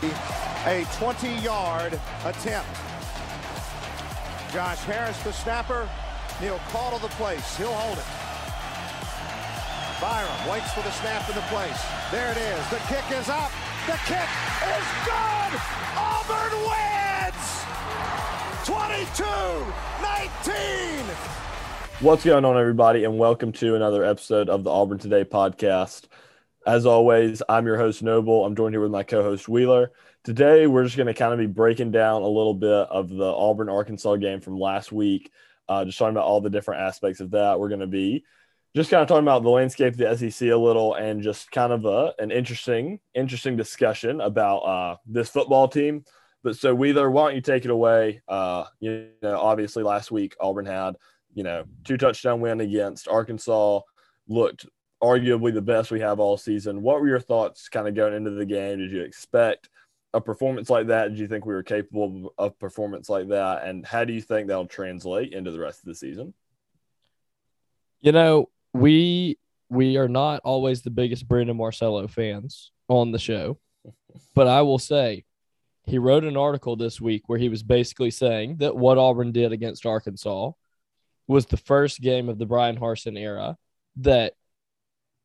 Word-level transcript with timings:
A 0.00 0.84
20-yard 0.94 1.98
attempt. 2.24 2.70
Josh 4.52 4.78
Harris, 4.84 5.20
the 5.24 5.32
snapper. 5.32 5.88
Neil 6.40 6.60
Caudle 6.68 7.00
the 7.00 7.08
place. 7.16 7.56
He'll 7.56 7.72
hold 7.72 7.98
it. 7.98 8.04
Byrum 9.98 10.52
waits 10.52 10.72
for 10.72 10.82
the 10.82 10.92
snap 10.92 11.28
in 11.28 11.34
the 11.34 11.42
place. 11.50 11.82
There 12.12 12.30
it 12.30 12.38
is. 12.38 12.64
The 12.70 12.78
kick 12.86 13.10
is 13.10 13.28
up. 13.28 13.50
The 13.88 13.98
kick 14.06 14.28
is 14.70 14.86
good. 15.02 15.52
Auburn 15.98 16.54
wins. 16.62 17.66
22-19. 18.62 19.26
What's 22.02 22.24
going 22.24 22.44
on, 22.44 22.56
everybody, 22.56 23.02
and 23.02 23.18
welcome 23.18 23.50
to 23.50 23.74
another 23.74 24.04
episode 24.04 24.48
of 24.48 24.62
the 24.62 24.70
Auburn 24.70 24.98
Today 24.98 25.24
podcast. 25.24 26.02
As 26.68 26.84
always, 26.84 27.42
I'm 27.48 27.64
your 27.64 27.78
host, 27.78 28.02
Noble. 28.02 28.44
I'm 28.44 28.54
joined 28.54 28.74
here 28.74 28.82
with 28.82 28.90
my 28.90 29.02
co 29.02 29.22
host, 29.22 29.48
Wheeler. 29.48 29.90
Today, 30.22 30.66
we're 30.66 30.84
just 30.84 30.98
going 30.98 31.06
to 31.06 31.14
kind 31.14 31.32
of 31.32 31.38
be 31.38 31.46
breaking 31.46 31.92
down 31.92 32.20
a 32.20 32.28
little 32.28 32.52
bit 32.52 32.68
of 32.68 33.08
the 33.08 33.24
Auburn 33.24 33.70
Arkansas 33.70 34.16
game 34.16 34.42
from 34.42 34.60
last 34.60 34.92
week, 34.92 35.32
uh, 35.66 35.86
just 35.86 35.96
talking 35.96 36.10
about 36.10 36.26
all 36.26 36.42
the 36.42 36.50
different 36.50 36.82
aspects 36.82 37.20
of 37.20 37.30
that. 37.30 37.58
We're 37.58 37.70
going 37.70 37.80
to 37.80 37.86
be 37.86 38.22
just 38.76 38.90
kind 38.90 39.00
of 39.00 39.08
talking 39.08 39.24
about 39.24 39.44
the 39.44 39.48
landscape 39.48 39.94
of 39.94 39.96
the 39.96 40.14
SEC 40.14 40.50
a 40.50 40.56
little 40.56 40.92
and 40.92 41.22
just 41.22 41.50
kind 41.50 41.72
of 41.72 41.86
a, 41.86 42.12
an 42.18 42.30
interesting, 42.30 43.00
interesting 43.14 43.56
discussion 43.56 44.20
about 44.20 44.58
uh, 44.58 44.96
this 45.06 45.30
football 45.30 45.68
team. 45.68 46.04
But 46.42 46.58
so, 46.58 46.74
Wheeler, 46.74 47.10
why 47.10 47.28
don't 47.28 47.36
you 47.36 47.40
take 47.40 47.64
it 47.64 47.70
away? 47.70 48.20
Uh, 48.28 48.64
you 48.78 49.08
know, 49.22 49.40
obviously, 49.40 49.84
last 49.84 50.10
week, 50.10 50.36
Auburn 50.38 50.66
had, 50.66 50.96
you 51.32 51.44
know, 51.44 51.64
two 51.84 51.96
touchdown 51.96 52.40
win 52.40 52.60
against 52.60 53.08
Arkansas, 53.08 53.80
looked 54.28 54.66
arguably 55.02 55.52
the 55.52 55.62
best 55.62 55.90
we 55.90 56.00
have 56.00 56.20
all 56.20 56.36
season. 56.36 56.82
What 56.82 57.00
were 57.00 57.08
your 57.08 57.20
thoughts 57.20 57.68
kind 57.68 57.86
of 57.86 57.94
going 57.94 58.14
into 58.14 58.30
the 58.30 58.46
game? 58.46 58.78
Did 58.78 58.90
you 58.90 59.02
expect 59.02 59.68
a 60.14 60.20
performance 60.20 60.70
like 60.70 60.88
that? 60.88 61.08
Did 61.08 61.18
you 61.18 61.28
think 61.28 61.46
we 61.46 61.54
were 61.54 61.62
capable 61.62 62.34
of 62.38 62.58
performance 62.58 63.08
like 63.08 63.28
that? 63.28 63.64
And 63.64 63.86
how 63.86 64.04
do 64.04 64.12
you 64.12 64.20
think 64.20 64.48
that'll 64.48 64.66
translate 64.66 65.32
into 65.32 65.50
the 65.50 65.60
rest 65.60 65.80
of 65.80 65.86
the 65.86 65.94
season? 65.94 66.34
You 68.00 68.12
know, 68.12 68.48
we 68.72 69.38
we 69.70 69.96
are 69.98 70.08
not 70.08 70.40
always 70.44 70.82
the 70.82 70.90
biggest 70.90 71.28
Brandon 71.28 71.56
Marcello 71.56 72.06
fans 72.08 72.72
on 72.88 73.12
the 73.12 73.18
show, 73.18 73.58
but 74.34 74.46
I 74.46 74.62
will 74.62 74.78
say 74.78 75.24
he 75.84 75.98
wrote 75.98 76.24
an 76.24 76.36
article 76.36 76.76
this 76.76 77.00
week 77.00 77.22
where 77.26 77.38
he 77.38 77.48
was 77.48 77.62
basically 77.62 78.10
saying 78.10 78.58
that 78.58 78.76
what 78.76 78.98
Auburn 78.98 79.32
did 79.32 79.52
against 79.52 79.86
Arkansas 79.86 80.52
was 81.26 81.46
the 81.46 81.56
first 81.56 82.00
game 82.00 82.28
of 82.28 82.38
the 82.38 82.46
Brian 82.46 82.78
Harsin 82.78 83.18
era 83.18 83.56
that 83.96 84.34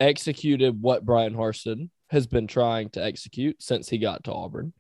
executed 0.04 0.82
what 0.82 1.06
Brian 1.06 1.34
Harsin 1.34 1.90
has 2.10 2.28
been 2.28 2.48
trying 2.48 2.90
to 2.92 3.04
execute 3.04 3.62
since 3.62 3.90
he 3.90 3.98
got 3.98 4.24
to 4.26 4.34
Auburn. 4.34 4.74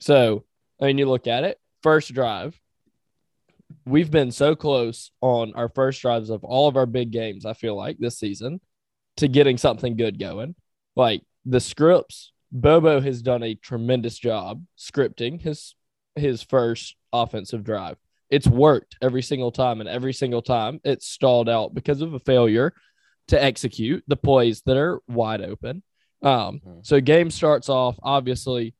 So, 0.00 0.44
I 0.80 0.86
mean, 0.86 0.98
you 0.98 1.06
look 1.06 1.26
at 1.26 1.44
it, 1.44 1.58
first 1.82 2.12
drive, 2.12 2.58
we've 3.84 4.10
been 4.10 4.30
so 4.30 4.54
close 4.54 5.10
on 5.20 5.54
our 5.54 5.68
first 5.68 6.00
drives 6.02 6.30
of 6.30 6.44
all 6.44 6.68
of 6.68 6.76
our 6.76 6.86
big 6.86 7.10
games, 7.10 7.46
I 7.46 7.52
feel 7.52 7.76
like 7.76 7.98
this 7.98 8.18
season, 8.18 8.60
to 9.16 9.28
getting 9.28 9.58
something 9.58 9.96
good 9.96 10.18
going. 10.18 10.54
Like 10.96 11.22
the 11.44 11.60
scripts, 11.60 12.32
Bobo 12.50 13.00
has 13.00 13.22
done 13.22 13.42
a 13.42 13.54
tremendous 13.54 14.18
job 14.18 14.64
scripting 14.78 15.40
his 15.40 15.74
his 16.16 16.42
first 16.42 16.96
offensive 17.12 17.62
drive. 17.62 17.96
It's 18.30 18.46
worked 18.46 18.96
every 19.00 19.22
single 19.22 19.52
time, 19.52 19.80
and 19.80 19.88
every 19.88 20.12
single 20.12 20.42
time 20.42 20.80
it's 20.84 21.06
stalled 21.06 21.48
out 21.48 21.74
because 21.74 22.00
of 22.00 22.14
a 22.14 22.18
failure 22.20 22.74
to 23.28 23.42
execute 23.42 24.04
the 24.08 24.16
plays 24.16 24.62
that 24.62 24.76
are 24.76 25.00
wide 25.08 25.42
open. 25.42 25.82
Um, 26.22 26.60
mm-hmm. 26.60 26.78
So 26.82 27.00
game 27.00 27.30
starts 27.30 27.68
off. 27.68 27.98
Obviously, 28.02 28.74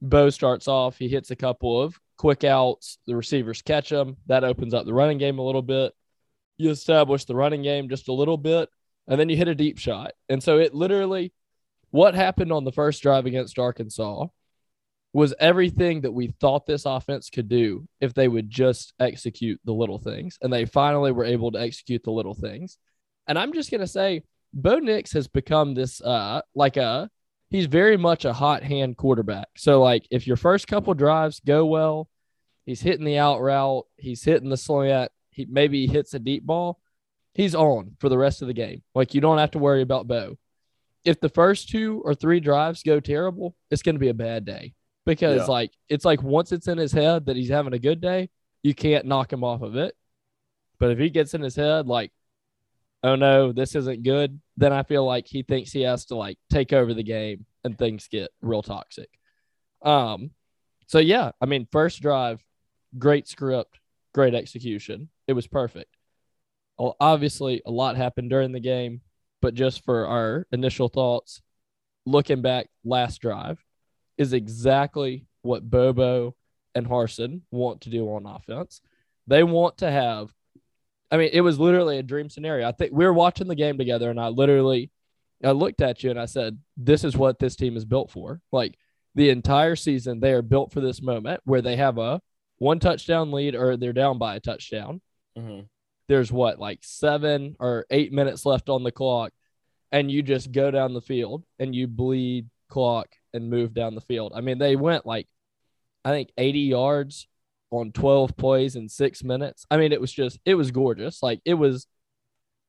Bo 0.00 0.30
starts 0.30 0.68
off. 0.68 0.96
He 0.96 1.08
hits 1.08 1.30
a 1.30 1.36
couple 1.36 1.80
of 1.80 1.98
quick 2.16 2.44
outs. 2.44 2.98
The 3.06 3.16
receivers 3.16 3.62
catch 3.62 3.90
him. 3.90 4.16
That 4.26 4.44
opens 4.44 4.74
up 4.74 4.86
the 4.86 4.94
running 4.94 5.18
game 5.18 5.38
a 5.38 5.44
little 5.44 5.62
bit. 5.62 5.92
You 6.56 6.70
establish 6.70 7.24
the 7.24 7.34
running 7.34 7.62
game 7.62 7.88
just 7.88 8.08
a 8.08 8.12
little 8.12 8.36
bit, 8.36 8.68
and 9.08 9.18
then 9.18 9.28
you 9.28 9.36
hit 9.36 9.48
a 9.48 9.54
deep 9.54 9.78
shot. 9.78 10.12
And 10.28 10.42
so 10.42 10.58
it 10.58 10.74
literally, 10.74 11.32
what 11.90 12.14
happened 12.14 12.52
on 12.52 12.64
the 12.64 12.72
first 12.72 13.02
drive 13.02 13.26
against 13.26 13.58
Arkansas 13.58 14.26
was 15.12 15.34
everything 15.38 16.02
that 16.02 16.12
we 16.12 16.28
thought 16.40 16.64
this 16.64 16.86
offense 16.86 17.28
could 17.28 17.48
do 17.48 17.86
if 18.00 18.14
they 18.14 18.28
would 18.28 18.48
just 18.48 18.94
execute 18.98 19.60
the 19.64 19.72
little 19.72 19.98
things. 19.98 20.38
And 20.40 20.52
they 20.52 20.64
finally 20.64 21.12
were 21.12 21.24
able 21.24 21.52
to 21.52 21.60
execute 21.60 22.02
the 22.02 22.12
little 22.12 22.34
things. 22.34 22.78
And 23.26 23.38
I'm 23.38 23.52
just 23.52 23.70
going 23.70 23.80
to 23.80 23.86
say, 23.86 24.22
Bo 24.54 24.78
Nix 24.78 25.12
has 25.12 25.28
become 25.28 25.74
this 25.74 26.00
uh 26.00 26.42
like 26.54 26.76
a 26.76 27.08
he's 27.50 27.66
very 27.66 27.96
much 27.96 28.24
a 28.24 28.32
hot 28.32 28.62
hand 28.62 28.96
quarterback. 28.96 29.48
So 29.56 29.80
like 29.80 30.06
if 30.10 30.26
your 30.26 30.36
first 30.36 30.66
couple 30.66 30.94
drives 30.94 31.40
go 31.40 31.66
well, 31.66 32.08
he's 32.66 32.80
hitting 32.80 33.04
the 33.04 33.18
out 33.18 33.40
route, 33.40 33.86
he's 33.96 34.24
hitting 34.24 34.50
the 34.50 34.56
slant, 34.56 35.10
he 35.30 35.46
maybe 35.48 35.86
he 35.86 35.92
hits 35.92 36.14
a 36.14 36.18
deep 36.18 36.44
ball, 36.44 36.80
he's 37.34 37.54
on 37.54 37.96
for 37.98 38.08
the 38.08 38.18
rest 38.18 38.42
of 38.42 38.48
the 38.48 38.54
game. 38.54 38.82
Like 38.94 39.14
you 39.14 39.20
don't 39.20 39.38
have 39.38 39.52
to 39.52 39.58
worry 39.58 39.82
about 39.82 40.08
Bo. 40.08 40.38
If 41.04 41.20
the 41.20 41.28
first 41.28 41.68
two 41.68 42.00
or 42.04 42.14
three 42.14 42.40
drives 42.40 42.82
go 42.82 43.00
terrible, 43.00 43.56
it's 43.70 43.82
going 43.82 43.96
to 43.96 44.00
be 44.00 44.08
a 44.08 44.14
bad 44.14 44.44
day 44.44 44.74
because 45.04 45.42
yeah. 45.42 45.46
like 45.46 45.72
it's 45.88 46.04
like 46.04 46.22
once 46.22 46.52
it's 46.52 46.68
in 46.68 46.78
his 46.78 46.92
head 46.92 47.26
that 47.26 47.36
he's 47.36 47.50
having 47.50 47.72
a 47.72 47.78
good 47.78 48.00
day, 48.00 48.30
you 48.62 48.74
can't 48.74 49.06
knock 49.06 49.32
him 49.32 49.44
off 49.44 49.62
of 49.62 49.76
it. 49.76 49.94
But 50.78 50.90
if 50.90 50.98
he 50.98 51.10
gets 51.10 51.34
in 51.34 51.42
his 51.42 51.56
head 51.56 51.86
like 51.86 52.12
oh 53.02 53.16
no, 53.16 53.52
this 53.52 53.74
isn't 53.74 54.02
good, 54.02 54.40
then 54.56 54.72
I 54.72 54.82
feel 54.82 55.04
like 55.04 55.26
he 55.26 55.42
thinks 55.42 55.72
he 55.72 55.82
has 55.82 56.06
to 56.06 56.16
like 56.16 56.38
take 56.50 56.72
over 56.72 56.94
the 56.94 57.02
game 57.02 57.46
and 57.64 57.76
things 57.76 58.08
get 58.08 58.30
real 58.40 58.62
toxic. 58.62 59.08
Um, 59.82 60.30
so 60.86 60.98
yeah, 60.98 61.32
I 61.40 61.46
mean, 61.46 61.66
first 61.72 62.00
drive, 62.00 62.42
great 62.98 63.26
script, 63.26 63.78
great 64.14 64.34
execution. 64.34 65.08
It 65.26 65.32
was 65.32 65.46
perfect. 65.46 65.96
Well, 66.78 66.96
obviously, 67.00 67.62
a 67.66 67.70
lot 67.70 67.96
happened 67.96 68.30
during 68.30 68.52
the 68.52 68.60
game, 68.60 69.02
but 69.40 69.54
just 69.54 69.84
for 69.84 70.06
our 70.06 70.46
initial 70.52 70.88
thoughts, 70.88 71.42
looking 72.06 72.42
back, 72.42 72.68
last 72.84 73.20
drive 73.20 73.62
is 74.18 74.32
exactly 74.32 75.26
what 75.42 75.68
Bobo 75.68 76.34
and 76.74 76.86
Harsin 76.86 77.42
want 77.50 77.82
to 77.82 77.90
do 77.90 78.06
on 78.06 78.26
offense. 78.26 78.80
They 79.26 79.42
want 79.42 79.78
to 79.78 79.90
have 79.90 80.32
I 81.12 81.18
mean, 81.18 81.28
it 81.30 81.42
was 81.42 81.60
literally 81.60 81.98
a 81.98 82.02
dream 82.02 82.30
scenario. 82.30 82.66
I 82.66 82.72
think 82.72 82.90
we 82.92 83.04
were 83.04 83.12
watching 83.12 83.46
the 83.46 83.54
game 83.54 83.76
together, 83.76 84.08
and 84.08 84.18
I 84.18 84.28
literally, 84.28 84.90
I 85.44 85.50
looked 85.50 85.82
at 85.82 86.02
you 86.02 86.10
and 86.10 86.18
I 86.18 86.24
said, 86.24 86.58
"This 86.78 87.04
is 87.04 87.16
what 87.16 87.38
this 87.38 87.54
team 87.54 87.76
is 87.76 87.84
built 87.84 88.10
for." 88.10 88.40
Like 88.50 88.78
the 89.14 89.28
entire 89.28 89.76
season, 89.76 90.20
they 90.20 90.32
are 90.32 90.40
built 90.40 90.72
for 90.72 90.80
this 90.80 91.02
moment 91.02 91.42
where 91.44 91.60
they 91.60 91.76
have 91.76 91.98
a 91.98 92.22
one 92.56 92.78
touchdown 92.78 93.30
lead 93.30 93.54
or 93.54 93.76
they're 93.76 93.92
down 93.92 94.16
by 94.16 94.36
a 94.36 94.40
touchdown. 94.40 95.02
Mm-hmm. 95.38 95.66
There's 96.08 96.32
what 96.32 96.58
like 96.58 96.78
seven 96.82 97.56
or 97.60 97.84
eight 97.90 98.10
minutes 98.10 98.46
left 98.46 98.70
on 98.70 98.82
the 98.82 98.90
clock, 98.90 99.32
and 99.92 100.10
you 100.10 100.22
just 100.22 100.50
go 100.50 100.70
down 100.70 100.94
the 100.94 101.02
field 101.02 101.44
and 101.58 101.74
you 101.74 101.88
bleed 101.88 102.48
clock 102.70 103.08
and 103.34 103.50
move 103.50 103.74
down 103.74 103.94
the 103.94 104.00
field. 104.00 104.32
I 104.34 104.40
mean, 104.40 104.56
they 104.56 104.76
went 104.76 105.04
like 105.04 105.28
I 106.06 106.10
think 106.10 106.30
80 106.38 106.60
yards 106.60 107.28
on 107.72 107.90
12 107.92 108.36
plays 108.36 108.76
in 108.76 108.88
six 108.88 109.24
minutes. 109.24 109.66
I 109.70 109.76
mean, 109.76 109.92
it 109.92 110.00
was 110.00 110.12
just, 110.12 110.38
it 110.44 110.54
was 110.54 110.70
gorgeous. 110.70 111.22
Like 111.22 111.40
it 111.44 111.54
was 111.54 111.86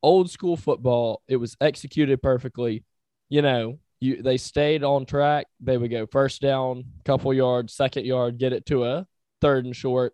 old 0.02 0.30
school 0.30 0.58
football. 0.58 1.22
It 1.28 1.38
was 1.38 1.56
executed 1.62 2.22
perfectly. 2.22 2.84
You 3.30 3.42
know, 3.42 3.80
you 4.00 4.22
they 4.22 4.38
stayed 4.38 4.84
on 4.84 5.06
track. 5.06 5.48
They 5.60 5.78
would 5.78 5.92
go 5.92 6.06
first 6.06 6.42
down, 6.42 6.86
couple 7.06 7.34
yards, 7.34 7.74
second 7.74 8.06
yard, 8.06 8.38
get 8.38 8.54
it 8.54 8.66
to 8.68 8.86
a 8.86 9.08
third 9.42 9.66
and 9.66 9.76
short, 9.76 10.14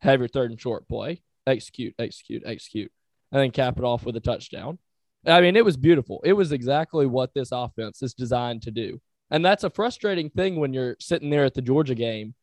have 0.00 0.20
your 0.20 0.28
third 0.28 0.50
and 0.50 0.60
short 0.60 0.88
play, 0.88 1.22
execute, 1.46 1.94
execute, 1.98 2.42
execute, 2.46 2.92
and 3.32 3.42
then 3.42 3.50
cap 3.50 3.78
it 3.78 3.84
off 3.84 4.04
with 4.04 4.16
a 4.16 4.20
touchdown. 4.20 4.78
I 5.26 5.40
mean, 5.40 5.56
it 5.56 5.64
was 5.64 5.76
beautiful. 5.76 6.20
It 6.24 6.32
was 6.32 6.52
exactly 6.52 7.06
what 7.06 7.34
this 7.34 7.52
offense 7.52 8.02
is 8.02 8.14
designed 8.14 8.62
to 8.62 8.70
do. 8.70 9.00
And 9.30 9.44
that's 9.44 9.64
a 9.64 9.70
frustrating 9.70 10.30
thing 10.30 10.56
when 10.56 10.72
you're 10.72 10.96
sitting 10.98 11.30
there 11.30 11.44
at 11.44 11.54
the 11.54 11.62
Georgia 11.62 11.94
game 11.94 12.34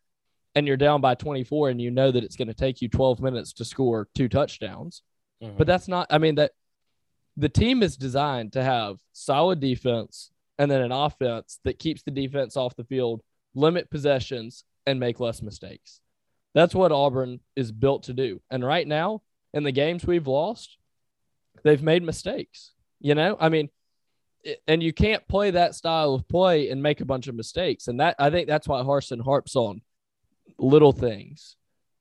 and 0.57 0.65
you're 0.65 0.75
down 0.75 1.01
by 1.01 1.13
24 1.13 1.69
and 1.69 1.80
you 1.80 1.92
know 1.92 2.09
that 2.09 2.24
it's 2.24 2.36
going 2.36 2.48
to 2.48 2.54
take 2.54 2.81
you 2.81 2.89
12 2.89 3.21
minutes 3.21 3.54
to 3.54 3.63
score 3.63 4.07
two 4.15 4.27
touchdowns. 4.27 5.04
Mm-hmm. 5.44 5.56
But 5.56 5.68
that's 5.68 5.88
not, 5.88 6.07
I 6.09 6.18
mean, 6.18 6.33
that 6.36 6.54
the 7.36 7.48
team 7.48 7.83
is 7.83 7.95
designed 7.95 8.54
to 8.54 8.63
have 8.63 8.98
solid 9.13 9.59
defense 9.59 10.31
and 10.57 10.71
then 10.71 10.81
an 10.81 10.92
offense 10.92 11.59
that 11.63 11.77
keeps 11.77 12.01
the 12.01 12.09
defense 12.09 12.57
off 12.57 12.75
the 12.75 12.86
field, 12.86 13.21
limit 13.54 13.92
possessions, 13.92 14.63
and 14.88 15.00
make 15.00 15.19
less 15.19 15.44
mistakes. 15.44 16.01
That's 16.56 16.74
what 16.74 16.92
Auburn 16.92 17.39
is 17.56 17.71
built 17.71 18.01
to 18.06 18.13
do. 18.13 18.42
And 18.50 18.65
right 18.65 18.88
now, 18.88 19.21
in 19.53 19.62
the 19.62 19.71
games 19.71 20.07
we've 20.07 20.25
lost, 20.25 20.80
they've 21.63 21.83
made 21.83 22.01
mistakes. 22.01 22.71
You 23.00 23.13
know, 23.13 23.38
I 23.39 23.50
mean, 23.50 23.69
and 24.68 24.81
you 24.81 24.92
can't 24.92 25.27
play 25.27 25.51
that 25.51 25.75
style 25.75 26.15
of 26.15 26.27
play 26.27 26.71
and 26.71 26.81
make 26.81 27.00
a 27.00 27.06
bunch 27.06 27.27
of 27.27 27.36
mistakes. 27.36 27.88
And 27.88 28.00
that 28.00 28.15
I 28.18 28.31
think 28.31 28.48
that's 28.48 28.68
why 28.68 28.81
Harsin 28.81 29.24
harps 29.24 29.56
on 29.56 29.81
little 30.57 30.91
things, 30.91 31.55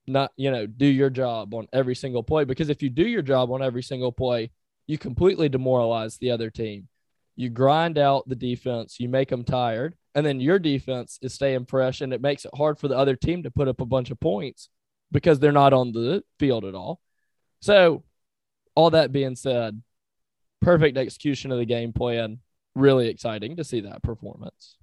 not 0.06 0.32
you 0.36 0.50
know, 0.50 0.66
do 0.66 0.86
your 0.86 1.10
job 1.10 1.54
on 1.54 1.66
every 1.72 1.94
single 1.94 2.22
play. 2.22 2.44
Because 2.44 2.68
if 2.68 2.82
you 2.82 2.90
do 2.90 3.06
your 3.06 3.22
job 3.22 3.50
on 3.50 3.62
every 3.62 3.82
single 3.82 4.12
play, 4.12 4.50
you 4.86 4.98
completely 4.98 5.48
demoralize 5.48 6.18
the 6.18 6.30
other 6.30 6.50
team. 6.50 6.88
You 7.34 7.50
grind 7.50 7.98
out 7.98 8.28
the 8.28 8.34
defense, 8.34 8.98
you 8.98 9.08
make 9.08 9.28
them 9.28 9.44
tired, 9.44 9.94
and 10.14 10.24
then 10.24 10.40
your 10.40 10.58
defense 10.58 11.18
is 11.20 11.34
staying 11.34 11.66
fresh, 11.66 12.00
and 12.00 12.12
it 12.12 12.22
makes 12.22 12.44
it 12.44 12.50
hard 12.54 12.78
for 12.78 12.88
the 12.88 12.96
other 12.96 13.16
team 13.16 13.42
to 13.42 13.50
put 13.50 13.68
up 13.68 13.80
a 13.80 13.86
bunch 13.86 14.10
of 14.10 14.18
points 14.18 14.70
because 15.12 15.38
they're 15.38 15.52
not 15.52 15.74
on 15.74 15.92
the 15.92 16.22
field 16.38 16.64
at 16.64 16.74
all. 16.74 17.00
So, 17.60 18.04
all 18.74 18.90
that 18.90 19.12
being 19.12 19.36
said, 19.36 19.82
perfect 20.62 20.96
execution 20.96 21.52
of 21.52 21.58
the 21.58 21.66
game 21.66 21.92
plan. 21.92 22.38
Really 22.74 23.08
exciting 23.08 23.56
to 23.56 23.64
see 23.64 23.80
that 23.82 24.02
performance. 24.02 24.76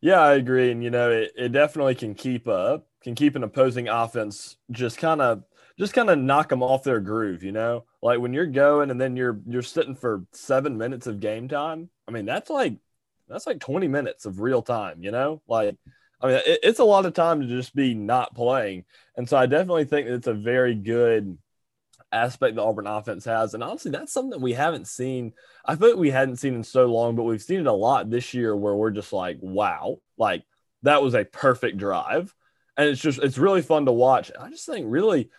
Yeah, 0.00 0.20
I 0.20 0.34
agree. 0.34 0.70
And 0.70 0.82
you 0.82 0.90
know, 0.90 1.10
it, 1.10 1.32
it 1.36 1.48
definitely 1.52 1.94
can 1.94 2.14
keep 2.14 2.48
up, 2.48 2.86
can 3.02 3.14
keep 3.14 3.36
an 3.36 3.44
opposing 3.44 3.88
offense 3.88 4.56
just 4.70 4.98
kind 4.98 5.20
of 5.20 5.42
just 5.78 5.92
kind 5.92 6.08
of 6.10 6.18
knock 6.18 6.48
them 6.48 6.62
off 6.62 6.84
their 6.84 7.00
groove, 7.00 7.42
you 7.42 7.52
know? 7.52 7.84
Like 8.02 8.18
when 8.20 8.32
you're 8.32 8.46
going 8.46 8.90
and 8.90 9.00
then 9.00 9.16
you're 9.16 9.40
you're 9.46 9.62
sitting 9.62 9.94
for 9.94 10.24
7 10.32 10.76
minutes 10.78 11.06
of 11.06 11.20
game 11.20 11.48
time. 11.48 11.90
I 12.08 12.12
mean, 12.12 12.26
that's 12.26 12.50
like 12.50 12.76
that's 13.28 13.46
like 13.46 13.60
20 13.60 13.88
minutes 13.88 14.26
of 14.26 14.40
real 14.40 14.62
time, 14.62 15.02
you 15.02 15.10
know? 15.10 15.42
Like 15.48 15.76
I 16.20 16.26
mean, 16.28 16.36
it, 16.46 16.60
it's 16.62 16.78
a 16.78 16.84
lot 16.84 17.06
of 17.06 17.14
time 17.14 17.40
to 17.40 17.46
just 17.46 17.74
be 17.74 17.94
not 17.94 18.34
playing. 18.34 18.84
And 19.16 19.28
so 19.28 19.36
I 19.36 19.46
definitely 19.46 19.84
think 19.84 20.06
that 20.08 20.14
it's 20.14 20.26
a 20.26 20.34
very 20.34 20.74
good 20.74 21.36
aspect 22.12 22.56
the 22.56 22.62
Auburn 22.62 22.86
offense 22.86 23.24
has. 23.24 23.54
And 23.54 23.62
honestly, 23.62 23.90
that's 23.90 24.12
something 24.12 24.40
we 24.40 24.52
haven't 24.52 24.86
seen. 24.86 25.32
I 25.64 25.74
like 25.74 25.96
we 25.96 26.10
hadn't 26.10 26.36
seen 26.36 26.54
in 26.54 26.64
so 26.64 26.86
long, 26.86 27.16
but 27.16 27.24
we've 27.24 27.42
seen 27.42 27.60
it 27.60 27.66
a 27.66 27.72
lot 27.72 28.10
this 28.10 28.34
year 28.34 28.56
where 28.56 28.74
we're 28.74 28.90
just 28.90 29.12
like, 29.12 29.38
wow, 29.40 29.98
like 30.16 30.44
that 30.82 31.02
was 31.02 31.14
a 31.14 31.24
perfect 31.24 31.78
drive. 31.78 32.34
And 32.76 32.88
it's 32.88 33.00
just, 33.00 33.18
it's 33.18 33.38
really 33.38 33.62
fun 33.62 33.86
to 33.86 33.92
watch. 33.92 34.30
I 34.38 34.50
just 34.50 34.66
think 34.66 34.86
really 34.88 35.30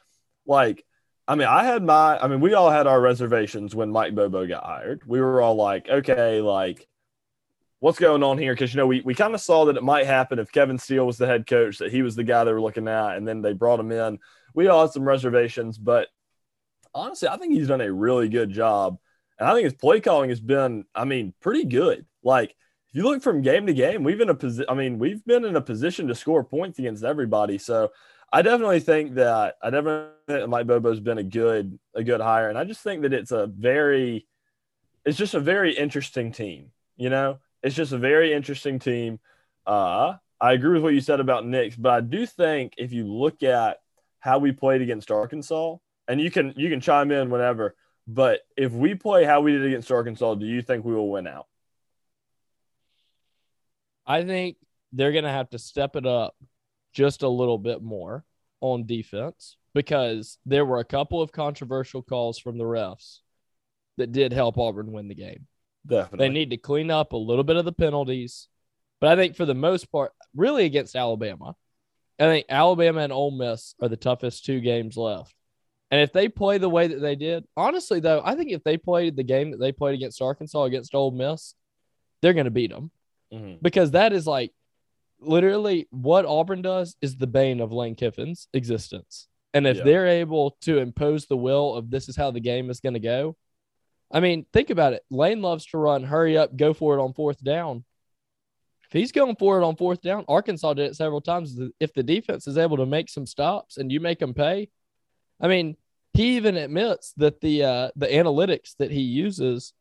like, 0.45 0.83
I 1.27 1.35
mean, 1.35 1.47
I 1.47 1.65
had 1.65 1.83
my, 1.83 2.17
I 2.17 2.27
mean, 2.27 2.39
we 2.39 2.53
all 2.53 2.69
had 2.69 2.87
our 2.87 3.01
reservations 3.01 3.75
when 3.75 3.91
Mike 3.91 4.15
Bobo 4.15 4.47
got 4.47 4.63
hired. 4.63 5.01
We 5.05 5.19
were 5.19 5.41
all 5.41 5.55
like, 5.55 5.89
okay, 5.89 6.41
like, 6.41 6.87
what's 7.79 7.99
going 7.99 8.23
on 8.23 8.37
here? 8.37 8.53
Because, 8.53 8.73
you 8.73 8.77
know, 8.77 8.87
we, 8.87 9.01
we 9.01 9.13
kind 9.13 9.35
of 9.35 9.41
saw 9.41 9.65
that 9.65 9.77
it 9.77 9.83
might 9.83 10.05
happen 10.05 10.39
if 10.39 10.51
Kevin 10.51 10.77
Steele 10.79 11.05
was 11.05 11.17
the 11.17 11.27
head 11.27 11.45
coach, 11.45 11.77
that 11.79 11.91
he 11.91 12.01
was 12.01 12.15
the 12.15 12.23
guy 12.23 12.43
they 12.43 12.53
were 12.53 12.61
looking 12.61 12.87
at. 12.87 13.17
And 13.17 13.27
then 13.27 13.41
they 13.41 13.53
brought 13.53 13.79
him 13.79 13.91
in. 13.91 14.19
We 14.53 14.67
all 14.67 14.81
had 14.85 14.93
some 14.93 15.03
reservations, 15.03 15.77
but 15.77 16.07
honestly, 16.97 17.27
I 17.27 17.37
think 17.37 17.53
he's 17.53 17.67
done 17.67 17.81
a 17.81 17.91
really 17.91 18.29
good 18.29 18.51
job. 18.51 18.97
And 19.39 19.47
I 19.47 19.53
think 19.53 19.65
his 19.65 19.73
play 19.73 20.01
calling 20.01 20.29
has 20.29 20.39
been, 20.39 20.85
I 20.95 21.05
mean, 21.05 21.33
pretty 21.41 21.65
good. 21.65 22.05
Like, 22.23 22.55
if 22.89 22.95
you 22.95 23.03
look 23.03 23.21
from 23.21 23.41
game 23.41 23.67
to 23.67 23.73
game, 23.73 24.03
we've 24.03 24.17
been 24.17 24.29
a 24.29 24.35
position. 24.35 24.65
I 24.69 24.73
mean, 24.73 24.97
we've 24.97 25.23
been 25.25 25.45
in 25.45 25.55
a 25.55 25.61
position 25.61 26.07
to 26.07 26.15
score 26.15 26.43
points 26.43 26.79
against 26.79 27.03
everybody. 27.03 27.57
So 27.57 27.91
I 28.31 28.41
definitely 28.41 28.79
think 28.79 29.15
that 29.15 29.55
I 29.61 29.69
definitely 29.69 30.11
think 30.27 30.49
Mike 30.49 30.67
Bobo's 30.67 30.99
been 30.99 31.17
a 31.17 31.23
good 31.23 31.77
a 31.93 32.03
good 32.03 32.21
hire, 32.21 32.49
and 32.49 32.57
I 32.57 32.63
just 32.63 32.81
think 32.81 33.03
that 33.03 33.13
it's 33.13 33.31
a 33.31 33.47
very, 33.47 34.27
it's 35.05 35.17
just 35.17 35.33
a 35.33 35.39
very 35.39 35.77
interesting 35.77 36.31
team. 36.31 36.71
You 36.95 37.09
know, 37.09 37.39
it's 37.61 37.75
just 37.75 37.91
a 37.91 37.97
very 37.97 38.33
interesting 38.33 38.79
team. 38.79 39.19
Uh, 39.65 40.15
I 40.39 40.53
agree 40.53 40.73
with 40.73 40.83
what 40.83 40.93
you 40.93 41.01
said 41.01 41.19
about 41.19 41.45
Nix, 41.45 41.75
but 41.75 41.91
I 41.91 42.01
do 42.01 42.25
think 42.25 42.73
if 42.77 42.91
you 42.91 43.05
look 43.05 43.43
at 43.43 43.77
how 44.19 44.39
we 44.39 44.51
played 44.51 44.81
against 44.81 45.11
Arkansas, 45.11 45.77
and 46.07 46.21
you 46.21 46.31
can 46.31 46.53
you 46.55 46.69
can 46.69 46.81
chime 46.81 47.11
in 47.11 47.29
whenever. 47.29 47.75
But 48.07 48.41
if 48.55 48.71
we 48.71 48.95
play 48.95 49.25
how 49.25 49.41
we 49.41 49.51
did 49.51 49.65
against 49.65 49.91
Arkansas, 49.91 50.35
do 50.35 50.45
you 50.45 50.61
think 50.61 50.85
we 50.85 50.93
will 50.93 51.09
win 51.09 51.27
out? 51.27 51.47
I 54.05 54.23
think 54.23 54.55
they're 54.93 55.11
going 55.11 55.25
to 55.25 55.29
have 55.29 55.49
to 55.49 55.59
step 55.59 55.97
it 55.97 56.05
up 56.05 56.35
just 56.93 57.23
a 57.23 57.27
little 57.27 57.57
bit 57.57 57.81
more 57.81 58.23
on 58.61 58.85
defense 58.85 59.57
because 59.73 60.37
there 60.45 60.65
were 60.65 60.79
a 60.79 60.85
couple 60.85 61.21
of 61.21 61.33
controversial 61.33 62.01
calls 62.01 62.39
from 62.39 62.57
the 62.57 62.63
refs 62.63 63.19
that 63.97 64.13
did 64.13 64.31
help 64.31 64.57
Auburn 64.57 64.93
win 64.93 65.09
the 65.09 65.15
game. 65.15 65.45
Definitely. 65.85 66.27
They 66.27 66.33
need 66.33 66.49
to 66.51 66.57
clean 66.57 66.89
up 66.89 67.11
a 67.11 67.17
little 67.17 67.43
bit 67.43 67.57
of 67.57 67.65
the 67.65 67.73
penalties. 67.73 68.47
But 68.99 69.11
I 69.11 69.15
think 69.15 69.35
for 69.35 69.45
the 69.45 69.53
most 69.53 69.91
part, 69.91 70.13
really 70.35 70.65
against 70.65 70.95
Alabama, 70.95 71.55
I 72.19 72.23
think 72.23 72.45
Alabama 72.49 73.01
and 73.01 73.13
Ole 73.13 73.31
Miss 73.31 73.75
are 73.81 73.89
the 73.89 73.97
toughest 73.97 74.45
two 74.45 74.59
games 74.59 74.97
left. 74.97 75.35
And 75.89 76.01
if 76.01 76.11
they 76.11 76.27
play 76.27 76.57
the 76.57 76.69
way 76.69 76.87
that 76.87 76.99
they 76.99 77.15
did, 77.15 77.45
honestly, 77.55 77.99
though, 77.99 78.21
I 78.23 78.35
think 78.35 78.51
if 78.51 78.63
they 78.63 78.77
played 78.77 79.15
the 79.15 79.23
game 79.23 79.51
that 79.51 79.59
they 79.59 79.71
played 79.71 79.95
against 79.95 80.21
Arkansas, 80.21 80.63
against 80.63 80.93
Ole 80.93 81.11
Miss, 81.11 81.53
they're 82.21 82.33
going 82.33 82.45
to 82.45 82.51
beat 82.51 82.71
them 82.71 82.91
mm-hmm. 83.33 83.55
because 83.61 83.91
that 83.91 84.11
is 84.11 84.27
like 84.27 84.51
literally 85.19 85.87
what 85.91 86.25
Auburn 86.25 86.61
does 86.61 86.95
is 87.01 87.15
the 87.15 87.27
bane 87.27 87.61
of 87.61 87.71
Lane 87.71 87.95
Kiffin's 87.95 88.47
existence. 88.53 89.27
And 89.53 89.65
if 89.65 89.77
yeah. 89.77 89.83
they're 89.83 90.07
able 90.07 90.57
to 90.61 90.79
impose 90.79 91.25
the 91.25 91.37
will 91.37 91.75
of 91.75 91.89
this 91.89 92.09
is 92.09 92.15
how 92.15 92.31
the 92.31 92.39
game 92.39 92.69
is 92.69 92.81
going 92.81 92.93
to 92.93 92.99
go, 92.99 93.37
I 94.11 94.19
mean, 94.19 94.45
think 94.53 94.69
about 94.69 94.93
it. 94.93 95.03
Lane 95.09 95.41
loves 95.41 95.65
to 95.67 95.77
run, 95.77 96.03
hurry 96.03 96.37
up, 96.37 96.55
go 96.55 96.73
for 96.73 96.97
it 96.97 97.01
on 97.01 97.13
fourth 97.13 97.43
down. 97.43 97.83
If 98.85 98.93
he's 98.93 99.11
going 99.11 99.35
for 99.35 99.59
it 99.59 99.65
on 99.65 99.75
fourth 99.75 100.01
down, 100.01 100.23
Arkansas 100.27 100.73
did 100.75 100.91
it 100.91 100.95
several 100.95 101.19
times. 101.19 101.59
If 101.79 101.93
the 101.93 102.03
defense 102.03 102.47
is 102.47 102.57
able 102.57 102.77
to 102.77 102.85
make 102.85 103.09
some 103.09 103.25
stops 103.25 103.77
and 103.77 103.91
you 103.91 103.99
make 103.99 104.19
them 104.19 104.33
pay, 104.33 104.69
I 105.39 105.47
mean, 105.47 105.77
he 106.13 106.37
even 106.37 106.57
admits 106.57 107.13
that 107.17 107.41
the 107.41 107.63
uh, 107.63 107.89
the 107.95 108.07
analytics 108.07 108.75
that 108.79 108.91
he 108.91 109.01
uses 109.01 109.73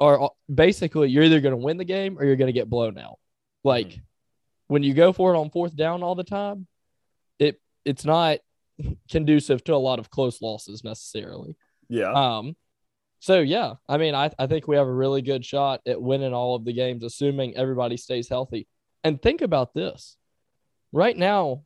are 0.00 0.30
basically 0.52 1.08
you're 1.08 1.24
either 1.24 1.40
going 1.40 1.52
to 1.58 1.64
win 1.64 1.76
the 1.76 1.84
game 1.84 2.18
or 2.18 2.24
you're 2.24 2.36
going 2.36 2.48
to 2.48 2.52
get 2.52 2.68
blown 2.68 2.98
out. 2.98 3.18
Like 3.64 3.88
mm-hmm. 3.88 4.00
when 4.66 4.82
you 4.82 4.94
go 4.94 5.12
for 5.12 5.32
it 5.34 5.38
on 5.38 5.50
fourth 5.50 5.76
down 5.76 6.02
all 6.02 6.14
the 6.14 6.24
time, 6.24 6.66
it 7.38 7.60
it's 7.84 8.04
not 8.04 8.38
conducive 9.10 9.64
to 9.64 9.74
a 9.74 9.76
lot 9.76 9.98
of 9.98 10.10
close 10.10 10.42
losses 10.42 10.84
necessarily. 10.84 11.56
Yeah. 11.88 12.12
Um. 12.12 12.56
So 13.20 13.40
yeah, 13.40 13.74
I 13.88 13.96
mean, 13.96 14.14
I 14.14 14.30
I 14.38 14.48
think 14.48 14.66
we 14.66 14.76
have 14.76 14.88
a 14.88 14.92
really 14.92 15.22
good 15.22 15.44
shot 15.44 15.80
at 15.86 16.02
winning 16.02 16.34
all 16.34 16.54
of 16.56 16.64
the 16.64 16.72
games, 16.72 17.04
assuming 17.04 17.56
everybody 17.56 17.96
stays 17.96 18.28
healthy. 18.28 18.66
And 19.04 19.22
think 19.22 19.40
about 19.40 19.72
this: 19.72 20.16
right 20.92 21.16
now, 21.16 21.62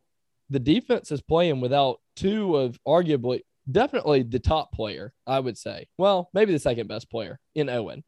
the 0.50 0.60
defense 0.60 1.10
is 1.10 1.22
playing 1.22 1.60
without 1.60 2.00
two 2.16 2.56
of 2.56 2.78
arguably, 2.86 3.42
definitely 3.70 4.22
the 4.22 4.38
top 4.38 4.72
player, 4.72 5.12
I 5.26 5.38
would 5.38 5.56
say. 5.56 5.86
Well, 5.98 6.30
maybe 6.32 6.52
the 6.52 6.58
second 6.58 6.88
best 6.88 7.10
player 7.10 7.38
in 7.54 7.68
Owen. 7.68 8.02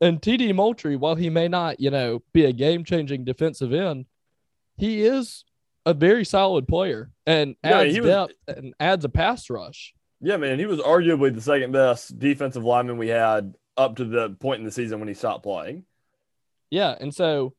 And 0.00 0.20
TD 0.20 0.54
Moultry, 0.54 0.96
while 0.96 1.16
he 1.16 1.28
may 1.28 1.48
not, 1.48 1.80
you 1.80 1.90
know, 1.90 2.22
be 2.32 2.44
a 2.44 2.52
game 2.52 2.84
changing 2.84 3.24
defensive 3.24 3.72
end, 3.72 4.06
he 4.76 5.02
is 5.02 5.44
a 5.84 5.94
very 5.94 6.24
solid 6.24 6.68
player 6.68 7.10
and 7.26 7.56
adds 7.64 7.96
yeah, 7.96 8.02
depth 8.02 8.32
was, 8.46 8.56
and 8.56 8.74
adds 8.78 9.04
a 9.04 9.08
pass 9.08 9.50
rush. 9.50 9.94
Yeah, 10.20 10.36
man, 10.36 10.58
he 10.58 10.66
was 10.66 10.80
arguably 10.80 11.34
the 11.34 11.40
second 11.40 11.72
best 11.72 12.18
defensive 12.18 12.64
lineman 12.64 12.98
we 12.98 13.08
had 13.08 13.54
up 13.76 13.96
to 13.96 14.04
the 14.04 14.30
point 14.30 14.58
in 14.58 14.64
the 14.64 14.70
season 14.70 14.98
when 14.98 15.08
he 15.08 15.14
stopped 15.14 15.42
playing. 15.42 15.84
Yeah, 16.70 16.94
and 17.00 17.14
so 17.14 17.54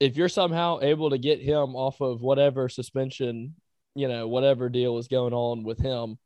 if 0.00 0.16
you're 0.16 0.28
somehow 0.28 0.80
able 0.82 1.10
to 1.10 1.18
get 1.18 1.40
him 1.40 1.74
off 1.74 2.00
of 2.00 2.20
whatever 2.20 2.68
suspension, 2.68 3.54
you 3.94 4.08
know, 4.08 4.28
whatever 4.28 4.68
deal 4.68 4.98
is 4.98 5.08
going 5.08 5.32
on 5.32 5.62
with 5.62 5.78
him, 5.78 6.18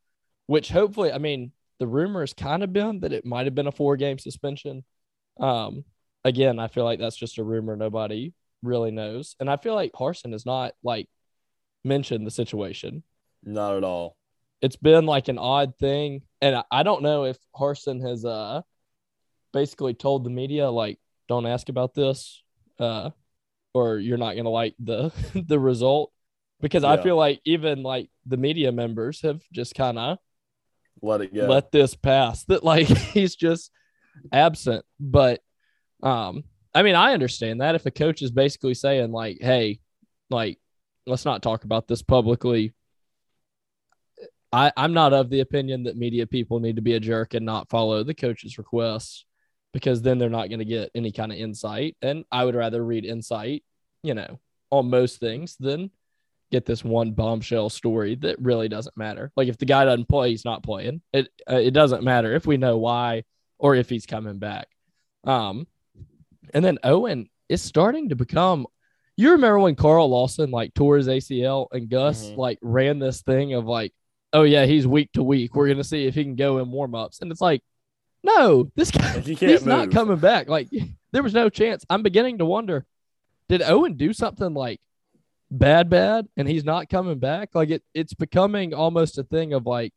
which 0.47 0.69
hopefully, 0.69 1.11
I 1.11 1.17
mean, 1.17 1.51
the 1.79 1.87
rumor 1.87 2.21
has 2.21 2.33
kind 2.33 2.63
of 2.63 2.73
been 2.73 3.01
that 3.01 3.13
it 3.13 3.25
might 3.25 3.45
have 3.45 3.55
been 3.55 3.67
a 3.67 3.71
four 3.71 3.95
game 3.97 4.19
suspension. 4.19 4.83
Um, 5.39 5.85
again, 6.23 6.59
I 6.59 6.67
feel 6.67 6.83
like 6.83 6.99
that's 6.99 7.15
just 7.15 7.37
a 7.37 7.43
rumor. 7.43 7.75
Nobody 7.75 8.33
really 8.61 8.91
knows. 8.91 9.35
And 9.39 9.49
I 9.49 9.57
feel 9.57 9.75
like 9.75 9.93
Harsin 9.93 10.33
has 10.33 10.45
not 10.45 10.73
like 10.83 11.07
mentioned 11.83 12.27
the 12.27 12.31
situation. 12.31 13.03
Not 13.43 13.77
at 13.77 13.83
all. 13.83 14.17
It's 14.61 14.75
been 14.75 15.05
like 15.05 15.29
an 15.29 15.37
odd 15.37 15.77
thing. 15.77 16.23
And 16.41 16.61
I 16.69 16.83
don't 16.83 17.03
know 17.03 17.23
if 17.23 17.37
Harsin 17.55 18.05
has 18.05 18.25
uh 18.25 18.61
basically 19.53 19.93
told 19.93 20.23
the 20.23 20.29
media 20.29 20.69
like 20.69 20.99
don't 21.27 21.45
ask 21.45 21.69
about 21.69 21.93
this. 21.93 22.43
Uh 22.77 23.11
or 23.73 23.97
you're 23.97 24.17
not 24.17 24.35
gonna 24.35 24.49
like 24.49 24.75
the 24.79 25.11
the 25.47 25.59
result 25.59 26.11
because 26.61 26.83
yeah. 26.83 26.91
I 26.91 27.01
feel 27.01 27.15
like 27.15 27.41
even 27.45 27.83
like 27.83 28.09
the 28.25 28.37
media 28.37 28.71
members 28.71 29.21
have 29.21 29.41
just 29.51 29.75
kind 29.75 29.97
of 29.97 30.17
let 31.01 31.21
it 31.21 31.33
go, 31.33 31.45
let 31.45 31.71
this 31.71 31.95
pass. 31.95 32.43
That 32.45 32.63
like 32.63 32.87
he's 33.13 33.35
just 33.35 33.71
absent. 34.31 34.85
But 34.99 35.41
um, 36.03 36.43
I 36.73 36.83
mean, 36.83 36.95
I 36.95 37.13
understand 37.13 37.61
that 37.61 37.75
if 37.75 37.85
a 37.85 37.91
coach 37.91 38.21
is 38.21 38.31
basically 38.31 38.73
saying 38.73 39.11
like, 39.11 39.37
"Hey, 39.41 39.79
like, 40.29 40.59
let's 41.05 41.25
not 41.25 41.41
talk 41.41 41.63
about 41.63 41.87
this 41.87 42.01
publicly." 42.01 42.73
I, 44.51 44.71
I'm 44.75 44.93
not 44.93 45.13
of 45.13 45.29
the 45.29 45.41
opinion 45.41 45.83
that 45.83 45.95
media 45.95 46.25
people 46.25 46.59
need 46.59 46.77
to 46.77 46.81
be 46.81 46.95
a 46.95 46.99
jerk 46.99 47.35
and 47.35 47.45
not 47.45 47.69
follow 47.69 48.03
the 48.03 48.15
coach's 48.15 48.57
requests 48.57 49.25
because 49.73 50.01
then 50.01 50.17
they're 50.17 50.27
not 50.27 50.49
going 50.49 50.57
to 50.57 50.65
get 50.65 50.89
any 50.95 51.11
kind 51.11 51.31
of 51.31 51.37
insight. 51.37 51.95
And 52.01 52.25
I 52.31 52.45
would 52.45 52.55
rather 52.55 52.83
read 52.83 53.05
insight, 53.05 53.63
you 54.01 54.15
know, 54.15 54.39
on 54.71 54.89
most 54.89 55.19
things 55.19 55.55
than 55.59 55.91
get 56.51 56.65
this 56.65 56.83
one 56.83 57.11
bombshell 57.11 57.69
story 57.69 58.15
that 58.15 58.39
really 58.39 58.67
doesn't 58.69 58.97
matter. 58.97 59.31
Like 59.35 59.47
if 59.47 59.57
the 59.57 59.65
guy 59.65 59.85
doesn't 59.85 60.09
play, 60.09 60.31
he's 60.31 60.45
not 60.45 60.63
playing. 60.63 61.01
It 61.13 61.27
uh, 61.49 61.55
it 61.57 61.71
doesn't 61.71 62.03
matter 62.03 62.33
if 62.35 62.45
we 62.47 62.57
know 62.57 62.77
why 62.77 63.23
or 63.57 63.75
if 63.75 63.89
he's 63.89 64.05
coming 64.05 64.37
back. 64.39 64.67
Um, 65.25 65.67
and 66.53 66.63
then 66.63 66.79
Owen 66.83 67.29
is 67.49 67.61
starting 67.61 68.09
to 68.09 68.15
become. 68.15 68.65
You 69.17 69.31
remember 69.31 69.59
when 69.59 69.75
Carl 69.75 70.09
Lawson 70.09 70.49
like 70.49 70.73
tore 70.73 70.95
his 70.97 71.07
ACL 71.07 71.67
and 71.71 71.89
Gus 71.89 72.29
Mhm. 72.31 72.37
like 72.37 72.57
ran 72.61 72.99
this 72.99 73.21
thing 73.21 73.53
of 73.53 73.65
like, 73.65 73.93
oh 74.33 74.43
yeah, 74.43 74.65
he's 74.65 74.87
week 74.87 75.11
to 75.13 75.23
week. 75.23 75.55
We're 75.55 75.67
gonna 75.67 75.83
see 75.83 76.05
if 76.07 76.15
he 76.15 76.23
can 76.23 76.35
go 76.35 76.59
in 76.59 76.71
warm 76.71 76.95
ups, 76.95 77.21
and 77.21 77.31
it's 77.31 77.41
like, 77.41 77.61
no, 78.23 78.71
this 78.75 78.91
guy 78.91 79.15
Like, 79.15 79.25
he 79.25 79.35
can't 79.35 79.51
he's 79.51 79.65
not 79.65 79.91
coming 79.91 80.17
back. 80.19 80.47
Like 80.47 80.69
there 81.11 81.21
was 81.23 81.33
no 81.33 81.49
chance. 81.49 81.85
I'm 81.89 82.01
beginning 82.01 82.37
to 82.37 82.45
wonder, 82.45 82.85
did 83.49 83.61
Owen 83.61 83.95
do 83.95 84.13
something 84.13 84.53
like 84.53 84.79
bad, 85.51 85.89
bad, 85.89 86.27
and 86.37 86.47
he's 86.47 86.63
not 86.63 86.89
coming 86.89 87.19
back? 87.19 87.49
Like 87.53 87.69
it, 87.69 87.83
it's 87.93 88.13
becoming 88.13 88.73
almost 88.73 89.17
a 89.17 89.23
thing 89.23 89.53
of 89.53 89.65
like 89.65 89.93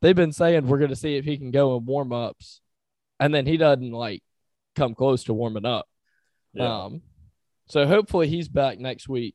they've 0.00 0.16
been 0.16 0.32
saying 0.32 0.66
we're 0.66 0.78
going 0.78 0.90
to 0.90 0.96
see 0.96 1.16
if 1.16 1.24
he 1.24 1.36
can 1.36 1.50
go 1.50 1.76
in 1.76 1.86
warm 1.86 2.12
ups, 2.12 2.60
and 3.18 3.34
then 3.34 3.46
he 3.46 3.56
doesn't 3.56 3.92
like 3.92 4.22
come 4.76 4.94
close 4.94 5.24
to 5.24 5.34
warming 5.34 5.66
up. 5.66 5.86
Yeah. 6.54 6.84
Um, 6.84 7.02
so 7.66 7.86
hopefully 7.86 8.28
he's 8.28 8.48
back 8.48 8.78
next 8.78 9.08
week. 9.08 9.34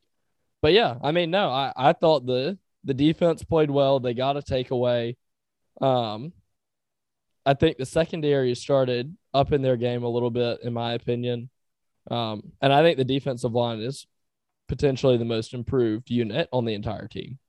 But 0.61 0.73
yeah, 0.73 0.95
I 1.01 1.11
mean, 1.11 1.31
no, 1.31 1.49
I, 1.49 1.71
I 1.75 1.93
thought 1.93 2.25
the 2.25 2.57
the 2.83 2.93
defense 2.93 3.43
played 3.43 3.71
well. 3.71 3.99
They 3.99 4.13
got 4.13 4.37
a 4.37 4.41
takeaway. 4.41 5.15
Um, 5.81 6.33
I 7.45 7.53
think 7.53 7.77
the 7.77 7.85
secondary 7.85 8.55
started 8.55 9.15
up 9.33 9.51
in 9.51 9.61
their 9.61 9.77
game 9.77 10.03
a 10.03 10.09
little 10.09 10.31
bit, 10.31 10.61
in 10.63 10.73
my 10.73 10.93
opinion. 10.93 11.49
Um, 12.09 12.53
and 12.61 12.73
I 12.73 12.81
think 12.81 12.97
the 12.97 13.05
defensive 13.05 13.53
line 13.53 13.79
is 13.79 14.07
potentially 14.67 15.17
the 15.17 15.25
most 15.25 15.53
improved 15.53 16.09
unit 16.09 16.49
on 16.51 16.65
the 16.65 16.73
entire 16.73 17.07
team. 17.07 17.39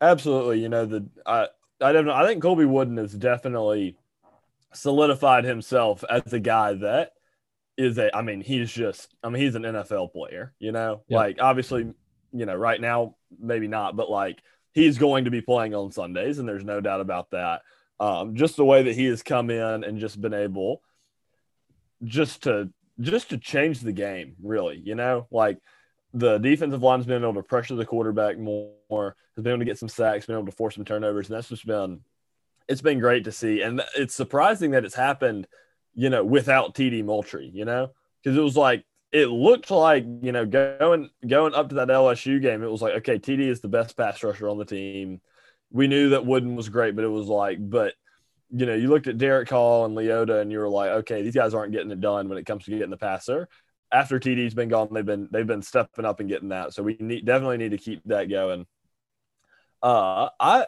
Absolutely. 0.00 0.60
You 0.60 0.68
know, 0.68 0.86
the 0.86 1.06
I 1.24 1.48
I 1.80 1.92
don't 1.92 2.06
know. 2.06 2.14
I 2.14 2.26
think 2.26 2.42
Colby 2.42 2.64
Wooden 2.64 2.96
has 2.96 3.12
definitely 3.12 3.96
solidified 4.72 5.44
himself 5.44 6.04
as 6.08 6.32
a 6.32 6.40
guy 6.40 6.74
that 6.74 7.12
is 7.76 7.98
a 7.98 8.14
I 8.14 8.22
mean, 8.22 8.40
he's 8.40 8.70
just 8.70 9.14
I 9.22 9.28
mean, 9.28 9.42
he's 9.42 9.54
an 9.54 9.62
NFL 9.62 10.12
player, 10.12 10.52
you 10.58 10.72
know? 10.72 11.02
Yeah. 11.08 11.18
Like 11.18 11.38
obviously, 11.40 11.92
you 12.32 12.46
know, 12.46 12.54
right 12.54 12.80
now, 12.80 13.16
maybe 13.38 13.68
not, 13.68 13.96
but 13.96 14.10
like 14.10 14.40
he's 14.72 14.98
going 14.98 15.24
to 15.24 15.30
be 15.30 15.40
playing 15.40 15.74
on 15.74 15.90
Sundays, 15.90 16.38
and 16.38 16.48
there's 16.48 16.64
no 16.64 16.80
doubt 16.80 17.00
about 17.00 17.30
that. 17.30 17.62
Um, 17.98 18.36
just 18.36 18.56
the 18.56 18.64
way 18.64 18.82
that 18.82 18.94
he 18.94 19.06
has 19.06 19.22
come 19.22 19.48
in 19.48 19.84
and 19.84 19.98
just 19.98 20.20
been 20.20 20.34
able 20.34 20.82
just 22.04 22.42
to 22.42 22.70
just 23.00 23.30
to 23.30 23.38
change 23.38 23.80
the 23.80 23.92
game, 23.92 24.36
really, 24.42 24.80
you 24.84 24.94
know, 24.94 25.26
like 25.30 25.58
the 26.16 26.38
defensive 26.38 26.82
line's 26.82 27.04
been 27.04 27.22
able 27.22 27.34
to 27.34 27.42
pressure 27.42 27.74
the 27.74 27.84
quarterback 27.84 28.38
more, 28.38 29.16
has 29.36 29.42
been 29.42 29.52
able 29.52 29.58
to 29.58 29.64
get 29.66 29.78
some 29.78 29.88
sacks, 29.88 30.24
been 30.24 30.36
able 30.36 30.46
to 30.46 30.52
force 30.52 30.74
some 30.74 30.84
turnovers, 30.84 31.28
and 31.28 31.36
that's 31.36 31.50
just 31.50 31.66
been 31.66 32.00
it's 32.68 32.80
been 32.80 32.98
great 32.98 33.24
to 33.24 33.32
see. 33.32 33.60
And 33.60 33.82
it's 33.96 34.14
surprising 34.14 34.72
that 34.72 34.84
it's 34.84 34.94
happened, 34.94 35.46
you 35.94 36.10
know, 36.10 36.24
without 36.24 36.74
TD 36.74 37.04
Moultry, 37.04 37.50
you 37.52 37.64
know, 37.64 37.90
because 38.22 38.36
it 38.36 38.40
was 38.40 38.56
like 38.56 38.84
it 39.12 39.26
looked 39.26 39.70
like 39.70 40.04
you 40.22 40.32
know 40.32 40.46
going 40.46 41.10
going 41.26 41.54
up 41.54 41.68
to 41.68 41.76
that 41.76 41.88
LSU 41.88 42.40
game, 42.40 42.62
it 42.62 42.70
was 42.70 42.82
like 42.82 42.94
okay, 42.94 43.18
TD 43.18 43.40
is 43.40 43.60
the 43.60 43.68
best 43.68 43.94
pass 43.96 44.22
rusher 44.22 44.48
on 44.48 44.56
the 44.58 44.64
team. 44.64 45.20
We 45.70 45.86
knew 45.86 46.10
that 46.10 46.24
Wooden 46.24 46.56
was 46.56 46.70
great, 46.70 46.96
but 46.96 47.04
it 47.04 47.08
was 47.08 47.26
like, 47.26 47.58
but 47.60 47.92
you 48.50 48.64
know, 48.64 48.74
you 48.74 48.88
looked 48.88 49.08
at 49.08 49.18
Derick 49.18 49.50
Hall 49.50 49.84
and 49.84 49.94
Leota, 49.94 50.40
and 50.40 50.50
you 50.50 50.60
were 50.60 50.68
like, 50.68 50.90
okay, 50.90 51.20
these 51.22 51.34
guys 51.34 51.52
aren't 51.52 51.72
getting 51.72 51.90
it 51.90 52.00
done 52.00 52.28
when 52.28 52.38
it 52.38 52.46
comes 52.46 52.64
to 52.64 52.70
getting 52.70 52.90
the 52.90 52.96
passer. 52.96 53.48
After 53.92 54.18
TD's 54.18 54.54
been 54.54 54.68
gone, 54.68 54.88
they've 54.92 55.06
been 55.06 55.28
they've 55.30 55.46
been 55.46 55.62
stepping 55.62 56.04
up 56.04 56.20
and 56.20 56.28
getting 56.28 56.48
that. 56.50 56.74
So 56.74 56.82
we 56.82 56.96
need 56.98 57.24
definitely 57.24 57.58
need 57.58 57.70
to 57.70 57.78
keep 57.78 58.02
that 58.06 58.28
going. 58.28 58.66
Uh, 59.82 60.28
I 60.40 60.66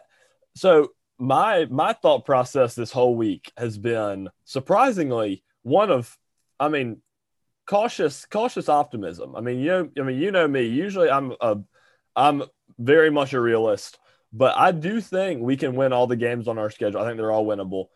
so 0.55 0.91
my 1.19 1.67
my 1.67 1.93
thought 1.93 2.25
process 2.25 2.75
this 2.75 2.93
whole 2.93 3.17
week 3.17 3.53
has 3.57 3.77
been 3.77 4.29
surprisingly 4.45 5.43
one 5.63 5.91
of, 5.91 6.17
I 6.61 6.69
mean, 6.69 7.03
cautious 7.67 8.25
cautious 8.27 8.69
optimism. 8.69 9.35
I 9.37 9.41
mean, 9.41 9.59
you 9.59 9.69
know, 9.69 9.91
I 9.99 10.03
mean, 10.03 10.19
you 10.19 10.31
know 10.31 10.47
me. 10.47 10.67
Usually, 10.67 11.11
I'm 11.11 11.33
a 11.41 11.59
I'm 12.17 12.43
very 12.79 13.11
much 13.11 13.33
a 13.35 13.41
realist, 13.41 13.99
but 14.33 14.57
I 14.57 14.73
do 14.73 15.01
think 15.01 15.43
we 15.43 15.57
can 15.57 15.75
win 15.75 15.93
all 15.93 16.07
the 16.07 16.17
games 16.17 16.49
on 16.49 16.59
our 16.59 16.71
schedule. 16.71 17.01
I 17.01 17.07
think 17.07 17.17
they're 17.17 17.33
all 17.33 17.47
winnable. 17.47 17.87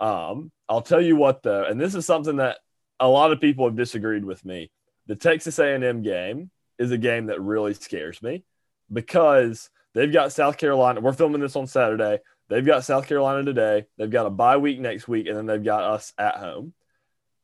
Um, 0.00 0.50
I'll 0.68 0.82
tell 0.82 1.00
you 1.00 1.16
what 1.16 1.42
though, 1.42 1.64
and 1.64 1.80
this 1.80 1.94
is 1.94 2.06
something 2.06 2.36
that 2.36 2.58
a 3.02 3.08
lot 3.08 3.32
of 3.32 3.40
people 3.40 3.66
have 3.66 3.76
disagreed 3.76 4.24
with 4.24 4.44
me. 4.44 4.70
The 5.08 5.16
Texas 5.16 5.58
A&M 5.58 6.02
game 6.02 6.50
is 6.78 6.92
a 6.92 6.98
game 6.98 7.26
that 7.26 7.42
really 7.42 7.74
scares 7.74 8.22
me 8.22 8.44
because 8.92 9.70
they've 9.92 10.12
got 10.12 10.32
South 10.32 10.56
Carolina. 10.56 11.00
We're 11.00 11.12
filming 11.12 11.40
this 11.40 11.56
on 11.56 11.66
Saturday. 11.66 12.20
They've 12.48 12.64
got 12.64 12.84
South 12.84 13.08
Carolina 13.08 13.44
today. 13.44 13.86
They've 13.98 14.10
got 14.10 14.26
a 14.26 14.30
bye 14.30 14.56
week 14.56 14.78
next 14.78 15.08
week, 15.08 15.26
and 15.26 15.36
then 15.36 15.46
they've 15.46 15.64
got 15.64 15.82
us 15.82 16.12
at 16.16 16.36
home. 16.36 16.74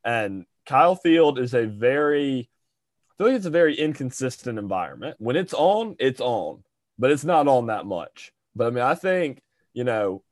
And 0.04 0.46
Kyle 0.64 0.94
Field 0.94 1.40
is 1.40 1.54
a 1.54 1.66
very, 1.66 2.48
I 3.10 3.12
feel 3.16 3.26
like 3.26 3.36
it's 3.36 3.46
a 3.46 3.50
very 3.50 3.74
inconsistent 3.76 4.60
environment. 4.60 5.16
When 5.18 5.34
it's 5.34 5.54
on, 5.54 5.96
it's 5.98 6.20
on, 6.20 6.62
but 6.98 7.10
it's 7.10 7.24
not 7.24 7.48
on 7.48 7.66
that 7.66 7.84
much. 7.84 8.32
But 8.54 8.68
I 8.68 8.70
mean, 8.70 8.84
I 8.84 8.94
think 8.94 9.42
you 9.74 9.82
know, 9.82 10.22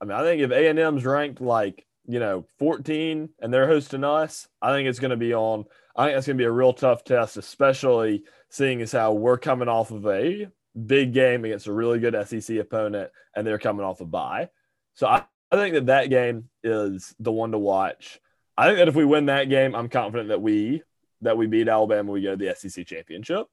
I 0.00 0.04
mean, 0.04 0.16
I 0.16 0.22
think 0.22 0.42
if 0.42 0.50
A 0.50 0.68
and 0.68 0.78
M's 0.78 1.06
ranked 1.06 1.40
like 1.40 1.86
you 2.08 2.18
know 2.18 2.44
14 2.58 3.28
and 3.38 3.52
they're 3.54 3.68
hosting 3.68 4.02
us, 4.02 4.48
I 4.60 4.72
think 4.72 4.88
it's 4.88 4.98
going 4.98 5.10
to 5.10 5.16
be 5.16 5.34
on. 5.34 5.66
I 5.94 6.06
think 6.06 6.18
it's 6.18 6.26
going 6.26 6.38
to 6.38 6.42
be 6.42 6.46
a 6.46 6.50
real 6.50 6.72
tough 6.72 7.04
test, 7.04 7.36
especially 7.36 8.24
seeing 8.48 8.80
as 8.82 8.92
how 8.92 9.12
we're 9.12 9.36
coming 9.38 9.68
off 9.68 9.90
of 9.90 10.06
a 10.06 10.48
big 10.86 11.12
game 11.12 11.44
against 11.44 11.66
a 11.66 11.72
really 11.72 11.98
good 11.98 12.16
SEC 12.26 12.56
opponent, 12.56 13.10
and 13.36 13.46
they're 13.46 13.58
coming 13.58 13.84
off 13.84 14.00
a 14.00 14.04
bye. 14.06 14.48
So 14.94 15.06
I, 15.06 15.24
I 15.52 15.56
think 15.56 15.74
that 15.74 15.86
that 15.86 16.08
game 16.10 16.48
is 16.64 17.14
the 17.20 17.32
one 17.32 17.52
to 17.52 17.58
watch. 17.58 18.20
I 18.56 18.66
think 18.66 18.78
that 18.78 18.88
if 18.88 18.94
we 18.94 19.04
win 19.04 19.26
that 19.26 19.48
game, 19.48 19.74
I'm 19.74 19.88
confident 19.88 20.30
that 20.30 20.42
we 20.42 20.82
that 21.22 21.36
we 21.36 21.46
beat 21.46 21.68
Alabama, 21.68 22.12
we 22.12 22.22
go 22.22 22.36
to 22.36 22.44
the 22.44 22.54
SEC 22.54 22.86
championship. 22.86 23.46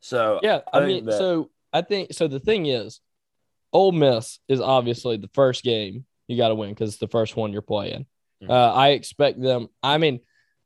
So 0.00 0.40
Yeah, 0.42 0.60
I 0.72 0.80
I, 0.80 0.86
mean, 0.86 1.04
that- 1.04 1.18
so 1.18 1.50
I 1.72 1.82
think 1.82 2.12
so. 2.12 2.28
The 2.28 2.40
thing 2.40 2.66
is, 2.66 3.00
Ole 3.72 3.92
Miss 3.92 4.38
is 4.48 4.60
obviously 4.60 5.16
the 5.18 5.28
first 5.34 5.62
game 5.62 6.06
you 6.28 6.36
got 6.36 6.48
to 6.48 6.54
win 6.54 6.70
because 6.70 6.90
it's 6.90 6.98
the 6.98 7.08
first 7.08 7.36
one 7.36 7.52
you're 7.52 7.62
playing. 7.62 8.06
Mhm. 8.42 8.50
Uh, 8.50 8.72
I 8.72 8.90
expect 8.90 9.40
them. 9.40 9.68
I 9.82 9.98
mean, 9.98 10.20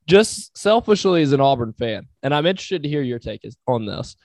just 0.07 0.57
selfishly 0.59 1.23
as 1.23 1.33
an 1.33 1.40
Auburn 1.40 1.73
fan, 1.73 2.09
and 2.23 2.35
I'm 2.35 2.47
interested 2.47 2.83
to 2.83 2.88
hear 2.88 3.02
your 3.02 3.19
take 3.19 3.45
is, 3.45 3.57
on 3.66 3.87
this. 3.87 4.16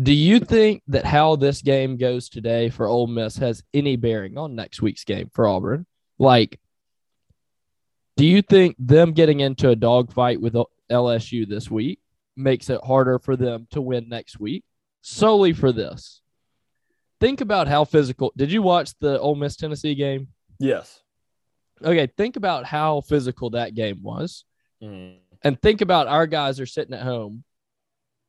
Do 0.00 0.12
you 0.12 0.38
think 0.38 0.82
that 0.88 1.04
how 1.04 1.34
this 1.34 1.60
game 1.60 1.96
goes 1.96 2.28
today 2.28 2.68
for 2.68 2.86
Ole 2.86 3.08
Miss 3.08 3.36
has 3.38 3.64
any 3.74 3.96
bearing 3.96 4.38
on 4.38 4.54
next 4.54 4.80
week's 4.80 5.02
game 5.02 5.28
for 5.34 5.48
Auburn? 5.48 5.86
Like, 6.18 6.60
do 8.16 8.24
you 8.24 8.42
think 8.42 8.76
them 8.78 9.12
getting 9.12 9.40
into 9.40 9.70
a 9.70 9.76
dogfight 9.76 10.40
with 10.40 10.56
LSU 10.90 11.48
this 11.48 11.70
week 11.70 12.00
makes 12.36 12.70
it 12.70 12.80
harder 12.84 13.18
for 13.18 13.34
them 13.34 13.66
to 13.72 13.80
win 13.80 14.08
next 14.08 14.38
week 14.38 14.64
solely 15.00 15.52
for 15.52 15.72
this? 15.72 16.20
Think 17.20 17.40
about 17.40 17.66
how 17.66 17.84
physical. 17.84 18.32
Did 18.36 18.52
you 18.52 18.62
watch 18.62 18.92
the 19.00 19.18
Ole 19.18 19.34
Miss 19.34 19.56
Tennessee 19.56 19.96
game? 19.96 20.28
Yes, 20.58 21.02
Okay, 21.84 22.08
think 22.16 22.34
about 22.34 22.64
how 22.64 23.00
physical 23.02 23.50
that 23.50 23.74
game 23.74 24.02
was, 24.02 24.44
Mhm. 24.82 25.18
and 25.42 25.62
think 25.62 25.80
about 25.80 26.08
our 26.08 26.26
guys 26.26 26.58
are 26.58 26.66
sitting 26.66 26.92
at 26.94 27.02
home, 27.04 27.44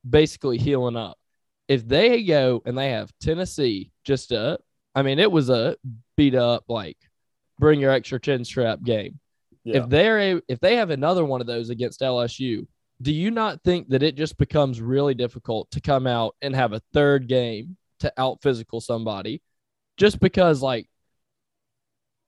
basically 0.08 0.56
healing 0.58 0.96
up. 0.96 1.18
If 1.66 1.86
they 1.86 2.22
go 2.22 2.62
and 2.64 2.76
they 2.78 2.90
have 2.90 3.12
Tennessee, 3.20 3.90
just 4.04 4.30
a, 4.32 4.58
I 4.94 5.02
mean, 5.02 5.18
it 5.18 5.30
was 5.30 5.50
a 5.50 5.76
beat 6.16 6.34
up 6.34 6.64
like 6.68 6.96
bring 7.58 7.80
your 7.80 7.90
extra 7.90 8.20
chin 8.20 8.44
strap 8.44 8.82
game. 8.82 9.18
yeah. 9.64 9.78
If 9.82 9.88
they're 9.90 10.18
a, 10.18 10.42
if 10.48 10.58
they 10.60 10.76
have 10.76 10.90
another 10.90 11.24
one 11.24 11.40
of 11.40 11.46
those 11.46 11.68
against 11.70 12.00
LSU, 12.02 12.66
do 13.02 13.12
you 13.12 13.30
not 13.30 13.62
think 13.62 13.88
that 13.90 14.02
it 14.02 14.14
just 14.14 14.38
becomes 14.38 14.80
really 14.80 15.14
difficult 15.14 15.70
to 15.72 15.80
come 15.80 16.06
out 16.06 16.34
and 16.40 16.54
have 16.54 16.72
a 16.72 16.80
third 16.92 17.26
game 17.28 17.76
to 17.98 18.12
out 18.16 18.40
physical 18.42 18.80
somebody, 18.80 19.42
just 19.96 20.18
because 20.20 20.62
like 20.62 20.88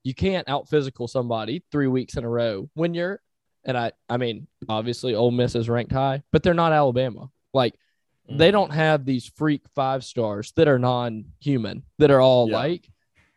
you 0.05 0.15
can't 0.15 0.49
out 0.49 0.69
physical 0.69 1.07
somebody 1.09 1.63
three 1.71 1.87
weeks 1.87 2.17
in 2.17 2.25
a 2.25 2.29
row 2.29 2.69
when 2.75 2.95
you're 2.95 3.21
and 3.65 3.77
I 3.79 3.93
I 4.09 4.17
mean 4.17 4.47
obviously 4.69 5.15
Ole 5.15 5.31
Miss 5.31 5.55
is 5.55 5.69
ranked 5.69 5.93
high, 5.93 6.23
but 6.33 6.43
they're 6.43 6.55
not 6.55 6.73
Alabama. 6.73 7.31
Like 7.55 7.75
they 8.29 8.49
Mhm. 8.49 8.53
don't 8.53 8.73
have 8.73 9.05
these 9.05 9.27
freak 9.37 9.63
five 9.75 10.05
stars 10.05 10.53
that 10.57 10.69
are 10.69 10.79
non-human 10.79 11.83
that 11.99 12.11
are 12.11 12.21
all 12.21 12.49
Yeah. 12.49 12.57
like 12.57 12.89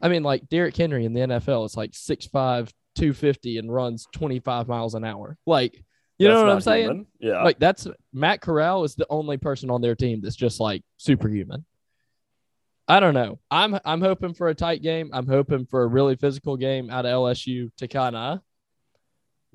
I 0.02 0.10
mean 0.10 0.24
like 0.24 0.50
Derrick 0.50 0.76
Henry 0.76 1.06
in 1.06 1.14
the 1.14 1.22
NFL 1.22 1.66
is 1.66 1.78
like 1.78 1.94
6'5 1.94 2.72
250 2.96 3.58
and 3.58 3.74
runs 3.74 4.08
25 4.14 4.68
miles 4.68 4.96
an 4.96 5.04
hour. 5.04 5.38
Like 5.46 5.84
you 6.18 6.30
know 6.30 6.36
what 6.36 6.48
I'm 6.50 6.56
not 6.56 6.64
saying? 6.64 7.08
Yeah. 7.20 7.44
Like 7.44 7.60
that's 7.60 7.88
Matt 8.14 8.40
Corral 8.42 8.86
is 8.86 8.96
the 8.96 9.06
only 9.10 9.36
person 9.38 9.70
on 9.70 9.82
their 9.82 9.96
team 9.96 10.22
that's 10.22 10.36
just 10.38 10.60
like 10.62 10.82
superhuman. 10.98 11.66
I 12.88 13.00
don't 13.00 13.14
know. 13.14 13.40
I'm 13.50 13.80
I'm 13.84 14.02
hoping 14.02 14.34
for 14.34 14.48
a 14.48 14.56
tight 14.56 14.82
game. 14.82 15.10
I'm 15.12 15.28
hoping 15.28 15.66
for 15.66 15.84
a 15.84 15.88
really 15.88 16.16
physical 16.16 16.56
game 16.56 16.90
out 16.90 17.06
of 17.06 17.12
LSU 17.12 17.72
to 17.78 17.88
kind 17.88 18.16
of 18.16 18.40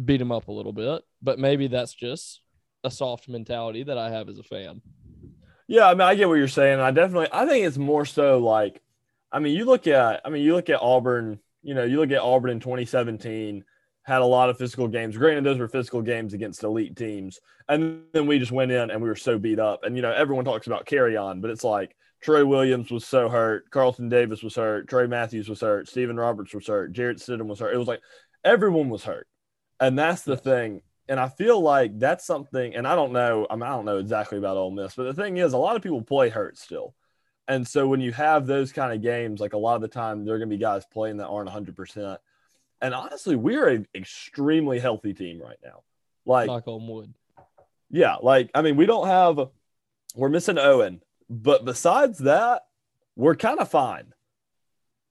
beat 0.05 0.17
them 0.19 0.33
up 0.33 0.49
a 0.49 0.53
little 0.53 0.73
bit. 0.73 1.03
But 1.23 1.39
maybe 1.39 1.69
that's 1.69 1.95
just 1.95 2.41
a 2.83 2.91
soft 2.91 3.29
mentality 3.29 3.85
that 3.85 3.99
I 3.99 4.11
have 4.11 4.29
as 4.29 4.39
a 4.39 4.43
fan. 4.43 4.83
Yeah, 5.69 5.87
I 5.87 5.93
mean, 5.93 6.01
I 6.01 6.17
get 6.17 6.29
what 6.29 6.35
you're 6.35 6.49
saying. 6.49 6.81
I 6.81 6.91
definitely, 6.91 7.29
I 7.33 7.47
think 7.47 7.65
it's 7.65 7.79
more 7.79 8.05
so 8.05 8.39
like, 8.39 8.83
I 9.31 9.39
mean, 9.39 9.57
you 9.57 9.65
look 9.65 9.87
at, 9.87 10.21
I 10.25 10.31
mean, 10.31 10.43
you 10.43 10.55
look 10.55 10.69
at 10.69 10.83
Auburn. 10.83 11.39
You 11.63 11.75
know, 11.75 11.85
you 11.85 12.01
look 12.01 12.11
at 12.11 12.23
Auburn 12.23 12.51
in 12.51 12.61
2017 12.61 13.65
had 14.03 14.23
a 14.23 14.25
lot 14.25 14.49
of 14.49 14.59
physical 14.59 14.89
games. 14.89 15.17
Granted, 15.17 15.45
those 15.45 15.59
were 15.59 15.69
physical 15.69 16.03
games 16.03 16.33
against 16.33 16.65
elite 16.65 16.97
teams, 16.97 17.39
and 17.69 18.03
then 18.13 18.27
we 18.27 18.39
just 18.39 18.51
went 18.51 18.73
in 18.73 18.91
and 18.91 19.01
we 19.01 19.09
were 19.09 19.15
so 19.15 19.39
beat 19.39 19.61
up. 19.61 19.85
And 19.85 19.95
you 19.95 20.03
know, 20.03 20.11
everyone 20.11 20.45
talks 20.45 20.67
about 20.67 20.87
Kerryon, 20.87 21.41
but 21.41 21.51
it's 21.51 21.63
like 21.63 21.95
Troy 22.21 22.45
Williams 22.45 22.91
was 22.91 23.07
so 23.07 23.29
hurt, 23.29 23.71
Carlton 23.71 24.09
Davis 24.09 24.43
was 24.43 24.55
hurt, 24.55 24.89
Tray 24.89 25.07
Matthews 25.07 25.49
was 25.49 25.61
hurt, 25.61 25.89
Stephen 25.89 26.17
Roberts 26.17 26.55
was 26.55 26.67
hurt, 26.67 26.93
Jarrett 26.93 27.19
Stidham 27.19 27.47
was 27.47 27.61
hurt. 27.61 27.75
It 27.75 27.79
was 27.79 27.89
like 27.89 28.03
everyone 28.45 28.91
was 28.91 29.05
hurt, 29.05 29.27
and 29.79 29.99
that's 29.99 30.23
the 30.23 30.37
thing. 30.37 30.83
And 31.09 31.19
I 31.19 31.29
feel 31.29 31.61
like 31.61 31.99
that's 31.99 32.25
something, 32.25 32.77
and 32.77 32.87
I 32.87 32.95
don't 32.95 33.13
know, 33.13 33.47
I, 33.51 33.57
mean, 33.57 33.65
I 33.65 33.71
don't 33.71 33.85
know 33.85 33.99
exactly 33.99 34.39
about 34.39 34.57
Ole 34.57 34.71
Miss, 34.71 34.95
but 34.95 35.05
the 35.05 35.23
thing 35.23 35.39
is, 35.39 35.55
a 35.55 35.59
lot 35.59 35.75
of 35.75 35.83
people 35.83 36.03
play 36.03 36.29
hurt 36.29 36.57
still. 36.57 36.95
And 37.49 37.67
so 37.67 37.89
when 37.89 38.01
you 38.01 38.13
have 38.13 38.47
those 38.47 38.71
kind 38.71 38.93
of 38.93 39.03
games, 39.03 39.41
like 39.41 39.55
a 39.55 39.59
lot 39.59 39.75
of 39.75 39.81
the 39.81 39.89
time, 39.89 40.25
there 40.25 40.37
are 40.37 40.39
going 40.39 40.49
to 40.49 40.57
be 40.57 40.61
guys 40.61 40.85
playing 40.93 41.17
that 41.17 41.27
aren't 41.27 41.51
100%. 41.51 42.17
And 42.81 42.95
honestly, 42.95 43.35
we're 43.35 43.67
an 43.69 43.89
extremely 43.93 44.79
healthy 44.79 45.13
team 45.13 45.43
right 45.43 45.59
now. 45.65 45.83
Like, 46.25 46.47
Knock 46.47 46.69
on 46.69 46.87
wood. 46.87 47.13
yeah, 47.91 48.15
like, 48.23 48.51
I 48.55 48.63
mean, 48.63 48.77
we 48.77 48.87
don't 48.87 49.09
have, 49.09 49.41
we're 50.15 50.29
missing 50.29 50.59
Owen, 50.59 51.01
but 51.31 51.65
besides 51.65 52.19
that, 52.19 52.63
we're 53.17 53.37
kind 53.37 53.61
of 53.61 53.71
fine. 53.71 54.13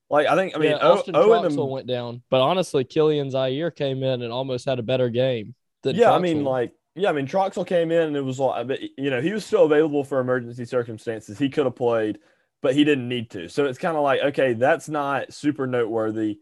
Like, 0.09 0.27
I 0.27 0.35
think, 0.35 0.55
I 0.55 0.59
mean, 0.59 0.71
yeah, 0.71 0.79
O- 0.79 0.97
Austin 0.97 1.15
Owen, 1.15 1.43
Troxell 1.43 1.63
and, 1.63 1.71
went 1.71 1.88
down, 1.88 2.21
but 2.29 2.41
honestly, 2.41 2.83
Kilian 2.83 3.31
Zierer 3.31 3.75
came 3.75 4.03
in 4.03 4.21
and 4.21 4.31
almost 4.31 4.65
had 4.65 4.79
a 4.79 4.83
better 4.83 5.09
game. 5.09 5.55
Than 5.83 5.95
yeah, 5.95 6.11
I 6.11 6.19
mean, 6.19 6.43
like, 6.43 6.73
yeah, 6.95 7.09
I 7.09 7.13
mean, 7.13 7.27
Troxell 7.27 7.65
came 7.65 7.91
in 7.91 8.07
and 8.07 8.17
it 8.17 8.21
was 8.21 8.39
like, 8.39 8.67
you 8.97 9.09
know, 9.09 9.21
he 9.21 9.31
was 9.31 9.45
still 9.45 9.63
available 9.63 10.03
for 10.03 10.19
emergency 10.19 10.65
circumstances. 10.65 11.39
He 11.39 11.47
could 11.47 11.65
have 11.65 11.75
played, 11.75 12.19
but 12.61 12.75
he 12.75 12.83
didn't 12.83 13.07
need 13.07 13.29
to. 13.31 13.47
So 13.47 13.65
it's 13.65 13.79
kind 13.79 13.95
of 13.95 14.03
like, 14.03 14.21
okay, 14.21 14.53
that's 14.53 14.89
not 14.89 15.31
super 15.31 15.67
noteworthy. 15.67 16.39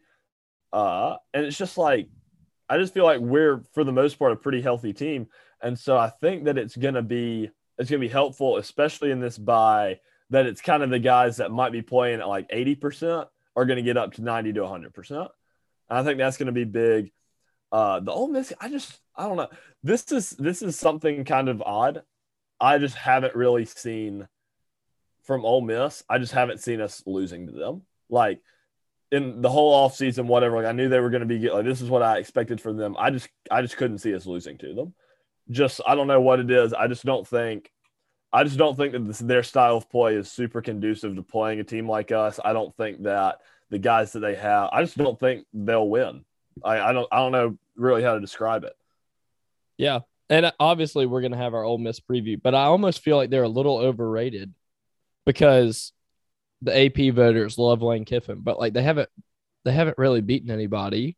Uh, 0.74 1.18
and 1.34 1.46
it's 1.46 1.58
just 1.58 1.78
like, 1.78 2.08
I 2.70 2.78
just 2.78 2.94
feel 2.94 3.06
like 3.06 3.20
we're, 3.20 3.64
for 3.74 3.84
the 3.84 3.92
most 3.92 4.18
part, 4.18 4.32
a 4.32 4.38
pretty 4.38 4.62
healthy 4.62 4.94
team. 4.94 5.28
And 5.62 5.78
so 5.78 5.98
I 5.98 6.10
think 6.10 6.46
that 6.46 6.58
it's 6.58 6.76
going 6.76 6.96
to 6.96 7.02
be, 7.02 7.52
it's 7.78 7.90
going 7.90 8.02
to 8.02 8.08
be 8.08 8.12
helpful, 8.12 8.58
especially 8.58 9.12
in 9.12 9.20
this 9.20 9.38
buy, 9.38 10.00
that 10.30 10.46
it's 10.46 10.62
kind 10.62 10.84
of 10.84 10.90
the 10.90 11.00
guys 11.00 11.38
that 11.38 11.52
might 11.52 11.72
be 11.72 11.82
playing 11.82 12.20
at 12.20 12.28
like 12.28 12.50
80% 12.50 13.28
are 13.56 13.66
going 13.66 13.78
to 13.78 13.84
get 13.84 13.98
up 13.98 14.14
to 14.14 14.22
90 14.22 14.54
to 14.54 14.62
100%. 14.62 15.30
I 15.90 16.04
think 16.04 16.18
that's 16.18 16.38
going 16.38 16.48
to 16.48 16.52
be 16.52 16.66
big. 16.66 17.12
Uh, 17.72 18.00
the 18.00 18.12
Ole 18.12 18.28
Miss, 18.28 18.54
I 18.60 18.70
just, 18.70 19.00
I 19.16 19.24
don't 19.24 19.38
know. 19.38 19.50
This 19.84 20.12
is 20.12 20.32
this 20.32 20.62
is 20.62 20.78
something 20.78 21.26
kind 21.26 21.50
of 21.50 21.62
odd. 21.62 22.04
I 22.60 22.78
just 22.78 22.96
haven't 22.96 23.36
really 23.36 23.66
seen 23.66 24.28
from 25.24 25.46
Ole 25.46 25.62
Miss. 25.62 26.04
I 26.10 26.18
just 26.18 26.32
haven't 26.32 26.62
seen 26.62 26.82
us 26.82 27.04
losing 27.06 27.48
to 27.48 27.52
them. 27.52 27.82
Like 28.10 28.42
in 29.12 29.42
the 29.42 29.50
whole 29.50 29.88
offseason, 29.88 30.26
whatever. 30.26 30.58
Like 30.58 30.66
I 30.66 30.72
knew 30.72 30.90
they 30.90 31.00
were 31.00 31.10
going 31.10 31.28
to 31.28 31.28
be 31.28 31.50
like 31.50 31.66
this 31.66 31.82
is 31.82 31.90
what 31.90 32.04
I 32.04 32.18
expected 32.18 32.60
from 32.60 32.78
them. 32.78 32.96
I 32.98 33.12
just 33.12 33.30
I 33.52 33.62
just 33.62 33.78
couldn't 33.78 34.00
see 34.00 34.16
us 34.16 34.26
losing 34.26 34.58
to 34.60 34.74
them. 34.74 34.94
Just 35.50 35.82
I 35.88 35.96
don't 35.96 36.08
know 36.08 36.22
what 36.22 36.40
it 36.40 36.52
is. 36.52 36.74
I 36.74 36.88
just 36.88 37.06
don't 37.06 37.28
think. 37.28 37.72
I 38.34 38.44
just 38.44 38.58
don't 38.58 38.76
think 38.76 38.92
that 38.92 39.08
this, 39.08 39.20
their 39.20 39.44
style 39.44 39.78
of 39.78 39.90
play 39.90 40.16
is 40.16 40.30
super 40.30 40.62
conducive 40.62 41.16
to 41.16 41.24
playing 41.24 41.60
a 41.60 41.64
team 41.64 41.88
like 41.90 42.12
us. 42.12 42.40
I 42.44 42.54
don't 42.54 42.76
think 42.76 43.04
that 43.04 43.40
the 43.70 43.80
guys 43.80 44.14
that 44.14 44.20
they 44.20 44.36
have. 44.36 44.70
I 44.72 44.84
just 44.84 44.98
don't 44.98 45.20
think 45.20 45.46
they'll 45.54 45.88
win. 45.88 46.26
I, 46.64 46.80
I 46.80 46.94
don't 46.94 47.08
I 47.12 47.18
don't 47.18 47.32
know 47.32 47.58
really 47.76 48.04
how 48.04 48.16
to 48.16 48.20
describe 48.20 48.64
it. 48.64 48.74
yeah, 49.78 50.00
and 50.30 50.52
obviously 50.60 51.06
we're 51.06 51.22
gonna 51.22 51.38
have 51.38 51.54
our 51.54 51.64
Ole 51.64 51.78
Miss 51.78 52.00
preview, 52.00 52.42
but 52.42 52.56
I 52.56 52.64
almost 52.64 53.02
feel 53.02 53.16
like 53.18 53.30
they're 53.30 53.44
a 53.44 53.50
little 53.50 53.78
overrated 53.78 54.54
because 55.26 55.94
the 56.62 56.86
AP 56.86 57.14
voters 57.14 57.58
love 57.58 57.82
Lane 57.82 58.06
Kiffin, 58.06 58.40
but 58.42 58.60
like 58.60 58.74
they 58.74 58.84
haven't 58.84 59.10
they 59.64 59.72
haven't 59.72 59.98
really 59.98 60.22
beaten 60.22 60.50
anybody 60.50 61.18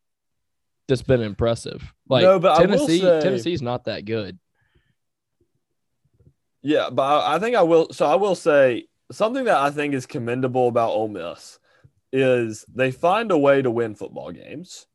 that's 0.90 1.02
been 1.02 1.22
impressive. 1.22 1.82
Like 2.08 2.22
No, 2.22 2.38
but 2.38 2.58
Tennessee, 2.58 3.00
say- 3.00 3.20
Tennessee's 3.22 3.62
not 3.62 3.84
that 3.84 4.04
good. 4.04 4.38
Yeah, 6.62 6.90
but 6.90 7.02
I, 7.02 7.36
I 7.36 7.38
think 7.38 7.56
I 7.56 7.62
will. 7.62 7.88
So 7.92 8.06
I 8.06 8.16
will 8.16 8.34
say 8.34 8.86
something 9.10 9.44
that 9.44 9.56
I 9.56 9.70
think 9.70 9.94
is 9.94 10.06
commendable 10.06 10.68
about 10.68 10.90
Ole 10.90 11.08
Miss 11.08 11.58
is 12.12 12.64
they 12.74 12.90
find 12.90 13.30
a 13.30 13.38
way 13.38 13.62
to 13.62 13.70
win 13.70 13.94
football 13.94 14.30
games. 14.30 14.86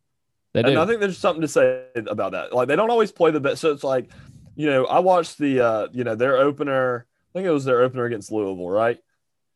They 0.54 0.62
do. 0.64 0.70
And 0.70 0.78
I 0.80 0.86
think 0.86 1.00
there's 1.00 1.18
something 1.18 1.42
to 1.42 1.48
say 1.48 1.86
about 1.96 2.34
that. 2.34 2.54
Like 2.54 2.68
they 2.68 2.76
don't 2.76 2.90
always 2.92 3.12
play 3.12 3.32
the 3.32 3.40
best. 3.40 3.62
So 3.62 3.72
it's 3.72 3.84
like, 3.84 4.12
you 4.56 4.68
know, 4.68 4.86
I 4.86 5.00
watched 5.00 5.38
the, 5.38 5.60
uh, 5.60 5.88
you 5.92 6.04
know, 6.04 6.16
their 6.16 6.38
opener. 6.38 7.06
I 7.08 7.32
think 7.34 7.48
it 7.48 7.52
was 7.52 7.66
their 7.66 7.82
opener 7.82 8.06
against 8.06 8.32
Louisville, 8.32 8.70
right? 8.70 8.98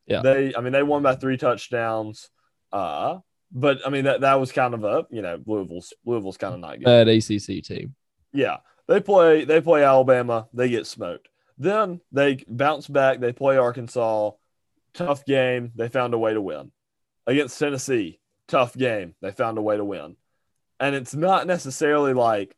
Yeah. 0.08 0.21
They, 0.21 0.54
I 0.56 0.62
mean, 0.62 0.73
they 0.73 0.84
won 0.84 1.04
by 1.04 1.15
three 1.15 1.38
touchdowns. 1.38 2.30
Uh, 2.71 3.19
but 3.52 3.80
I 3.86 3.90
mean 3.90 4.06
that 4.06 4.22
that 4.22 4.40
was 4.40 4.52
kind 4.52 4.74
of 4.74 4.84
a, 4.84 5.06
you 5.10 5.22
know, 5.22 5.40
Louisville's 5.46 5.94
Louisville's 6.06 6.38
kind 6.38 6.54
of 6.54 6.60
not 6.60 6.80
good. 6.80 6.86
Bad 6.86 7.08
ACC 7.08 7.64
team. 7.64 7.96
Yeah, 8.32 8.58
they 8.88 9.00
play 9.00 9.46
they 9.46 9.62
play 9.62 9.84
Alabama, 9.84 10.48
they 10.54 10.70
get 10.70 10.88
smoked. 10.88 11.30
Then 11.58 12.00
they 12.12 12.44
bounce 12.48 12.88
back, 12.88 13.20
they 13.20 13.34
play 13.34 13.58
Arkansas, 13.58 14.32
tough 14.94 15.26
game, 15.26 15.72
they 15.76 15.90
found 15.90 16.14
a 16.14 16.18
way 16.18 16.34
to 16.34 16.42
win. 16.42 16.72
Against 17.28 17.60
Tennessee, 17.60 18.20
tough 18.48 18.76
game, 18.76 19.16
they 19.22 19.32
found 19.32 19.58
a 19.58 19.62
way 19.62 19.78
to 19.78 19.84
win. 19.84 20.16
And 20.80 20.96
it's 20.96 21.14
not 21.14 21.48
necessarily 21.48 22.14
like 22.14 22.56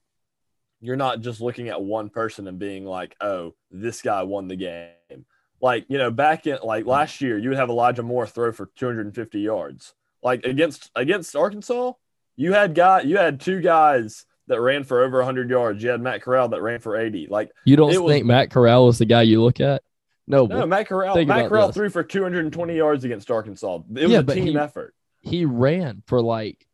you're 0.82 0.96
not 0.96 1.22
just 1.22 1.42
looking 1.42 1.70
at 1.70 1.82
one 1.82 2.10
person 2.10 2.48
and 2.48 2.60
being 2.60 2.86
like, 2.86 3.16
"Oh, 3.22 3.56
this 3.70 4.02
guy 4.02 4.24
won 4.24 4.48
the 4.48 4.56
game." 4.56 5.26
Like, 5.62 5.86
you 5.90 5.98
know, 5.98 6.10
back 6.10 6.48
in 6.48 6.58
like 6.64 6.86
last 6.86 7.22
year, 7.22 7.38
you 7.38 7.50
would 7.50 7.58
have 7.58 7.70
Elijah 7.70 8.04
Moore 8.04 8.26
throw 8.28 8.52
for 8.52 8.72
250 8.76 9.40
yards. 9.40 9.94
Like 10.24 10.46
against 10.46 10.92
against 10.96 11.36
Arkansas, 11.36 11.94
you 12.36 12.54
had 12.54 12.76
guy 12.76 13.02
you 13.02 13.18
had 13.18 13.40
two 13.40 13.62
guys 13.62 14.26
that 14.48 14.60
ran 14.62 14.84
for 14.84 15.04
over 15.04 15.18
100 15.18 15.50
yards. 15.50 15.82
You 15.84 15.90
had 15.90 16.02
Matt 16.02 16.22
Corral 16.22 16.50
that 16.50 16.62
ran 16.62 16.80
for 16.80 16.98
80. 16.98 17.28
Like, 17.30 17.52
You 17.66 17.76
don't 17.78 17.94
It 17.94 18.02
was- 18.04 18.12
think 18.12 18.26
Matt 18.26 18.52
Corral 18.52 18.90
is 18.90 18.98
the 18.98 19.06
guy 19.06 19.22
you 19.22 19.42
look 19.42 19.62
at? 19.62 19.82
No, 20.28 20.46
no, 20.46 20.66
Matt 20.66 20.88
Corral, 20.88 21.16
Matt 21.26 21.50
Corral 21.50 21.68
this. 21.68 21.76
threw 21.76 21.90
for 21.90 22.04
220 22.04 22.76
yards 22.76 23.04
against 23.04 23.32
Arkansas. 23.32 23.80
It 23.96 24.04
was 24.04 24.12
Yeah, 24.12 24.20
a 24.20 24.24
but 24.24 24.34
team 24.34 24.46
he- 24.48 24.58
effort. 24.58 24.94
he 25.22 25.46
ran 25.46 26.04
for 26.06 26.22
like 26.22 26.66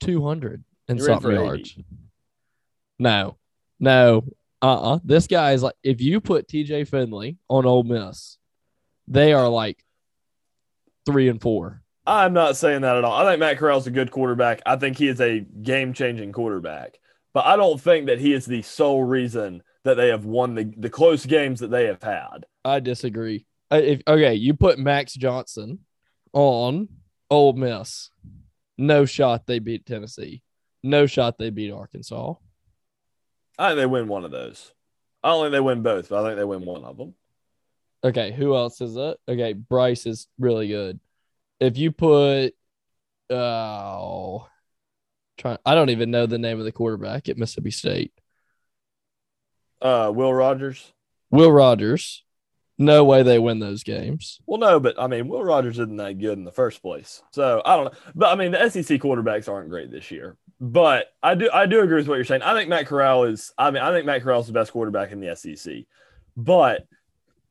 200 0.00 0.64
and 0.88 1.00
something 1.02 1.20
for 1.22 1.32
80. 1.32 1.44
yards. 1.44 1.78
No, 2.98 3.36
no, 3.78 4.24
uh 4.62 4.94
uh 4.94 4.98
This 5.04 5.26
guy 5.26 5.52
is 5.52 5.62
like, 5.62 5.76
if 5.82 6.00
you 6.00 6.20
put 6.20 6.48
TJ 6.48 6.84
Finley 6.88 7.38
on 7.48 7.64
Ole 7.66 7.84
Miss, 7.84 8.38
they 9.06 9.32
are 9.32 9.48
like 9.48 9.84
three 11.06 11.28
and 11.28 11.40
four. 11.40 11.82
I'm 12.08 12.32
not 12.32 12.56
saying 12.56 12.80
that 12.80 12.96
at 12.96 13.04
all. 13.04 13.12
I 13.12 13.30
think 13.30 13.40
Matt 13.40 13.58
Corral's 13.58 13.86
a 13.86 13.90
good 13.90 14.10
quarterback. 14.10 14.62
I 14.64 14.76
think 14.76 14.96
he 14.96 15.08
is 15.08 15.20
a 15.20 15.40
game 15.40 15.92
changing 15.92 16.32
quarterback. 16.32 16.98
But 17.34 17.44
I 17.44 17.56
don't 17.56 17.78
think 17.78 18.06
that 18.06 18.18
he 18.18 18.32
is 18.32 18.46
the 18.46 18.62
sole 18.62 19.04
reason 19.04 19.62
that 19.84 19.94
they 19.98 20.08
have 20.08 20.24
won 20.24 20.54
the, 20.54 20.72
the 20.78 20.88
close 20.88 21.26
games 21.26 21.60
that 21.60 21.70
they 21.70 21.84
have 21.84 22.02
had. 22.02 22.46
I 22.64 22.80
disagree. 22.80 23.44
If 23.70 24.00
okay, 24.08 24.34
you 24.34 24.54
put 24.54 24.78
Max 24.78 25.12
Johnson 25.12 25.80
on 26.32 26.88
Ole 27.30 27.52
Miss, 27.52 28.08
no 28.78 29.04
shot 29.04 29.46
they 29.46 29.58
beat 29.58 29.84
Tennessee. 29.84 30.42
No 30.82 31.04
shot 31.04 31.36
they 31.36 31.50
beat 31.50 31.72
Arkansas. 31.72 32.34
I 33.58 33.68
think 33.70 33.80
they 33.80 33.86
win 33.86 34.08
one 34.08 34.24
of 34.24 34.30
those. 34.30 34.72
I 35.22 35.28
don't 35.28 35.44
think 35.44 35.52
they 35.52 35.60
win 35.60 35.82
both, 35.82 36.08
but 36.08 36.24
I 36.24 36.28
think 36.28 36.38
they 36.38 36.44
win 36.44 36.64
one 36.64 36.84
of 36.84 36.96
them. 36.96 37.14
Okay, 38.02 38.32
who 38.32 38.56
else 38.56 38.80
is 38.80 38.96
it? 38.96 39.18
Okay, 39.28 39.52
Bryce 39.52 40.06
is 40.06 40.28
really 40.38 40.68
good. 40.68 41.00
If 41.60 41.76
you 41.76 41.92
put 41.92 42.54
oh 43.30 44.46
trying 45.36 45.58
I 45.64 45.74
don't 45.74 45.90
even 45.90 46.10
know 46.10 46.26
the 46.26 46.38
name 46.38 46.58
of 46.58 46.64
the 46.64 46.72
quarterback 46.72 47.28
at 47.28 47.38
Mississippi 47.38 47.70
State. 47.70 48.12
Uh, 49.80 50.10
Will 50.14 50.34
Rogers. 50.34 50.92
Will 51.30 51.52
Rogers. 51.52 52.24
No 52.80 53.04
way 53.04 53.24
they 53.24 53.40
win 53.40 53.58
those 53.58 53.82
games. 53.82 54.40
Well, 54.46 54.60
no, 54.60 54.78
but 54.78 55.00
I 55.00 55.08
mean, 55.08 55.26
Will 55.26 55.42
Rogers 55.42 55.80
isn't 55.80 55.96
that 55.96 56.20
good 56.20 56.38
in 56.38 56.44
the 56.44 56.52
first 56.52 56.80
place. 56.80 57.22
So 57.32 57.60
I 57.64 57.76
don't 57.76 57.86
know. 57.86 57.98
But 58.14 58.32
I 58.32 58.36
mean, 58.36 58.52
the 58.52 58.68
SEC 58.68 59.00
quarterbacks 59.00 59.48
aren't 59.48 59.68
great 59.68 59.90
this 59.90 60.12
year. 60.12 60.36
But 60.60 61.06
I 61.22 61.34
do 61.34 61.50
I 61.52 61.66
do 61.66 61.80
agree 61.80 61.96
with 61.96 62.08
what 62.08 62.16
you're 62.16 62.24
saying. 62.24 62.42
I 62.42 62.54
think 62.54 62.68
Matt 62.68 62.86
Corral 62.86 63.24
is 63.24 63.52
I 63.58 63.70
mean, 63.70 63.82
I 63.82 63.90
think 63.90 64.06
Matt 64.06 64.22
Corral 64.22 64.40
is 64.40 64.46
the 64.46 64.52
best 64.52 64.72
quarterback 64.72 65.10
in 65.10 65.20
the 65.20 65.34
SEC. 65.34 65.84
But 66.36 66.86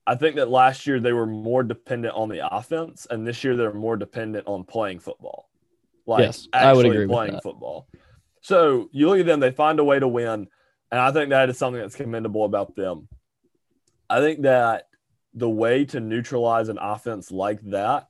I 0.08 0.16
think 0.16 0.38
that 0.38 0.50
last 0.50 0.88
year 0.88 1.02
they 1.02 1.12
were 1.12 1.26
more 1.26 1.64
dependent 1.64 2.16
on 2.16 2.30
the 2.30 2.56
offense, 2.56 3.06
and 3.10 3.28
this 3.28 3.44
year 3.44 3.58
they're 3.58 3.74
more 3.74 3.98
dependent 3.98 4.48
on 4.48 4.64
playing 4.64 5.00
football. 5.00 5.50
Like 6.06 6.22
Yes, 6.22 6.48
I 6.54 6.72
would 6.72 6.86
actually 6.86 7.04
agree 7.04 7.14
playing 7.14 7.40
football. 7.42 7.90
So 8.42 8.88
you 8.94 9.10
look 9.10 9.20
at 9.20 9.26
them, 9.26 9.42
they 9.42 9.52
find 9.52 9.78
a 9.80 9.84
way 9.84 10.00
to 10.00 10.08
win. 10.08 10.48
And 10.90 11.02
I 11.02 11.12
think 11.12 11.32
that 11.32 11.50
is 11.50 11.58
something 11.58 11.82
that's 11.82 11.98
commendable 11.98 12.46
about 12.46 12.78
them. 12.78 13.10
I 14.10 14.22
think 14.22 14.44
that 14.44 14.88
the 15.34 15.50
way 15.50 15.84
to 15.84 16.00
neutralize 16.00 16.70
an 16.70 16.78
offense 16.80 17.30
like 17.30 17.60
that 17.64 18.08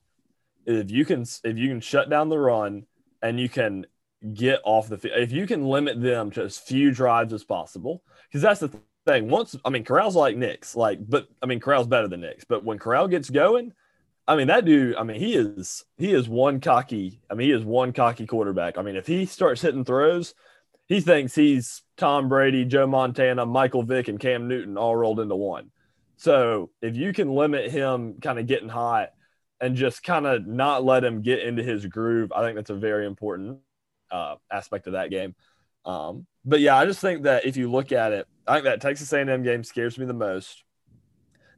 is 0.68 0.82
if 0.82 0.92
you 0.92 1.04
can 1.04 1.24
if 1.44 1.58
you 1.58 1.70
can 1.70 1.82
shut 1.82 2.12
down 2.12 2.30
the 2.30 2.38
run 2.38 2.86
and 3.24 3.40
you 3.40 3.50
can 3.50 3.88
get 4.34 4.60
off 4.64 4.88
the 4.88 4.98
field 4.98 5.18
if 5.18 5.32
you 5.32 5.48
can 5.48 5.66
limit 5.66 6.02
them 6.02 6.32
to 6.32 6.44
as 6.44 6.58
few 6.58 6.92
drives 6.92 7.34
as 7.34 7.44
possible 7.44 8.04
because 8.28 8.42
that's 8.42 8.60
the 8.60 8.72
thing. 9.08 9.30
Once 9.30 9.56
I 9.66 9.70
mean 9.70 9.84
Corral's 9.84 10.16
like 10.16 10.38
Nix, 10.38 10.76
like, 10.76 11.00
but 11.08 11.28
I 11.42 11.46
mean 11.46 11.60
Corral's 11.60 11.88
better 11.88 12.08
than 12.08 12.22
Nix. 12.22 12.44
But 12.46 12.64
when 12.64 12.78
Corral 12.78 13.08
gets 13.08 13.30
going, 13.30 13.74
I 14.28 14.36
mean 14.36 14.48
that 14.48 14.66
dude. 14.66 14.96
I 14.96 15.04
mean 15.04 15.20
he 15.20 15.36
is 15.36 15.86
he 15.98 16.14
is 16.14 16.30
one 16.30 16.60
cocky. 16.60 17.22
I 17.30 17.34
mean 17.34 17.48
he 17.48 17.54
is 17.54 17.64
one 17.64 17.94
cocky 17.94 18.28
quarterback. 18.28 18.78
I 18.78 18.82
mean 18.82 18.96
if 18.96 19.08
he 19.08 19.26
starts 19.26 19.62
hitting 19.62 19.86
throws, 19.86 20.36
he 20.88 21.02
thinks 21.02 21.34
he's 21.34 21.82
Tom 21.98 22.30
Brady, 22.30 22.66
Joe 22.66 22.88
Montana, 22.88 23.46
Michael 23.46 23.84
Vick, 23.84 24.08
and 24.08 24.20
Cam 24.20 24.48
Newton 24.48 24.78
all 24.78 24.96
rolled 24.96 25.20
into 25.20 25.36
one. 25.36 25.72
So 26.18 26.72
if 26.82 26.96
you 26.96 27.14
can 27.14 27.34
limit 27.34 27.72
him 27.72 28.16
kind 28.22 28.40
of 28.40 28.48
getting 28.48 28.70
hot 28.70 29.10
and 29.62 29.76
just 29.76 30.04
kind 30.04 30.26
of 30.26 30.46
not 30.46 30.84
let 30.84 31.04
him 31.04 31.22
get 31.22 31.40
into 31.40 31.64
his 31.64 31.86
groove, 31.86 32.32
I 32.32 32.42
think 32.42 32.56
that's 32.56 32.70
a 32.70 32.76
very 32.76 33.06
important 33.06 33.60
uh, 34.12 34.36
aspect 34.52 34.88
of 34.88 34.94
that 34.94 35.10
game. 35.10 35.36
Um, 35.88 36.28
but 36.46 36.60
yeah, 36.60 36.78
I 36.78 36.86
just 36.86 37.00
think 37.00 37.24
that 37.24 37.46
if 37.46 37.58
you 37.58 37.72
look 37.72 37.92
at 37.92 38.12
it, 38.12 38.28
I 38.46 38.56
think 38.56 38.66
that 38.66 38.82
Texas 38.82 39.12
A&M 39.14 39.42
game 39.42 39.64
scares 39.64 39.98
me 39.98 40.06
the 40.06 40.14
most. 40.14 40.64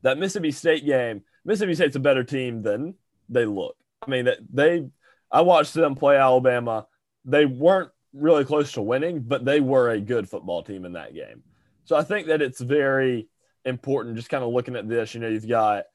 That 0.04 0.18
Mississippi 0.18 0.52
State 0.52 0.86
game, 0.86 1.24
Mississippi 1.44 1.76
State's 1.76 1.96
a 1.96 2.00
better 2.00 2.24
team 2.24 2.62
than 2.62 2.94
they 3.28 3.46
look. 3.46 3.76
I 4.02 4.10
mean, 4.10 4.30
they, 4.54 4.88
I 5.32 5.42
watched 5.42 5.74
them 5.74 5.96
play 5.96 6.16
Alabama. 6.16 6.88
They 7.26 7.46
weren't 7.46 7.92
really 8.14 8.46
close 8.46 8.72
to 8.74 8.82
winning, 8.82 9.22
but 9.22 9.46
they 9.46 9.60
were 9.60 9.90
a 9.90 10.00
good 10.00 10.30
football 10.30 10.64
team 10.64 10.86
in 10.86 10.94
that 10.94 11.14
game. 11.14 11.44
So 11.86 11.96
I 11.96 12.04
think 12.04 12.28
that 12.28 12.42
it's 12.42 12.62
very 12.62 13.28
important 13.66 14.16
just 14.16 14.30
kind 14.30 14.44
of 14.44 14.54
looking 14.54 14.76
at 14.76 14.88
this. 14.88 15.14
You 15.14 15.22
know, 15.22 15.28
you've 15.28 15.48
got 15.48 15.86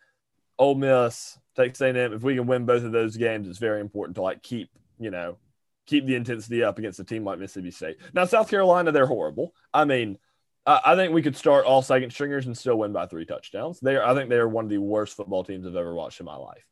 Ole 0.59 0.75
Miss, 0.75 1.39
Texas 1.57 1.81
A&M. 1.81 2.13
If 2.13 2.23
we 2.23 2.35
can 2.35 2.47
win 2.47 2.67
both 2.67 2.83
of 2.83 2.93
those 2.93 3.17
games, 3.17 3.49
it's 3.49 3.59
very 3.59 3.81
important 3.81 4.17
to 4.17 4.23
like 4.23 4.43
keep, 4.43 4.71
you 4.99 5.11
know, 5.11 5.39
keep 5.87 6.07
the 6.07 6.15
intensity 6.15 6.63
up 6.63 6.79
against 6.79 7.01
a 7.01 7.05
team 7.05 7.25
like 7.25 7.39
Mississippi 7.39 7.71
State. 7.71 7.99
Now, 8.13 8.25
South 8.25 8.49
Carolina, 8.49 8.93
they're 8.93 9.07
horrible. 9.07 9.55
I 9.73 9.85
mean, 9.85 10.19
I 10.67 10.95
think 10.95 11.13
we 11.13 11.21
could 11.21 11.37
start 11.37 11.67
all 11.67 11.83
second 11.83 12.11
stringers 12.11 12.47
and 12.47 12.57
still 12.57 12.77
win 12.77 12.93
by 12.93 13.07
three 13.07 13.27
touchdowns. 13.27 13.81
They 13.81 13.97
are, 13.97 14.05
I 14.05 14.15
think 14.15 14.31
they 14.31 14.37
are 14.37 14.49
one 14.49 14.65
of 14.65 14.71
the 14.71 14.79
worst 14.79 15.15
football 15.15 15.45
teams 15.45 15.67
I've 15.67 15.77
ever 15.77 15.95
watched 15.95 16.21
in 16.21 16.27
my 16.27 16.37
life. 16.37 16.65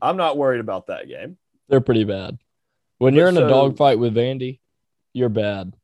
I'm 0.00 0.16
not 0.16 0.36
worried 0.36 0.60
about 0.60 0.86
that 0.86 1.08
game. 1.08 1.36
They're 1.68 1.80
pretty 1.80 2.04
bad. 2.04 2.38
When 2.98 3.14
you're 3.14 3.28
in 3.28 3.34
so, 3.34 3.46
a 3.46 3.48
dogfight 3.48 3.98
with 3.98 4.14
Vandy, 4.14 4.60
you're 5.12 5.28
bad. 5.28 5.74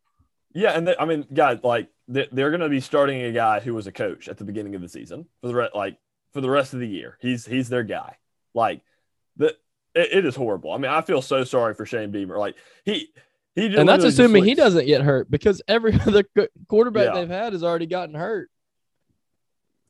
Yeah, 0.55 0.71
and 0.71 0.87
they, 0.87 0.97
I 0.97 1.07
mean, 1.07 1.27
guys, 1.35 1.59
like 1.64 1.88
they're 2.07 2.51
going 2.51 2.61
to 2.61 2.69
be 2.69 2.81
starting 2.81 3.23
a 3.23 3.33
guy 3.33 3.59
who 3.59 3.75
was 3.75 3.88
a 3.88 3.93
coach 3.93 4.29
at 4.29 4.38
the 4.38 4.45
beginning 4.45 4.77
of 4.77 4.83
the 4.83 4.88
season 4.88 5.27
for 5.40 5.49
the 5.49 5.55
re- 5.55 5.71
like 5.75 5.99
for 6.33 6.40
the 6.40 6.51
rest 6.51 6.75
of 6.75 6.81
the 6.81 6.88
year. 6.88 7.19
He's 7.21 7.45
he's 7.45 7.69
their 7.69 7.83
guy. 7.83 8.19
Like 8.55 8.83
the 9.37 9.57
it, 9.94 10.09
it 10.12 10.24
is 10.24 10.37
horrible. 10.37 10.72
I 10.72 10.78
mean, 10.78 10.90
I 10.90 11.00
feel 11.00 11.22
so 11.22 11.44
sorry 11.44 11.74
for 11.74 11.87
Shane 11.87 12.11
Beamer. 12.11 12.38
Like 12.38 12.57
he 12.85 13.09
he 13.54 13.66
and 13.66 13.88
that's 13.88 14.04
assuming 14.04 14.44
he 14.44 14.54
doesn't 14.54 14.87
get 14.87 15.02
hurt 15.02 15.30
because 15.30 15.62
every 15.68 15.94
other 16.07 16.24
quarterback 16.68 17.07
yeah. 17.07 17.20
they've 17.20 17.28
had 17.28 17.52
has 17.52 17.62
already 17.62 17.87
gotten 17.87 18.14
hurt. 18.14 18.50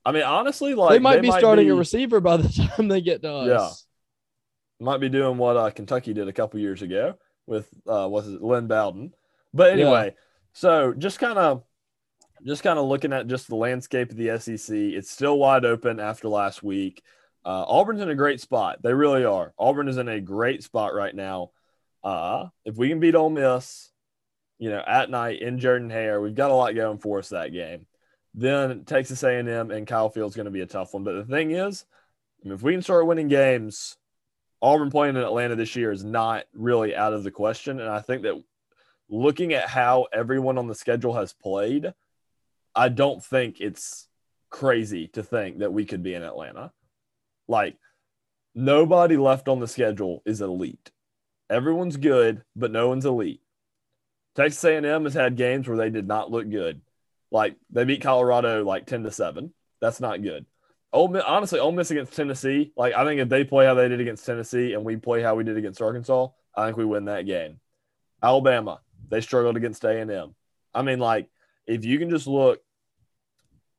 I 0.05 0.13
mean, 0.13 0.23
honestly, 0.23 0.75
like 0.75 0.91
they 0.91 0.99
might 0.99 1.17
they 1.17 1.23
be 1.23 1.29
might 1.29 1.39
starting 1.39 1.67
be, 1.67 1.71
a 1.71 1.75
receiver 1.75 2.21
by 2.21 2.37
the 2.37 2.49
time 2.77 2.89
they 2.89 3.01
get 3.01 3.23
to 3.23 3.33
us. 3.33 3.87
Yeah, 4.81 4.85
might 4.85 4.99
be 4.99 5.09
doing 5.09 5.39
what 5.39 5.57
uh, 5.57 5.71
Kentucky 5.71 6.13
did 6.13 6.29
a 6.29 6.33
couple 6.33 6.61
years 6.61 6.83
ago 6.83 7.15
with 7.47 7.69
uh, 7.89 8.07
was 8.09 8.29
it 8.29 8.43
Lynn 8.43 8.67
Bowden. 8.67 9.15
But 9.55 9.73
anyway, 9.73 10.07
yeah. 10.07 10.21
so 10.53 10.93
just 10.93 11.19
kind 11.19 11.39
of 11.39 11.63
just 12.45 12.63
kind 12.63 12.79
of 12.79 12.87
looking 12.87 13.13
at 13.13 13.27
just 13.27 13.49
the 13.49 13.57
landscape 13.57 14.11
of 14.11 14.17
the 14.17 14.39
SEC, 14.39 14.77
it's 14.77 15.11
still 15.11 15.39
wide 15.39 15.65
open 15.65 16.01
after 16.01 16.29
last 16.29 16.63
week. 16.63 17.03
Uh, 17.45 17.65
Auburn's 17.69 18.01
in 18.01 18.09
a 18.09 18.15
great 18.15 18.41
spot. 18.41 18.83
They 18.83 18.95
really 18.95 19.25
are. 19.25 19.53
Auburn 19.59 19.89
is 19.89 19.99
in 19.99 20.09
a 20.09 20.21
great 20.21 20.63
spot 20.63 20.95
right 20.95 21.15
now. 21.15 21.51
Uh, 22.03 22.49
if 22.65 22.77
we 22.77 22.89
can 22.89 23.01
beat 23.01 23.15
Ole 23.15 23.31
Miss, 23.31 23.91
you 24.59 24.71
know, 24.71 24.83
at 24.87 25.11
night 25.11 25.43
in 25.43 25.59
Jordan 25.59 25.91
Hare, 25.91 26.21
we've 26.21 26.35
got 26.35 26.51
a 26.51 26.55
lot 26.55 26.75
going 26.75 26.99
for 26.99 27.19
us 27.19 27.31
that 27.31 27.53
game. 27.53 27.87
Then 28.35 28.85
Texas 28.85 29.23
A&M 29.23 29.71
and 29.71 29.87
Kyle 29.87 30.09
Field's 30.09 30.37
going 30.37 30.47
to 30.47 30.51
be 30.51 30.63
a 30.63 30.67
tough 30.67 30.95
one. 30.95 31.05
But 31.05 31.15
the 31.15 31.25
thing 31.25 31.51
is, 31.51 31.85
I 32.43 32.49
mean, 32.49 32.55
if 32.55 32.63
we 32.63 32.73
can 32.73 32.83
start 32.83 33.07
winning 33.07 33.29
games, 33.29 33.97
Auburn 34.61 34.91
playing 34.91 35.17
in 35.17 35.23
Atlanta 35.23 35.57
this 35.57 35.77
year 35.77 35.93
is 35.93 36.05
not 36.05 36.45
really 36.55 36.97
out 36.97 37.13
of 37.13 37.25
the 37.25 37.31
question. 37.31 37.81
And 37.81 37.89
I 37.89 38.01
think 38.01 38.23
that 38.23 38.43
looking 39.09 39.53
at 39.53 39.69
how 39.69 40.07
everyone 40.13 40.57
on 40.57 40.67
the 40.67 40.75
schedule 40.75 41.15
has 41.15 41.35
played, 41.35 41.93
I 42.75 42.89
don't 42.89 43.23
think 43.23 43.61
it's 43.61 44.09
crazy 44.51 45.09
to 45.09 45.23
think 45.23 45.59
that 45.59 45.73
we 45.73 45.85
could 45.85 46.03
be 46.03 46.15
in 46.15 46.23
Atlanta. 46.23 46.73
Like 47.49 47.77
nobody 48.55 49.17
left 49.17 49.49
on 49.49 49.61
the 49.61 49.69
schedule 49.69 50.23
is 50.25 50.41
elite. 50.41 50.91
Everyone's 51.51 51.97
good, 51.97 52.43
but 52.57 52.73
no 52.73 52.89
one's 52.89 53.05
elite. 53.05 53.41
Texas 54.35 54.65
A&M 54.65 55.05
has 55.05 55.15
had 55.15 55.37
games 55.37 55.69
where 55.69 55.77
they 55.77 55.91
did 55.91 56.07
not 56.07 56.31
look 56.31 56.49
good. 56.51 56.81
Like 57.31 57.57
they 57.71 57.85
beat 57.85 58.03
Colorado 58.03 58.65
like 58.65 58.87
10 58.87 59.05
to 59.05 59.11
7. 59.11 59.53
That's 59.81 60.01
not 60.01 60.23
good. 60.23 60.47
Ole 60.93 61.09
Miss, 61.09 61.25
honestly, 61.27 61.59
Ole 61.59 61.73
Miss 61.73 61.91
against 61.91 62.15
Tennessee, 62.15 62.73
like 62.77 62.95
I 62.95 63.05
think 63.05 63.21
if 63.21 63.29
they 63.29 63.43
play 63.43 63.67
how 63.67 63.75
they 63.75 63.89
did 63.89 64.01
against 64.01 64.25
Tennessee 64.25 64.75
and 64.75 64.85
we 64.85 64.97
play 64.97 65.23
how 65.23 65.35
we 65.35 65.43
did 65.43 65.57
against 65.57 65.83
Arkansas, 65.83 66.29
I 66.57 66.67
think 66.67 66.77
we 66.77 66.85
win 66.85 67.07
that 67.07 67.27
game. 67.27 67.59
Alabama, 68.23 68.81
they 69.09 69.21
struggled 69.21 69.57
against 69.57 69.85
A&M. 69.85 70.35
I 70.73 70.83
mean, 70.83 71.01
like 71.01 71.29
if 71.67 71.85
you 71.85 71.99
can 71.99 72.11
just 72.11 72.29
look, 72.29 72.61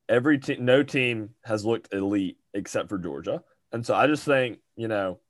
every 0.08 0.38
team, 0.38 0.64
no 0.64 0.82
team 0.82 1.30
has 1.42 1.64
looked 1.64 1.92
elite 1.94 2.38
except 2.52 2.90
for 2.90 2.98
Georgia. 2.98 3.42
And 3.72 3.84
so 3.84 3.94
I 3.94 4.06
just 4.06 4.24
think, 4.24 4.58
you 4.76 4.88
know, 4.88 5.20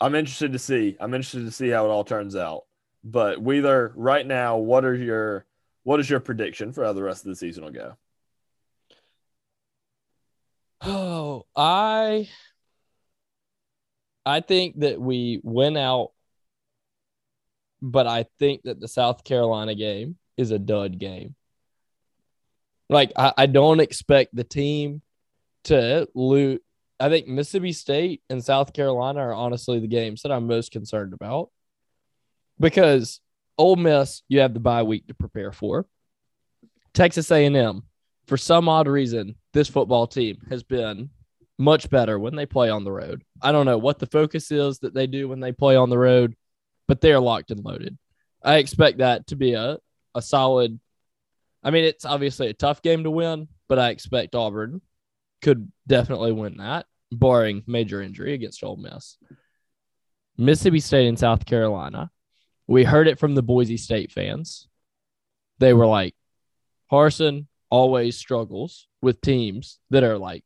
I'm 0.00 0.14
interested 0.14 0.52
to 0.52 0.58
see. 0.58 0.96
I'm 0.98 1.14
interested 1.14 1.44
to 1.44 1.52
see 1.52 1.68
how 1.68 1.86
it 1.86 1.90
all 1.90 2.04
turns 2.04 2.34
out. 2.34 2.64
But 3.04 3.40
Wheeler, 3.40 3.92
right 3.96 4.26
now, 4.26 4.58
what 4.58 4.84
are 4.84 4.94
your 4.94 5.46
what 5.84 6.00
is 6.00 6.08
your 6.08 6.20
prediction 6.20 6.72
for 6.72 6.84
how 6.84 6.92
the 6.92 7.02
rest 7.02 7.24
of 7.24 7.30
the 7.30 7.36
season 7.36 7.64
will 7.64 7.72
go? 7.72 7.96
Oh, 10.80 11.46
I 11.54 12.28
I 14.26 14.40
think 14.40 14.80
that 14.80 15.00
we 15.00 15.40
win 15.42 15.76
out, 15.76 16.10
but 17.80 18.06
I 18.06 18.26
think 18.38 18.62
that 18.64 18.80
the 18.80 18.88
South 18.88 19.24
Carolina 19.24 19.74
game 19.74 20.16
is 20.36 20.50
a 20.50 20.58
dud 20.58 20.98
game. 20.98 21.34
Like 22.88 23.12
I, 23.16 23.32
I 23.36 23.46
don't 23.46 23.80
expect 23.80 24.34
the 24.34 24.44
team 24.44 25.02
to 25.64 26.08
loot. 26.14 26.62
I 27.02 27.08
think 27.08 27.26
Mississippi 27.26 27.72
State 27.72 28.22
and 28.30 28.44
South 28.44 28.72
Carolina 28.72 29.18
are 29.18 29.34
honestly 29.34 29.80
the 29.80 29.88
games 29.88 30.22
that 30.22 30.30
I'm 30.30 30.46
most 30.46 30.70
concerned 30.70 31.14
about 31.14 31.50
because 32.60 33.20
Ole 33.58 33.74
Miss 33.74 34.22
you 34.28 34.38
have 34.38 34.54
the 34.54 34.60
bye 34.60 34.84
week 34.84 35.08
to 35.08 35.14
prepare 35.14 35.50
for. 35.50 35.84
Texas 36.94 37.28
A&M, 37.32 37.82
for 38.28 38.36
some 38.36 38.68
odd 38.68 38.86
reason, 38.86 39.34
this 39.52 39.66
football 39.68 40.06
team 40.06 40.46
has 40.48 40.62
been 40.62 41.10
much 41.58 41.90
better 41.90 42.20
when 42.20 42.36
they 42.36 42.46
play 42.46 42.70
on 42.70 42.84
the 42.84 42.92
road. 42.92 43.24
I 43.42 43.50
don't 43.50 43.66
know 43.66 43.78
what 43.78 43.98
the 43.98 44.06
focus 44.06 44.52
is 44.52 44.78
that 44.78 44.94
they 44.94 45.08
do 45.08 45.26
when 45.26 45.40
they 45.40 45.50
play 45.50 45.74
on 45.74 45.90
the 45.90 45.98
road, 45.98 46.36
but 46.86 47.00
they're 47.00 47.18
locked 47.18 47.50
and 47.50 47.64
loaded. 47.64 47.98
I 48.44 48.58
expect 48.58 48.98
that 48.98 49.26
to 49.26 49.34
be 49.34 49.54
a, 49.54 49.78
a 50.14 50.22
solid. 50.22 50.78
I 51.64 51.72
mean, 51.72 51.82
it's 51.82 52.04
obviously 52.04 52.46
a 52.46 52.54
tough 52.54 52.80
game 52.80 53.02
to 53.02 53.10
win, 53.10 53.48
but 53.68 53.80
I 53.80 53.90
expect 53.90 54.36
Auburn 54.36 54.80
could 55.40 55.72
definitely 55.88 56.30
win 56.30 56.58
that 56.58 56.86
barring 57.12 57.62
major 57.66 58.02
injury 58.02 58.34
against 58.34 58.64
Ole 58.64 58.76
Miss. 58.76 59.18
Mississippi 60.38 60.80
State 60.80 61.06
and 61.06 61.18
South 61.18 61.44
Carolina. 61.46 62.10
We 62.66 62.84
heard 62.84 63.06
it 63.06 63.18
from 63.18 63.34
the 63.34 63.42
Boise 63.42 63.76
State 63.76 64.10
fans. 64.12 64.66
They 65.58 65.74
were 65.74 65.86
like, 65.86 66.14
Harsin 66.90 67.46
always 67.70 68.16
struggles 68.16 68.88
with 69.00 69.20
teams 69.20 69.78
that 69.90 70.04
are 70.04 70.18
like 70.18 70.44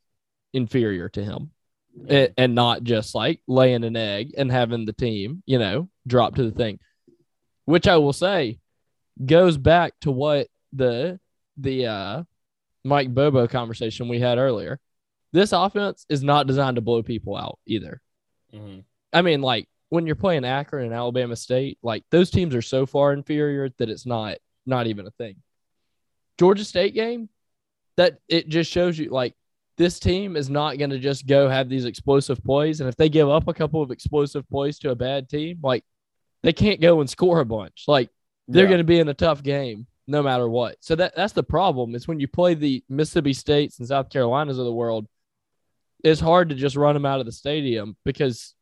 inferior 0.53 1.09
to 1.11 1.25
him 1.25 1.51
and, 2.09 2.33
and 2.37 2.55
not 2.55 2.83
just 2.83 3.15
like 3.15 3.41
laying 3.47 3.85
an 3.85 3.97
egg 3.97 4.35
and 4.37 4.51
having 4.51 4.87
the 4.87 4.93
team, 4.93 5.43
you 5.47 5.59
know, 5.59 5.89
drop 6.07 6.35
to 6.37 6.43
the 6.43 6.57
thing, 6.57 6.79
which 7.65 7.87
I 7.87 7.97
will 7.97 8.13
say 8.13 8.59
goes 9.25 9.57
back 9.57 9.95
to 10.03 10.11
what 10.11 10.49
the, 10.73 11.19
the, 11.57 11.87
uh, 11.87 12.23
Mike 12.85 13.13
Bobo 13.13 13.49
conversation 13.49 14.09
we 14.09 14.21
had 14.21 14.39
earlier 14.39 14.79
this 15.37 15.53
offense 15.53 16.07
is 16.09 16.23
not 16.23 16.47
designed 16.47 16.77
to 16.77 16.81
blow 16.81 17.03
people 17.03 17.37
out 17.37 17.59
either. 17.67 18.01
Mm-hmm. 18.55 18.81
I 19.13 19.23
mean, 19.23 19.43
like 19.43 19.69
when 19.91 20.07
you're 20.07 20.17
playing 20.17 20.45
Akron 20.45 20.87
and 20.87 20.95
Alabama 20.95 21.37
State, 21.37 21.79
like 21.83 22.05
those 22.11 22.31
teams 22.31 22.55
are 22.55 22.63
so 22.63 22.87
far 22.87 23.13
inferior 23.13 23.69
that 23.79 23.91
it's 23.91 24.07
not 24.07 24.39
not 24.65 24.87
even 24.87 25.07
a 25.07 25.11
thing. 25.13 25.37
Georgia 26.39 26.65
State 26.65 26.95
game, 26.95 27.29
that 27.97 28.19
it 28.29 28.49
just 28.49 28.71
shows 28.71 28.99
you 28.99 29.11
like 29.11 29.35
this 29.77 30.01
team 30.01 30.37
is 30.37 30.49
not 30.49 30.79
going 30.79 30.91
to 30.91 30.99
just 30.99 31.27
go 31.27 31.49
have 31.51 31.69
these 31.69 31.85
explosive 31.85 32.43
plays, 32.43 32.81
and 32.81 32.89
if 32.89 32.97
they 32.97 33.11
give 33.11 33.29
up 33.29 33.47
a 33.47 33.55
couple 33.55 33.83
of 33.83 33.91
explosive 33.91 34.49
plays 34.49 34.79
to 34.81 34.91
a 34.91 34.95
bad 34.95 35.29
team, 35.29 35.59
like 35.63 35.85
they 36.43 36.53
can't 36.53 36.81
go 36.81 37.01
and 37.01 37.11
score 37.11 37.41
a 37.41 37.45
bunch. 37.45 37.85
Like 37.87 38.09
they're 38.49 38.65
yeah. 38.65 38.71
going 38.71 38.79
to 38.79 38.85
be 38.85 39.01
in 39.01 39.09
a 39.09 39.15
tough 39.15 39.43
game 39.43 39.87
no 40.07 40.23
matter 40.23 40.49
what. 40.49 40.77
So 40.81 40.95
that 40.97 41.15
that's 41.15 41.35
the 41.35 41.43
problem 41.43 41.95
is 41.95 42.09
when 42.09 42.21
you 42.21 42.29
play 42.29 42.55
the 42.55 42.83
Mississippi 42.89 43.35
States 43.35 43.79
and 43.79 43.89
South 43.89 44.09
Carolinas 44.09 44.59
of 44.59 44.65
the 44.65 44.73
world 44.73 45.07
it's 46.05 46.21
hard 46.21 46.51
to 46.51 46.55
just 46.55 46.77
run 46.77 46.95
them 46.95 47.07
out 47.07 47.21
of 47.21 47.27
the 47.27 47.33
stadium 47.33 47.97
because 48.05 48.55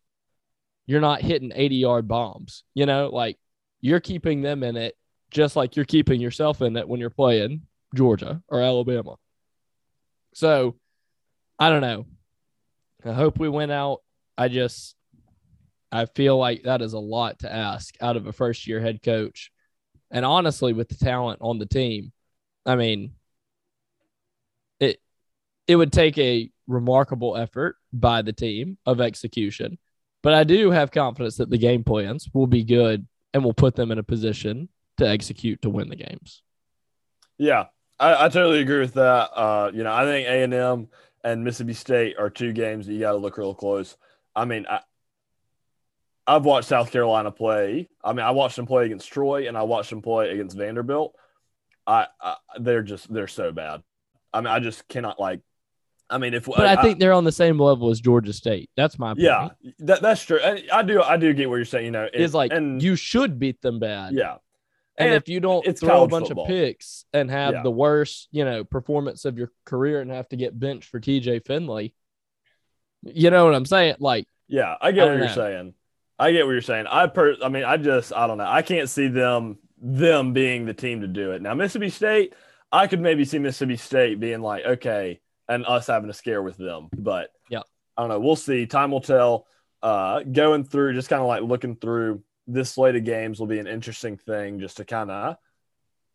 you're 0.87 1.01
not 1.01 1.23
hitting 1.23 1.53
80 1.55 1.77
yard 1.77 2.09
bombs. 2.09 2.65
You 2.75 2.87
know, 2.87 3.11
like 3.13 3.39
you're 3.81 4.01
keeping 4.01 4.43
them 4.43 4.63
in 4.63 4.77
it 4.77 4.97
just 5.31 5.57
like 5.57 5.77
you're 5.77 5.85
keeping 5.85 6.21
yourself 6.21 6.63
in 6.63 6.77
it 6.77 6.89
when 6.89 7.01
you're 7.01 7.11
playing 7.11 7.63
Georgia 7.95 8.41
or 8.49 8.61
Alabama. 8.61 9.17
So 10.35 10.77
I 11.59 11.71
don't 11.71 11.81
know. 11.81 12.07
I 13.05 13.13
hope 13.13 13.39
we 13.39 13.49
went 13.49 13.73
out. 13.73 14.01
I 14.39 14.49
just 14.49 14.97
I 15.93 16.07
feel 16.07 16.37
like 16.37 16.65
that 16.65 16.83
is 16.83 16.93
a 16.93 16.99
lot 16.99 17.41
to 17.41 17.53
ask 17.53 17.95
out 18.01 18.17
of 18.17 18.27
a 18.27 18.33
first 18.33 18.67
year 18.67 18.81
head 18.81 19.03
coach. 19.03 19.51
And 20.11 20.25
honestly, 20.25 20.73
with 20.73 20.89
the 20.89 20.97
talent 20.97 21.39
on 21.41 21.59
the 21.59 21.67
team, 21.67 22.13
I 22.67 22.77
mean, 22.77 23.13
it 24.81 25.01
it 25.67 25.77
would 25.77 25.93
take 25.93 26.17
a 26.19 26.51
remarkable 26.67 27.37
effort 27.37 27.77
by 27.93 28.23
the 28.23 28.33
team 28.33 28.79
of 28.87 29.01
execution. 29.01 29.79
But 30.23 30.35
I 30.35 30.45
do 30.45 30.71
have 30.71 30.91
confidence 30.91 31.37
that 31.37 31.51
the 31.51 31.59
game 31.59 31.85
plans 31.85 32.29
will 32.33 32.47
be 32.47 32.65
good 32.65 33.07
and 33.33 33.45
will 33.45 33.55
put 33.55 33.75
them 33.75 33.91
in 33.91 33.99
a 33.99 34.03
position 34.03 34.69
to 34.97 35.09
execute 35.09 35.61
to 35.63 35.71
win 35.71 35.89
the 35.89 35.97
games. 35.97 36.43
Yeah, 37.37 37.67
I, 37.99 38.27
I 38.27 38.29
totally 38.29 38.61
agree 38.61 38.81
with 38.81 38.95
that. 38.95 39.31
Uh, 39.35 39.71
you 39.75 39.83
know, 39.83 39.93
I 39.93 40.05
think 40.05 40.27
A 40.27 40.43
and 40.43 40.55
M 40.55 40.89
and 41.23 41.45
Mississippi 41.45 41.75
State 41.75 42.17
are 42.19 42.31
two 42.31 42.53
games 42.53 42.87
that 42.87 42.95
you 42.95 43.01
got 43.01 43.13
to 43.13 43.19
look 43.19 43.37
real 43.37 43.55
close. 43.55 43.97
I 44.35 44.45
mean, 44.45 44.67
I, 44.69 44.81
I've 46.27 46.45
watched 46.45 46.69
South 46.69 46.91
Carolina 46.91 47.31
play. 47.31 47.89
I 48.03 48.13
mean, 48.13 48.25
I 48.25 48.31
watched 48.31 48.57
them 48.57 48.67
play 48.67 48.87
against 48.87 49.13
Troy, 49.13 49.47
and 49.47 49.59
I 49.59 49.63
watched 49.65 49.91
them 49.91 50.01
play 50.01 50.31
against 50.31 50.57
Vanderbilt. 50.57 51.15
I, 51.87 52.07
I 52.21 52.37
they're 52.59 52.83
just 52.83 53.13
they're 53.13 53.29
so 53.29 53.53
bad. 53.53 53.83
I 54.33 54.41
mean, 54.41 54.49
I 54.49 54.61
just 54.61 54.89
cannot 54.89 55.21
like. 55.21 55.41
I 56.11 56.19
mean, 56.19 56.35
if 56.35 56.45
but 56.47 56.67
I, 56.67 56.75
I 56.75 56.83
think 56.83 56.99
they're 56.99 57.13
on 57.13 57.25
the 57.25 57.33
same 57.33 57.59
level 57.59 57.91
as 57.91 58.01
Georgia 58.01 58.33
State. 58.33 58.71
That's 58.77 58.99
my 58.99 59.11
point. 59.11 59.21
Yeah, 59.21 59.49
that, 59.81 60.03
that's 60.03 60.23
true. 60.25 60.39
And 60.39 60.63
I 60.71 60.83
do 60.83 61.03
I 61.03 61.17
do 61.17 61.33
get 61.33 61.49
what 61.49 61.57
you're 61.57 61.65
saying. 61.65 61.87
You 61.87 61.91
know, 61.91 62.05
it, 62.05 62.13
it's 62.15 62.35
like 62.35 62.53
and 62.53 62.83
you 62.83 62.95
should 62.95 63.39
beat 63.39 63.63
them 63.63 63.81
bad. 63.81 64.13
Yeah, 64.13 64.37
and, 64.97 65.09
and 65.09 65.17
if 65.17 65.29
you 65.29 65.41
don't 65.41 65.79
throw 65.79 66.05
a 66.05 66.09
bunch 66.09 66.29
football. 66.29 66.45
of 66.45 66.49
picks 66.49 67.05
and 67.13 67.31
have 67.31 67.55
yeah. 67.55 67.63
the 67.63 67.71
worst, 67.71 68.29
you 68.31 68.45
know, 68.45 68.63
performance 68.65 69.25
of 69.25 69.39
your 69.39 69.51
career 69.65 70.01
and 70.01 70.11
have 70.11 70.29
to 70.29 70.37
get 70.37 70.59
benched 70.59 70.89
for 70.89 71.01
TJ 71.01 71.45
Finley, 71.47 71.95
you 73.03 73.31
know 73.31 73.45
what 73.45 73.55
I'm 73.55 73.67
saying? 73.67 73.97
Like, 73.99 74.29
yeah, 74.47 74.77
I 74.81 74.93
get 74.93 75.09
I 75.09 75.11
what 75.11 75.19
you're 75.19 75.27
know. 75.27 75.35
saying. 75.35 75.75
I 76.17 76.31
get 76.31 76.47
what 76.47 76.53
you're 76.53 76.63
saying. 76.63 76.87
I 76.87 77.09
per, 77.09 77.37
I 77.43 77.49
mean, 77.49 77.65
I 77.65 77.77
just, 77.77 78.13
I 78.13 78.29
don't 78.29 78.39
know. 78.39 78.47
I 78.47 78.63
can't 78.63 78.89
see 78.89 79.09
them, 79.09 79.59
them 79.79 80.33
being 80.33 80.65
the 80.65 80.75
team 80.75 81.01
to 81.01 81.09
do 81.09 81.33
it. 81.33 81.43
Now, 81.43 81.55
Mississippi 81.55 81.91
State, 81.91 82.35
I 82.71 82.87
could 82.87 83.01
maybe 83.01 83.25
see 83.25 83.41
Mississippi 83.41 83.77
State 83.77 84.21
being 84.21 84.43
like, 84.43 84.65
okay, 84.65 85.21
and 85.49 85.67
us 85.67 85.87
having 85.87 86.11
a 86.11 86.15
scare 86.15 86.43
with 86.43 86.57
them. 86.57 86.89
But 86.97 87.31
yeah, 87.51 87.63
I 87.97 88.03
don't 88.03 88.11
know. 88.11 88.21
We'll 88.21 88.37
see. 88.37 88.67
Time 88.67 88.91
will 88.91 89.01
tell. 89.01 89.47
Uh, 89.83 90.23
going 90.23 90.65
through, 90.65 90.95
just 90.95 91.11
kind 91.11 91.21
of 91.21 91.29
like 91.29 91.43
looking 91.43 91.77
through 91.77 92.23
this 92.47 92.71
slate 92.71 92.97
of 92.97 93.05
games 93.05 93.39
will 93.39 93.47
be 93.47 93.59
an 93.59 93.67
interesting 93.67 94.17
thing 94.17 94.59
just 94.59 94.79
to 94.79 94.85
kind 94.85 95.11
of 95.11 95.37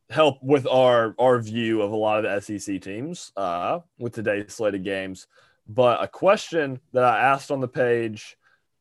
help 0.10 0.42
with 0.42 0.66
our 0.66 1.14
our 1.20 1.40
view 1.40 1.82
of 1.82 1.92
a 1.92 1.96
lot 1.96 2.26
of 2.26 2.46
the 2.46 2.60
SEC 2.60 2.82
teams 2.82 3.32
uh, 3.38 3.80
with 4.00 4.14
today's 4.14 4.54
slate 4.54 4.76
of 4.76 4.84
games. 4.84 5.28
But 5.68 6.04
a 6.04 6.08
question 6.08 6.80
that 6.94 7.04
I 7.04 7.20
asked 7.20 7.52
on 7.52 7.60
the 7.60 7.68
page 7.68 8.38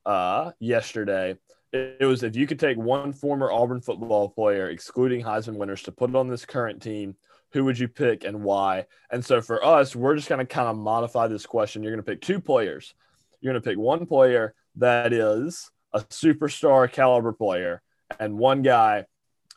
uh, 0.07 0.53
yesterday, 0.59 1.37
it, 1.71 1.99
it 2.01 2.07
was 2.07 2.23
if 2.23 2.35
you 2.35 2.47
could 2.47 2.59
take 2.59 2.79
one 2.79 3.13
former 3.13 3.53
Auburn 3.53 3.83
football 3.83 4.31
player, 4.31 4.71
excluding 4.71 5.23
Heisman 5.23 5.57
winners, 5.57 5.83
to 5.83 5.93
put 5.93 6.15
on 6.15 6.29
this 6.29 6.47
current 6.47 6.83
team, 6.83 7.15
who 7.53 7.65
would 7.65 7.79
you 7.79 7.89
pick 7.89 8.25
and 8.25 8.43
why? 8.43 8.87
And 9.11 9.25
so 9.25 9.41
for 9.41 9.65
us, 9.65 9.97
we're 9.97 10.17
just 10.17 10.29
going 10.29 10.39
to 10.39 10.47
kind 10.47 10.69
of 10.69 10.77
modify 10.77 11.27
this 11.29 11.47
question. 11.47 11.83
You're 11.83 11.93
going 11.93 12.05
to 12.05 12.11
pick 12.11 12.21
two 12.21 12.41
players. 12.41 12.95
You're 13.41 13.53
going 13.53 13.63
to 13.63 13.69
pick 13.69 13.79
one 13.79 14.07
player 14.07 14.55
that 14.77 15.13
is 15.13 15.71
a 15.93 16.01
superstar 16.01 16.91
caliber 16.91 17.33
player 17.33 17.83
and 18.19 18.39
one 18.39 18.63
guy 18.63 19.07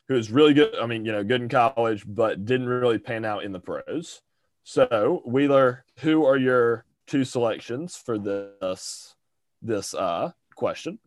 who's 0.08 0.32
really 0.32 0.54
good. 0.54 0.76
I 0.76 0.86
mean, 0.86 1.06
you 1.06 1.12
know, 1.12 1.24
good 1.24 1.42
in 1.42 1.50
college, 1.50 2.04
but 2.08 2.46
didn't 2.46 2.68
really 2.68 2.98
pan 2.98 3.26
out 3.26 3.44
in 3.44 3.52
the 3.52 3.60
pros. 3.60 4.22
So, 4.64 5.22
Wheeler, 5.26 5.86
who 6.00 6.26
are 6.26 6.38
your 6.38 6.86
two 7.08 7.24
selections 7.24 7.96
for 7.96 8.18
this 8.18 9.16
this 9.62 9.94
uh 9.94 10.32
question? 10.56 11.00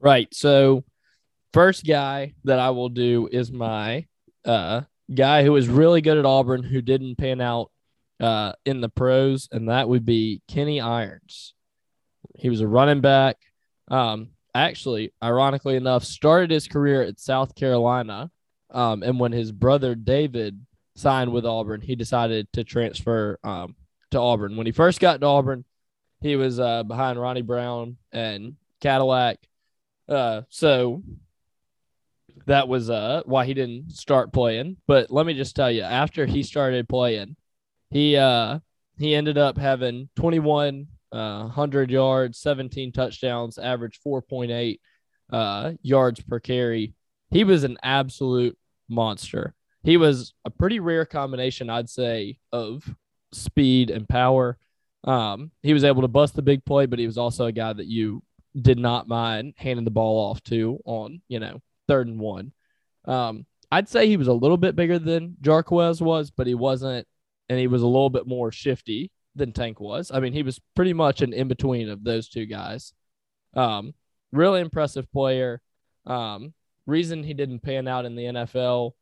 Right. 0.00 0.28
So, 0.32 0.84
first 1.52 1.86
guy 1.86 2.34
that 2.44 2.58
I 2.58 2.70
will 2.70 2.88
do 2.88 3.28
is 3.30 3.52
my 3.52 4.06
uh 4.44 4.82
guy 5.14 5.44
who 5.44 5.52
was 5.52 5.68
really 5.68 6.00
good 6.00 6.18
at 6.18 6.24
Auburn 6.24 6.62
who 6.62 6.80
didn't 6.82 7.16
pan 7.16 7.40
out 7.40 7.70
uh 8.20 8.52
in 8.64 8.80
the 8.80 8.88
pros, 8.88 9.48
and 9.52 9.68
that 9.68 9.88
would 9.88 10.04
be 10.04 10.42
Kenny 10.48 10.80
Irons. 10.80 11.54
He 12.34 12.50
was 12.50 12.60
a 12.60 12.66
running 12.66 13.00
back 13.00 13.36
um, 13.88 14.30
actually, 14.54 15.12
ironically 15.22 15.76
enough, 15.76 16.04
started 16.04 16.50
his 16.50 16.66
career 16.66 17.02
at 17.02 17.20
South 17.20 17.54
Carolina. 17.54 18.30
Um, 18.70 19.02
and 19.02 19.20
when 19.20 19.32
his 19.32 19.52
brother 19.52 19.94
David 19.94 20.64
signed 20.96 21.32
with 21.32 21.46
Auburn, 21.46 21.80
he 21.80 21.94
decided 21.94 22.52
to 22.54 22.64
transfer 22.64 23.38
um, 23.44 23.76
to 24.10 24.18
Auburn. 24.18 24.56
When 24.56 24.66
he 24.66 24.72
first 24.72 25.00
got 25.00 25.20
to 25.20 25.26
Auburn, 25.26 25.64
he 26.20 26.36
was 26.36 26.58
uh, 26.58 26.82
behind 26.82 27.20
Ronnie 27.20 27.42
Brown 27.42 27.96
and 28.12 28.56
Cadillac. 28.80 29.38
Uh, 30.08 30.42
so 30.48 31.02
that 32.46 32.68
was 32.68 32.90
uh, 32.90 33.22
why 33.26 33.44
he 33.44 33.54
didn't 33.54 33.92
start 33.92 34.32
playing. 34.32 34.76
But 34.86 35.10
let 35.10 35.26
me 35.26 35.34
just 35.34 35.56
tell 35.56 35.70
you, 35.70 35.82
after 35.82 36.26
he 36.26 36.42
started 36.42 36.88
playing, 36.88 37.36
he 37.90 38.16
uh, 38.16 38.60
he 38.98 39.14
ended 39.14 39.38
up 39.38 39.58
having 39.58 40.08
21 40.16 40.86
uh, 41.12 41.42
100 41.42 41.90
yards, 41.90 42.38
17 42.38 42.92
touchdowns, 42.92 43.58
average 43.58 44.00
4.8 44.06 44.78
uh, 45.30 45.72
yards 45.82 46.20
per 46.20 46.40
carry. 46.40 46.94
He 47.30 47.44
was 47.44 47.64
an 47.64 47.78
absolute 47.82 48.56
monster. 48.88 49.54
He 49.82 49.96
was 49.96 50.34
a 50.44 50.50
pretty 50.50 50.80
rare 50.80 51.04
combination, 51.04 51.70
I'd 51.70 51.88
say, 51.88 52.38
of 52.52 52.94
speed 53.32 53.90
and 53.90 54.08
power. 54.08 54.58
Um, 55.04 55.52
he 55.62 55.72
was 55.72 55.84
able 55.84 56.02
to 56.02 56.08
bust 56.08 56.34
the 56.34 56.42
big 56.42 56.64
play, 56.64 56.86
but 56.86 56.98
he 56.98 57.06
was 57.06 57.18
also 57.18 57.46
a 57.46 57.52
guy 57.52 57.72
that 57.72 57.86
you 57.86 58.22
did 58.60 58.78
not 58.78 59.06
mind 59.06 59.54
handing 59.56 59.84
the 59.84 59.90
ball 59.90 60.30
off 60.30 60.42
to 60.44 60.80
on, 60.84 61.20
you 61.28 61.38
know, 61.38 61.60
third 61.88 62.08
and 62.08 62.18
one. 62.18 62.52
Um, 63.04 63.46
I'd 63.70 63.88
say 63.88 64.06
he 64.06 64.16
was 64.16 64.28
a 64.28 64.32
little 64.32 64.56
bit 64.56 64.76
bigger 64.76 64.98
than 64.98 65.36
Jarquez 65.42 66.00
was, 66.00 66.30
but 66.30 66.46
he 66.46 66.54
wasn't, 66.54 67.06
and 67.48 67.58
he 67.58 67.66
was 67.66 67.82
a 67.82 67.86
little 67.86 68.10
bit 68.10 68.26
more 68.26 68.52
shifty 68.52 69.10
than 69.34 69.52
Tank 69.52 69.80
was. 69.80 70.10
I 70.12 70.20
mean, 70.20 70.32
he 70.32 70.42
was 70.42 70.60
pretty 70.74 70.92
much 70.92 71.22
an 71.22 71.32
in 71.32 71.48
between 71.48 71.88
of 71.88 72.02
those 72.02 72.28
two 72.28 72.46
guys. 72.46 72.92
Um, 73.54 73.94
really 74.32 74.60
impressive 74.60 75.10
player. 75.12 75.60
Um, 76.06 76.54
reason 76.86 77.22
he 77.22 77.34
didn't 77.34 77.60
pan 77.60 77.88
out 77.88 78.06
in 78.06 78.14
the 78.14 78.24
NFL, 78.24 78.92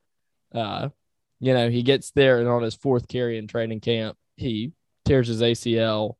uh, 0.54 0.88
you 1.40 1.52
know, 1.52 1.68
he 1.68 1.82
gets 1.82 2.10
there 2.12 2.38
and 2.38 2.48
on 2.48 2.62
his 2.62 2.74
fourth 2.74 3.08
carry 3.08 3.36
in 3.36 3.46
training 3.46 3.80
camp, 3.80 4.16
he 4.36 4.72
tears 5.04 5.28
his 5.28 5.42
ACL. 5.42 6.14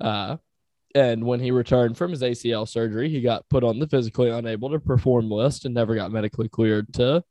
Uh, 0.00 0.36
and 0.94 1.24
when 1.24 1.40
he 1.40 1.50
returned 1.50 1.96
from 1.96 2.10
his 2.10 2.22
ACL 2.22 2.68
surgery, 2.68 3.08
he 3.08 3.20
got 3.20 3.48
put 3.48 3.64
on 3.64 3.78
the 3.78 3.88
physically 3.88 4.30
unable 4.30 4.70
to 4.70 4.80
perform 4.80 5.30
list 5.30 5.64
and 5.64 5.74
never 5.74 5.94
got 5.94 6.12
medically 6.12 6.48
cleared 6.48 6.92
to 6.94 7.22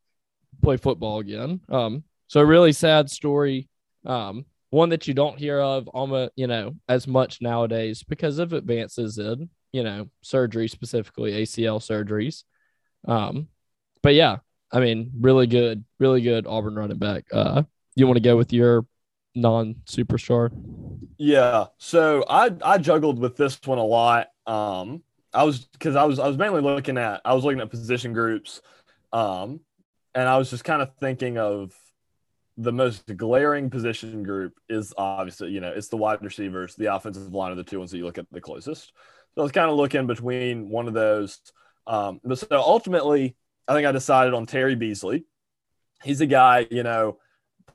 play 0.62 0.78
football 0.78 1.19
again. 1.19 1.62
Um, 1.69 2.04
so 2.28 2.39
a 2.39 2.45
really 2.45 2.72
sad 2.72 3.10
story. 3.10 3.69
Um, 4.06 4.45
one 4.69 4.89
that 4.89 5.08
you 5.08 5.13
don't 5.13 5.38
hear 5.38 5.60
of 5.60 5.88
almost 5.89 6.32
you 6.36 6.48
know 6.48 6.76
as 6.88 7.08
much 7.08 7.41
nowadays 7.41 8.04
because 8.04 8.39
of 8.39 8.54
advances 8.54 9.17
in 9.17 9.50
you 9.72 9.84
know 9.84 10.08
surgery 10.22 10.67
specifically 10.67 11.32
acl 11.32 11.80
surgeries 11.80 12.43
um 13.08 13.48
but 14.02 14.13
yeah 14.13 14.38
i 14.72 14.80
mean 14.80 15.12
really 15.19 15.48
good 15.48 15.84
really 16.00 16.22
good 16.22 16.45
auburn 16.48 16.76
running 16.76 16.98
back 16.98 17.26
uh 17.34 17.63
you 17.95 18.06
want 18.06 18.17
to 18.17 18.24
go 18.24 18.38
with 18.38 18.54
your 18.54 18.86
non 19.39 19.75
superstar 19.86 20.52
yeah 21.17 21.65
so 21.78 22.23
i 22.30 22.52
i 22.63 22.78
juggled 22.78 23.19
with 23.19 23.36
this 23.36 23.60
one 23.65 23.78
a 23.78 23.84
lot 23.84 24.28
um 24.45 25.02
i 25.34 25.43
was 25.43 25.65
because 25.65 25.95
i 25.95 26.04
was 26.04 26.19
i 26.19 26.28
was 26.28 26.38
mainly 26.38 26.62
looking 26.62 26.97
at 26.97 27.21
i 27.25 27.34
was 27.34 27.43
looking 27.43 27.62
at 27.62 27.69
position 27.69 28.13
groups 28.13 28.62
um 29.13 29.60
and 30.15 30.28
i 30.28 30.38
was 30.38 30.49
just 30.49 30.63
kind 30.63 30.82
of 30.82 30.95
thinking 30.99 31.38
of 31.38 31.73
the 32.60 32.73
most 32.73 33.15
glaring 33.15 33.69
position 33.69 34.21
group 34.21 34.60
is 34.67 34.93
obviously, 34.97 35.49
you 35.49 35.62
know, 35.62 35.69
it's 35.69 35.88
the 35.88 35.95
wide 35.95 36.21
receivers. 36.21 36.75
The 36.75 36.93
offensive 36.93 37.34
line 37.34 37.54
are 37.54 37.56
the 37.56 37.63
two 37.63 37.80
ones 37.80 37.89
that 37.91 37.97
you 37.97 38.04
look 38.04 38.17
at 38.17 38.30
the 38.32 38.41
closest. 38.41 38.91
So 39.34 39.41
I 39.41 39.43
was 39.43 39.54
kind 39.54 39.71
of 39.71 39.78
looking 39.78 40.08
between 40.08 40.69
one 40.69 40.89
of 40.89 40.93
those. 40.93 41.39
Um, 41.88 42.19
but 42.21 42.38
so 42.38 42.47
ultimately, 42.52 43.38
I 43.65 43.73
think 43.73 43.88
I 43.88 43.93
decided 43.93 44.34
on 44.34 44.45
Terry 44.45 44.75
Beasley. 44.75 45.23
He's 46.04 46.19
a 46.19 46.25
guy, 46.25 46.67
you 46.69 46.84
know, 46.84 47.17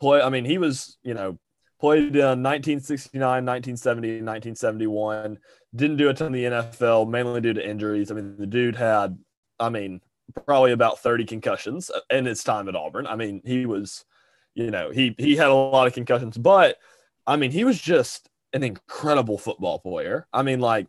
play. 0.01 0.21
I 0.21 0.29
mean, 0.29 0.45
he 0.45 0.59
was, 0.59 0.99
you 1.03 1.15
know, 1.15 1.39
played 1.85 2.17
in 2.17 2.43
1969, 2.43 3.21
1970, 3.21 4.09
1971. 4.23 5.39
Didn't 5.77 5.97
do 5.99 6.09
a 6.09 6.15
ton 6.15 6.29
in 6.29 6.33
the 6.33 6.45
NFL, 6.45 7.11
mainly 7.11 7.41
due 7.43 7.53
to 7.53 7.69
injuries. 7.69 8.11
I 8.11 8.15
mean, 8.15 8.37
the 8.39 8.47
dude 8.47 8.77
had, 8.77 9.19
I 9.61 9.69
mean, 9.69 10.01
probably 10.47 10.73
about 10.73 11.01
30 11.01 11.27
concussions 11.27 11.91
uh, 11.91 12.01
in 12.11 12.25
his 12.25 12.43
time 12.43 12.69
at 12.69 12.77
Auburn. 12.77 13.07
I 13.07 13.17
mean, 13.17 13.43
he 13.45 13.67
was 13.67 14.05
you 14.55 14.71
know, 14.71 14.91
he 14.91 15.15
he 15.19 15.37
had 15.37 15.49
a 15.49 15.55
lot 15.55 15.87
of 15.87 15.93
concussions, 15.93 16.39
but 16.39 16.79
I 17.27 17.37
mean, 17.37 17.51
he 17.51 17.65
was 17.65 17.81
just 17.81 18.29
an 18.53 18.63
incredible 18.63 19.37
football 19.37 19.81
player. 19.81 20.27
I 20.33 20.43
mean, 20.43 20.61
like 20.61 20.87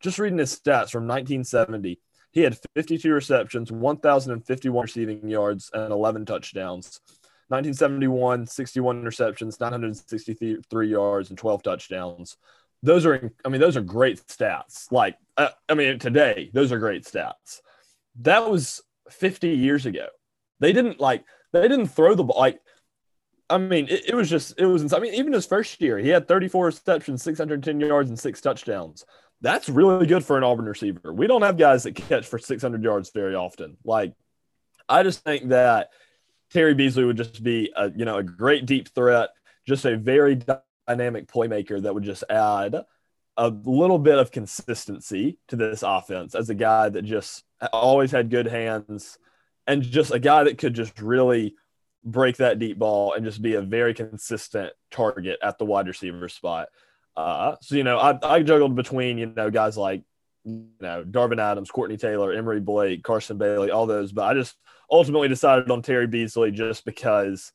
just 0.00 0.18
reading 0.18 0.38
his 0.38 0.54
stats 0.54 0.90
from 0.90 1.08
1970, 1.08 1.98
he 2.30 2.40
had 2.42 2.58
52 2.74 3.12
receptions, 3.12 3.72
1,051 3.72 4.82
receiving 4.82 5.28
yards, 5.28 5.70
and 5.72 5.90
11 5.90 6.26
touchdowns. 6.26 7.00
1971, 7.48 8.46
61 8.46 9.02
interceptions, 9.02 9.60
963 9.60 10.88
yards, 10.88 11.28
and 11.28 11.38
12 11.38 11.62
touchdowns. 11.62 12.36
Those 12.82 13.06
are, 13.06 13.32
I 13.44 13.48
mean, 13.48 13.60
those 13.60 13.76
are 13.76 13.82
great 13.82 14.24
stats. 14.26 14.90
Like, 14.90 15.16
uh, 15.36 15.50
I 15.68 15.74
mean, 15.74 15.98
today, 15.98 16.50
those 16.52 16.72
are 16.72 16.78
great 16.78 17.04
stats. 17.04 17.60
That 18.20 18.50
was 18.50 18.82
50 19.10 19.50
years 19.50 19.86
ago. 19.86 20.06
They 20.60 20.72
didn't 20.72 21.00
like, 21.00 21.24
they 21.52 21.68
didn't 21.68 21.88
throw 21.88 22.14
the 22.14 22.24
ball. 22.24 22.38
Like, 22.38 22.60
I 23.48 23.58
mean, 23.58 23.86
it, 23.88 24.10
it 24.10 24.14
was 24.14 24.28
just, 24.28 24.58
it 24.58 24.66
was, 24.66 24.92
I 24.92 24.98
mean, 24.98 25.14
even 25.14 25.32
his 25.32 25.46
first 25.46 25.80
year, 25.80 25.98
he 25.98 26.08
had 26.08 26.26
34 26.26 26.66
receptions, 26.66 27.22
610 27.22 27.80
yards, 27.80 28.10
and 28.10 28.18
six 28.18 28.40
touchdowns. 28.40 29.04
That's 29.40 29.68
really 29.68 30.06
good 30.06 30.24
for 30.24 30.36
an 30.36 30.44
Auburn 30.44 30.64
receiver. 30.64 31.12
We 31.12 31.26
don't 31.26 31.42
have 31.42 31.58
guys 31.58 31.84
that 31.84 31.94
catch 31.94 32.26
for 32.26 32.38
600 32.38 32.82
yards 32.82 33.10
very 33.14 33.34
often. 33.34 33.76
Like, 33.84 34.14
I 34.88 35.02
just 35.02 35.22
think 35.22 35.50
that 35.50 35.90
Terry 36.52 36.74
Beasley 36.74 37.04
would 37.04 37.16
just 37.16 37.42
be 37.42 37.72
a 37.76 37.90
you 37.94 38.04
know 38.04 38.18
a 38.18 38.22
great 38.22 38.66
deep 38.66 38.88
threat, 38.88 39.30
just 39.66 39.84
a 39.84 39.96
very 39.96 40.40
dynamic 40.88 41.26
playmaker 41.26 41.82
that 41.82 41.94
would 41.94 42.04
just 42.04 42.24
add 42.30 42.84
a 43.36 43.48
little 43.48 43.98
bit 43.98 44.18
of 44.18 44.30
consistency 44.30 45.38
to 45.48 45.56
this 45.56 45.82
offense 45.82 46.34
as 46.34 46.48
a 46.48 46.54
guy 46.54 46.88
that 46.88 47.02
just 47.02 47.44
always 47.72 48.10
had 48.10 48.30
good 48.30 48.46
hands 48.46 49.18
and 49.66 49.82
just 49.82 50.12
a 50.12 50.18
guy 50.18 50.44
that 50.44 50.58
could 50.58 50.74
just 50.74 51.00
really 51.00 51.54
break 52.04 52.36
that 52.36 52.58
deep 52.58 52.78
ball 52.78 53.12
and 53.12 53.24
just 53.24 53.42
be 53.42 53.54
a 53.54 53.60
very 53.60 53.92
consistent 53.92 54.72
target 54.90 55.38
at 55.42 55.58
the 55.58 55.64
wide 55.64 55.88
receiver 55.88 56.28
spot. 56.28 56.68
Uh, 57.16 57.56
so 57.60 57.74
you 57.74 57.84
know, 57.84 57.98
I, 57.98 58.18
I 58.22 58.42
juggled 58.42 58.74
between 58.74 59.18
you 59.18 59.26
know 59.26 59.50
guys 59.50 59.76
like 59.76 60.02
you 60.46 60.66
know 60.80 61.04
Darvin 61.04 61.40
Adams, 61.40 61.70
Courtney 61.70 61.96
Taylor, 61.96 62.32
Emory 62.32 62.60
Blake, 62.60 63.02
Carson 63.02 63.36
Bailey, 63.36 63.70
all 63.70 63.86
those, 63.86 64.12
but 64.12 64.24
I 64.24 64.34
just 64.34 64.56
ultimately 64.90 65.28
decided 65.28 65.70
on 65.70 65.82
Terry 65.82 66.06
Beasley 66.06 66.52
just 66.52 66.84
because 66.84 67.52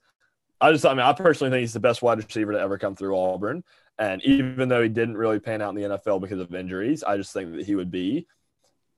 I 0.60 0.72
just, 0.72 0.86
I 0.86 0.94
mean, 0.94 1.00
I 1.00 1.14
personally 1.14 1.50
think 1.50 1.62
he's 1.62 1.74
the 1.74 1.80
best 1.80 2.02
wide 2.02 2.20
receiver 2.20 2.52
to 2.52 2.60
ever 2.60 2.78
come 2.78 2.96
through 2.96 3.18
Auburn. 3.18 3.64
And 3.98 4.22
even 4.24 4.70
though 4.70 4.84
he 4.84 4.90
didn't 4.90 5.18
really 5.18 5.40
pan 5.40 5.62
out 5.62 5.76
in 5.76 5.82
the 5.82 5.98
NFL 5.98 6.22
because 6.22 6.40
of 6.40 6.54
injuries, 6.54 7.04
I 7.04 7.18
just 7.18 7.34
think 7.34 7.56
that 7.56 7.66
he 7.66 7.76
would 7.76 7.92
be 7.92 8.28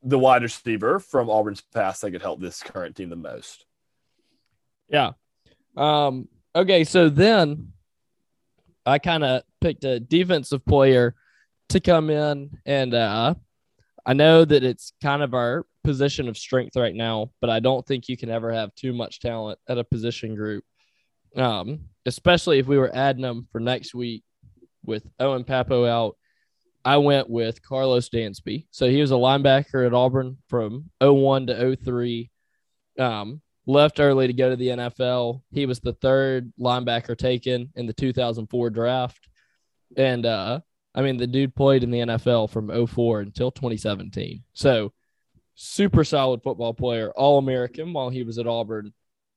the 0.01 0.19
wide 0.19 0.43
receiver 0.43 0.99
from 0.99 1.29
Auburn's 1.29 1.61
past 1.61 2.01
that 2.01 2.11
could 2.11 2.21
help 2.21 2.41
this 2.41 2.61
current 2.61 2.95
team 2.95 3.09
the 3.09 3.15
most. 3.15 3.65
Yeah. 4.89 5.11
Um, 5.77 6.27
okay. 6.55 6.83
So 6.83 7.09
then 7.09 7.73
I 8.85 8.99
kind 8.99 9.23
of 9.23 9.43
picked 9.61 9.85
a 9.85 9.99
defensive 9.99 10.65
player 10.65 11.15
to 11.69 11.79
come 11.79 12.09
in. 12.09 12.59
And 12.65 12.93
uh, 12.93 13.35
I 14.05 14.13
know 14.13 14.43
that 14.43 14.63
it's 14.63 14.93
kind 15.01 15.21
of 15.21 15.33
our 15.33 15.65
position 15.83 16.27
of 16.27 16.37
strength 16.37 16.75
right 16.75 16.95
now, 16.95 17.31
but 17.41 17.49
I 17.49 17.59
don't 17.59 17.85
think 17.85 18.09
you 18.09 18.17
can 18.17 18.29
ever 18.29 18.51
have 18.51 18.75
too 18.75 18.93
much 18.93 19.19
talent 19.19 19.59
at 19.67 19.77
a 19.77 19.83
position 19.83 20.35
group. 20.35 20.63
Um, 21.35 21.85
especially 22.05 22.59
if 22.59 22.67
we 22.67 22.77
were 22.77 22.95
adding 22.95 23.21
them 23.21 23.47
for 23.51 23.59
next 23.59 23.95
week 23.95 24.23
with 24.85 25.07
Owen 25.19 25.43
Pappoe 25.43 25.85
out. 25.85 26.17
I 26.85 26.97
went 26.97 27.29
with 27.29 27.61
Karlos 27.63 28.09
Dansby. 28.09 28.67
So 28.71 28.89
he 28.89 28.99
was 28.99 29.11
a 29.11 29.15
linebacker 29.15 29.85
at 29.85 29.93
Auburn 29.93 30.37
from 30.49 30.89
01 30.99 31.47
to 31.47 31.75
03. 31.77 32.29
Um, 32.99 33.41
left 33.65 33.99
early 34.01 34.27
to 34.27 34.33
go 34.33 34.49
to 34.49 34.55
the 34.57 34.67
NFL. 34.67 35.41
He 35.51 35.65
was 35.65 35.79
the 35.79 35.93
third 35.93 36.51
linebacker 36.59 37.17
taken 37.17 37.71
in 37.75 37.87
the 37.87 37.93
2004 37.93 38.69
draft. 38.69 39.29
And 39.95 40.25
uh, 40.25 40.59
I 40.95 41.01
mean, 41.01 41.17
the 41.17 41.27
dude 41.27 41.55
played 41.55 41.83
in 41.83 41.91
the 41.91 41.99
NFL 41.99 42.49
from 42.49 42.87
04 42.87 43.21
until 43.21 43.51
2017. 43.51 44.43
So 44.53 44.93
super 45.55 46.03
solid 46.03 46.43
football 46.43 46.73
player, 46.73 47.11
all 47.15 47.37
American 47.37 47.93
while 47.93 48.09
he 48.09 48.23
was 48.23 48.37
at 48.37 48.47
Auburn. 48.47 48.93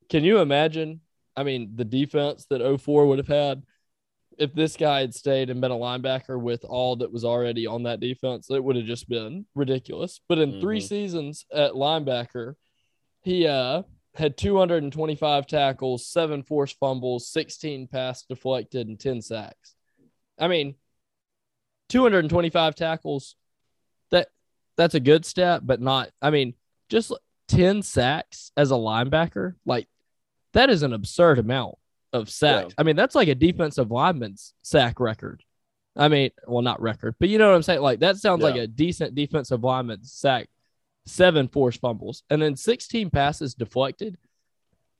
Can 0.09 0.23
you 0.23 0.39
imagine? 0.39 1.01
I 1.35 1.43
mean, 1.43 1.73
the 1.75 1.85
defense 1.85 2.45
that 2.49 2.79
04 2.79 3.07
would 3.07 3.17
have 3.19 3.27
had 3.27 3.63
if 4.37 4.53
this 4.53 4.77
guy 4.77 5.01
had 5.01 5.13
stayed 5.13 5.49
and 5.49 5.61
been 5.61 5.71
a 5.71 5.75
linebacker 5.75 6.39
with 6.39 6.63
all 6.63 6.95
that 6.97 7.11
was 7.11 7.25
already 7.25 7.65
on 7.65 7.83
that 7.83 7.99
defense, 7.99 8.49
it 8.51 8.63
would 8.63 8.75
have 8.75 8.85
just 8.85 9.09
been 9.09 9.45
ridiculous. 9.55 10.21
But 10.29 10.39
in 10.39 10.51
mm-hmm. 10.51 10.61
three 10.61 10.79
seasons 10.79 11.45
at 11.51 11.73
linebacker, 11.73 12.53
he 13.21 13.47
uh, 13.47 13.83
had 14.15 14.37
225 14.37 15.47
tackles, 15.47 16.07
seven 16.07 16.43
forced 16.43 16.77
fumbles, 16.79 17.29
16 17.29 17.87
pass 17.87 18.23
deflected, 18.23 18.87
and 18.87 18.99
10 18.99 19.21
sacks. 19.21 19.73
I 20.39 20.47
mean, 20.47 20.75
225 21.89 22.75
tackles 22.75 23.35
That 24.11 24.27
that's 24.75 24.95
a 24.95 24.99
good 24.99 25.25
stat, 25.25 25.65
but 25.65 25.81
not. 25.81 26.09
I 26.21 26.29
mean, 26.29 26.53
just 26.89 27.13
ten 27.47 27.81
sacks 27.81 28.51
as 28.57 28.71
a 28.71 28.75
linebacker, 28.75 29.55
like 29.65 29.87
that 30.53 30.69
is 30.69 30.83
an 30.83 30.93
absurd 30.93 31.39
amount 31.39 31.75
of 32.13 32.29
sacks. 32.29 32.69
Yeah. 32.69 32.75
I 32.77 32.83
mean, 32.83 32.95
that's 32.95 33.15
like 33.15 33.27
a 33.27 33.35
defensive 33.35 33.91
lineman's 33.91 34.53
sack 34.61 34.99
record. 34.99 35.43
I 35.95 36.09
mean, 36.09 36.29
well, 36.45 36.61
not 36.61 36.81
record, 36.81 37.15
but 37.19 37.29
you 37.29 37.37
know 37.37 37.49
what 37.49 37.55
I'm 37.55 37.63
saying. 37.63 37.81
Like 37.81 37.99
that 38.01 38.17
sounds 38.17 38.41
yeah. 38.41 38.47
like 38.47 38.55
a 38.55 38.67
decent 38.67 39.15
defensive 39.15 39.63
lineman's 39.63 40.11
sack. 40.13 40.47
Seven 41.05 41.47
forced 41.47 41.79
fumbles 41.79 42.23
and 42.29 42.41
then 42.41 42.55
16 42.57 43.09
passes 43.09 43.53
deflected. 43.53 44.17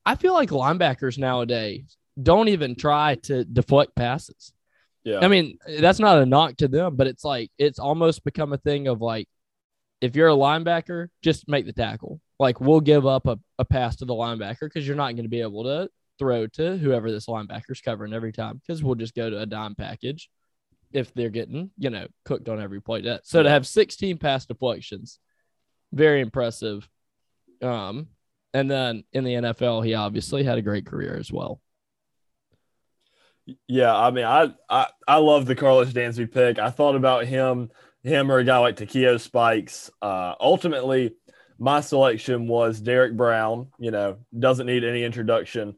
I 0.06 0.14
feel 0.14 0.32
like 0.32 0.48
linebackers 0.48 1.18
nowadays 1.18 1.98
don't 2.20 2.48
even 2.48 2.74
try 2.74 3.16
to 3.24 3.44
deflect 3.44 3.94
passes. 3.94 4.52
Yeah. 5.08 5.20
I 5.22 5.28
mean, 5.28 5.58
that's 5.66 5.98
not 5.98 6.18
a 6.18 6.26
knock 6.26 6.56
to 6.58 6.68
them, 6.68 6.96
but 6.96 7.06
it's 7.06 7.24
like 7.24 7.50
it's 7.58 7.78
almost 7.78 8.24
become 8.24 8.52
a 8.52 8.58
thing 8.58 8.88
of 8.88 9.00
like 9.00 9.26
if 10.00 10.14
you're 10.14 10.28
a 10.28 10.32
linebacker, 10.32 11.08
just 11.22 11.48
make 11.48 11.66
the 11.66 11.72
tackle. 11.72 12.20
Like 12.38 12.60
we'll 12.60 12.80
give 12.80 13.06
up 13.06 13.26
a, 13.26 13.38
a 13.58 13.64
pass 13.64 13.96
to 13.96 14.04
the 14.04 14.14
linebacker 14.14 14.60
because 14.60 14.86
you're 14.86 14.96
not 14.96 15.14
going 15.14 15.24
to 15.24 15.30
be 15.30 15.40
able 15.40 15.64
to 15.64 15.88
throw 16.18 16.46
to 16.46 16.76
whoever 16.76 17.10
this 17.10 17.26
linebacker's 17.26 17.80
covering 17.80 18.12
every 18.12 18.32
time 18.32 18.60
because 18.60 18.82
we'll 18.82 18.94
just 18.96 19.14
go 19.14 19.30
to 19.30 19.40
a 19.40 19.46
dime 19.46 19.74
package 19.74 20.28
if 20.92 21.12
they're 21.14 21.30
getting, 21.30 21.70
you 21.78 21.90
know, 21.90 22.06
cooked 22.24 22.48
on 22.48 22.60
every 22.60 22.80
play. 22.80 23.02
That 23.02 23.26
so 23.26 23.42
to 23.42 23.48
have 23.50 23.66
16 23.66 24.18
pass 24.18 24.46
deflections, 24.46 25.18
very 25.92 26.20
impressive. 26.20 26.88
Um, 27.62 28.08
and 28.54 28.70
then 28.70 29.04
in 29.12 29.24
the 29.24 29.34
NFL, 29.34 29.84
he 29.84 29.94
obviously 29.94 30.42
had 30.42 30.58
a 30.58 30.62
great 30.62 30.86
career 30.86 31.16
as 31.18 31.32
well. 31.32 31.60
Yeah, 33.66 33.96
I 33.96 34.10
mean, 34.10 34.24
I 34.24 34.52
I, 34.68 34.86
I 35.06 35.16
love 35.16 35.46
the 35.46 35.56
Karlos 35.56 35.92
Dansby 35.92 36.32
pick. 36.32 36.58
I 36.58 36.70
thought 36.70 36.96
about 36.96 37.26
him 37.26 37.70
him 38.02 38.30
or 38.30 38.38
a 38.38 38.44
guy 38.44 38.58
like 38.58 38.76
Takeo 38.76 39.16
Spikes. 39.16 39.90
Uh, 40.02 40.34
ultimately, 40.40 41.14
my 41.58 41.80
selection 41.80 42.46
was 42.46 42.80
Derrick 42.80 43.16
Brown. 43.16 43.68
You 43.78 43.90
know, 43.90 44.18
doesn't 44.38 44.66
need 44.66 44.84
any 44.84 45.02
introduction. 45.04 45.76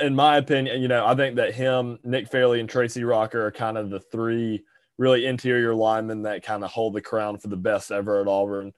In 0.00 0.14
my 0.14 0.36
opinion, 0.36 0.82
you 0.82 0.88
know, 0.88 1.06
I 1.06 1.14
think 1.14 1.36
that 1.36 1.54
him, 1.54 1.98
Nick 2.04 2.28
Fairley, 2.28 2.60
and 2.60 2.68
Tracy 2.68 3.04
Rocker 3.04 3.46
are 3.46 3.52
kind 3.52 3.78
of 3.78 3.88
the 3.88 4.00
three 4.00 4.64
really 4.98 5.26
interior 5.26 5.74
linemen 5.74 6.22
that 6.22 6.42
kind 6.42 6.64
of 6.64 6.70
hold 6.70 6.94
the 6.94 7.00
crown 7.00 7.38
for 7.38 7.48
the 7.48 7.56
best 7.56 7.90
ever 7.90 8.20
at 8.20 8.28
Auburn. 8.28 8.72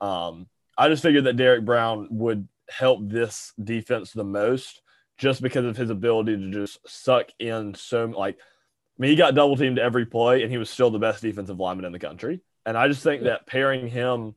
Um, 0.00 0.48
I 0.76 0.88
just 0.88 1.02
figured 1.02 1.24
that 1.24 1.36
Derrick 1.36 1.64
Brown 1.64 2.08
would 2.10 2.48
help 2.68 3.00
this 3.02 3.52
defense 3.62 4.12
the 4.12 4.24
most 4.24 4.80
just 5.18 5.42
because 5.42 5.64
of 5.64 5.76
his 5.76 5.90
ability 5.90 6.36
to 6.36 6.50
just 6.50 6.78
suck 6.86 7.28
in 7.38 7.74
so 7.74 8.04
like– 8.06 8.38
I 8.96 9.02
mean, 9.02 9.10
he 9.10 9.16
got 9.16 9.34
double 9.34 9.56
teamed 9.56 9.80
every 9.80 10.06
play, 10.06 10.42
and 10.42 10.52
he 10.52 10.58
was 10.58 10.70
still 10.70 10.90
the 10.90 11.00
best 11.00 11.20
defensive 11.20 11.58
lineman 11.58 11.84
in 11.84 11.92
the 11.92 11.98
country. 11.98 12.40
And 12.64 12.78
I 12.78 12.86
just 12.86 13.02
think 13.02 13.22
yeah. 13.22 13.30
that 13.30 13.46
pairing 13.46 13.88
him, 13.88 14.36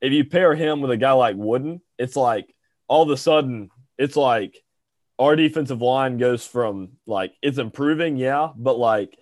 if 0.00 0.12
you 0.12 0.24
pair 0.24 0.54
him 0.54 0.80
with 0.80 0.90
a 0.90 0.96
guy 0.96 1.12
like 1.12 1.36
Wooden, 1.36 1.80
it's 1.96 2.16
like 2.16 2.52
all 2.88 3.02
of 3.02 3.10
a 3.10 3.16
sudden, 3.16 3.70
it's 3.96 4.16
like 4.16 4.64
our 5.16 5.36
defensive 5.36 5.80
line 5.80 6.18
goes 6.18 6.44
from 6.44 6.92
like 7.06 7.34
it's 7.40 7.58
improving, 7.58 8.16
yeah, 8.16 8.48
but 8.56 8.78
like 8.78 9.16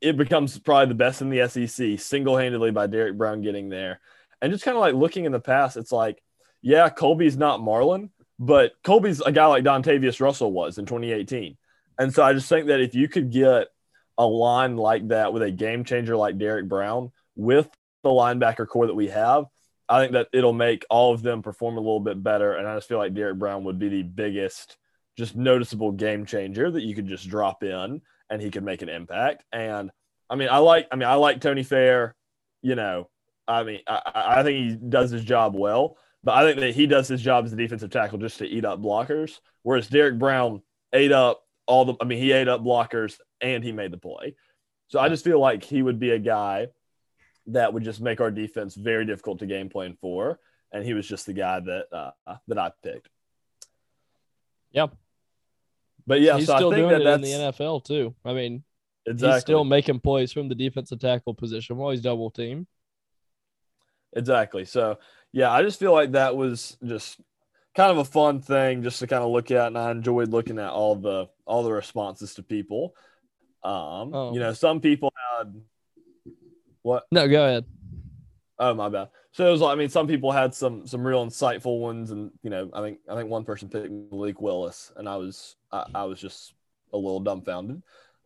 it 0.00 0.16
becomes 0.16 0.56
probably 0.58 0.86
the 0.86 0.94
best 0.94 1.20
in 1.20 1.30
the 1.30 1.48
SEC 1.48 1.98
single 1.98 2.36
handedly 2.36 2.70
by 2.70 2.86
Derrick 2.86 3.18
Brown 3.18 3.42
getting 3.42 3.70
there. 3.70 4.00
And 4.40 4.52
just 4.52 4.64
kind 4.64 4.76
of 4.76 4.82
like 4.82 4.94
looking 4.94 5.24
in 5.24 5.32
the 5.32 5.40
past, 5.40 5.76
it's 5.76 5.90
like, 5.90 6.22
yeah, 6.62 6.88
Colby's 6.90 7.36
not 7.36 7.60
Marlon, 7.60 8.10
but 8.44 8.72
Colby's 8.82 9.20
a 9.20 9.32
guy 9.32 9.46
like 9.46 9.64
Dontavius 9.64 10.20
Russell 10.20 10.52
was 10.52 10.78
in 10.78 10.86
2018. 10.86 11.56
And 11.98 12.12
so 12.12 12.22
I 12.22 12.32
just 12.32 12.48
think 12.48 12.66
that 12.66 12.80
if 12.80 12.94
you 12.94 13.08
could 13.08 13.30
get 13.30 13.68
a 14.18 14.26
line 14.26 14.76
like 14.76 15.08
that 15.08 15.32
with 15.32 15.42
a 15.42 15.50
game 15.50 15.84
changer 15.84 16.16
like 16.16 16.38
Derrick 16.38 16.68
Brown 16.68 17.10
with 17.36 17.68
the 18.02 18.10
linebacker 18.10 18.68
core 18.68 18.86
that 18.86 18.94
we 18.94 19.08
have, 19.08 19.46
I 19.88 20.00
think 20.00 20.12
that 20.12 20.28
it'll 20.32 20.52
make 20.52 20.84
all 20.90 21.14
of 21.14 21.22
them 21.22 21.42
perform 21.42 21.76
a 21.76 21.80
little 21.80 22.00
bit 22.00 22.22
better. 22.22 22.54
And 22.54 22.66
I 22.66 22.74
just 22.76 22.88
feel 22.88 22.98
like 22.98 23.14
Derrick 23.14 23.38
Brown 23.38 23.64
would 23.64 23.78
be 23.78 23.88
the 23.88 24.02
biggest, 24.02 24.76
just 25.16 25.36
noticeable 25.36 25.92
game 25.92 26.26
changer 26.26 26.70
that 26.70 26.82
you 26.82 26.94
could 26.94 27.08
just 27.08 27.28
drop 27.28 27.62
in 27.62 28.02
and 28.28 28.42
he 28.42 28.50
could 28.50 28.64
make 28.64 28.82
an 28.82 28.88
impact. 28.88 29.44
And 29.52 29.90
I 30.28 30.36
mean, 30.36 30.48
I 30.50 30.58
like, 30.58 30.88
I 30.92 30.96
mean, 30.96 31.08
I 31.08 31.14
like 31.14 31.40
Tony 31.40 31.62
Fair, 31.62 32.14
you 32.62 32.74
know, 32.74 33.08
I 33.46 33.62
mean, 33.62 33.80
I, 33.86 34.00
I 34.38 34.42
think 34.42 34.56
he 34.56 34.88
does 34.88 35.10
his 35.10 35.24
job 35.24 35.54
well, 35.54 35.96
but 36.24 36.34
I 36.34 36.42
think 36.42 36.58
that 36.60 36.74
he 36.74 36.86
does 36.86 37.06
his 37.06 37.20
job 37.20 37.44
as 37.44 37.52
a 37.52 37.56
defensive 37.56 37.90
tackle 37.90 38.18
just 38.18 38.38
to 38.38 38.46
eat 38.46 38.64
up 38.64 38.80
blockers, 38.80 39.40
whereas 39.62 39.88
Derrick 39.88 40.18
Brown 40.18 40.62
ate 40.92 41.12
up 41.12 41.42
all 41.66 41.84
the 41.84 41.94
I 42.00 42.04
mean, 42.04 42.18
he 42.18 42.32
ate 42.32 42.48
up 42.48 42.62
blockers 42.62 43.18
and 43.40 43.62
he 43.62 43.72
made 43.72 43.90
the 43.90 43.98
play. 43.98 44.34
So 44.88 44.98
I 44.98 45.08
just 45.10 45.22
feel 45.22 45.38
like 45.38 45.62
he 45.62 45.82
would 45.82 46.00
be 46.00 46.10
a 46.10 46.18
guy 46.18 46.68
that 47.48 47.74
would 47.74 47.84
just 47.84 48.00
make 48.00 48.20
our 48.22 48.30
defense 48.30 48.74
very 48.74 49.04
difficult 49.04 49.40
to 49.40 49.46
game 49.46 49.68
plan 49.68 49.96
for. 50.00 50.40
And 50.72 50.84
he 50.84 50.94
was 50.94 51.06
just 51.06 51.26
the 51.26 51.34
guy 51.34 51.60
that 51.60 51.86
uh, 51.92 52.36
that 52.48 52.58
I 52.58 52.72
picked. 52.82 53.08
Yep. 54.72 54.96
but 56.06 56.20
yeah, 56.20 56.36
he's 56.36 56.46
so 56.46 56.56
still 56.56 56.72
I 56.72 56.76
think 56.76 56.88
doing 56.88 57.04
that 57.04 57.10
it 57.10 57.14
in 57.14 57.20
the 57.20 57.52
NFL 57.52 57.84
too. 57.84 58.14
I 58.24 58.32
mean, 58.32 58.64
exactly 59.06 59.34
he's 59.34 59.42
still 59.42 59.64
making 59.64 60.00
plays 60.00 60.32
from 60.32 60.48
the 60.48 60.54
defensive 60.54 60.98
tackle 60.98 61.34
position 61.34 61.76
while 61.76 61.90
he's 61.90 62.00
double 62.00 62.30
team. 62.30 62.66
exactly. 64.16 64.64
So 64.64 64.98
yeah, 65.34 65.50
I 65.50 65.62
just 65.62 65.80
feel 65.80 65.92
like 65.92 66.12
that 66.12 66.36
was 66.36 66.76
just 66.84 67.20
kind 67.74 67.90
of 67.90 67.98
a 67.98 68.04
fun 68.04 68.40
thing 68.40 68.84
just 68.84 69.00
to 69.00 69.08
kind 69.08 69.24
of 69.24 69.30
look 69.30 69.50
at, 69.50 69.66
and 69.66 69.76
I 69.76 69.90
enjoyed 69.90 70.28
looking 70.30 70.60
at 70.60 70.70
all 70.70 70.94
the 70.94 71.28
all 71.44 71.64
the 71.64 71.72
responses 71.72 72.34
to 72.34 72.42
people. 72.44 72.94
Um, 73.64 74.14
Oh. 74.14 74.32
you 74.32 74.38
know, 74.40 74.52
some 74.52 74.80
people 74.80 75.12
had 75.38 75.52
what 76.82 77.04
No, 77.10 77.26
go 77.28 77.44
ahead. 77.44 77.64
Oh 78.58 78.74
my 78.74 78.88
bad. 78.88 79.08
So 79.32 79.48
it 79.48 79.50
was 79.50 79.60
like 79.60 79.72
I 79.72 79.78
mean, 79.78 79.88
some 79.88 80.06
people 80.06 80.30
had 80.30 80.54
some 80.54 80.86
some 80.86 81.04
real 81.04 81.26
insightful 81.26 81.80
ones, 81.80 82.12
and 82.12 82.30
you 82.42 82.50
know, 82.50 82.70
I 82.72 82.80
think 82.80 82.98
I 83.08 83.16
think 83.16 83.28
one 83.28 83.44
person 83.44 83.68
picked 83.68 83.90
Malik 83.90 84.40
Willis, 84.40 84.92
and 84.96 85.08
I 85.08 85.16
was 85.16 85.56
I, 85.72 85.86
I 85.94 86.04
was 86.04 86.20
just 86.20 86.54
a 86.92 86.96
little 86.96 87.18
dumbfounded. 87.20 87.82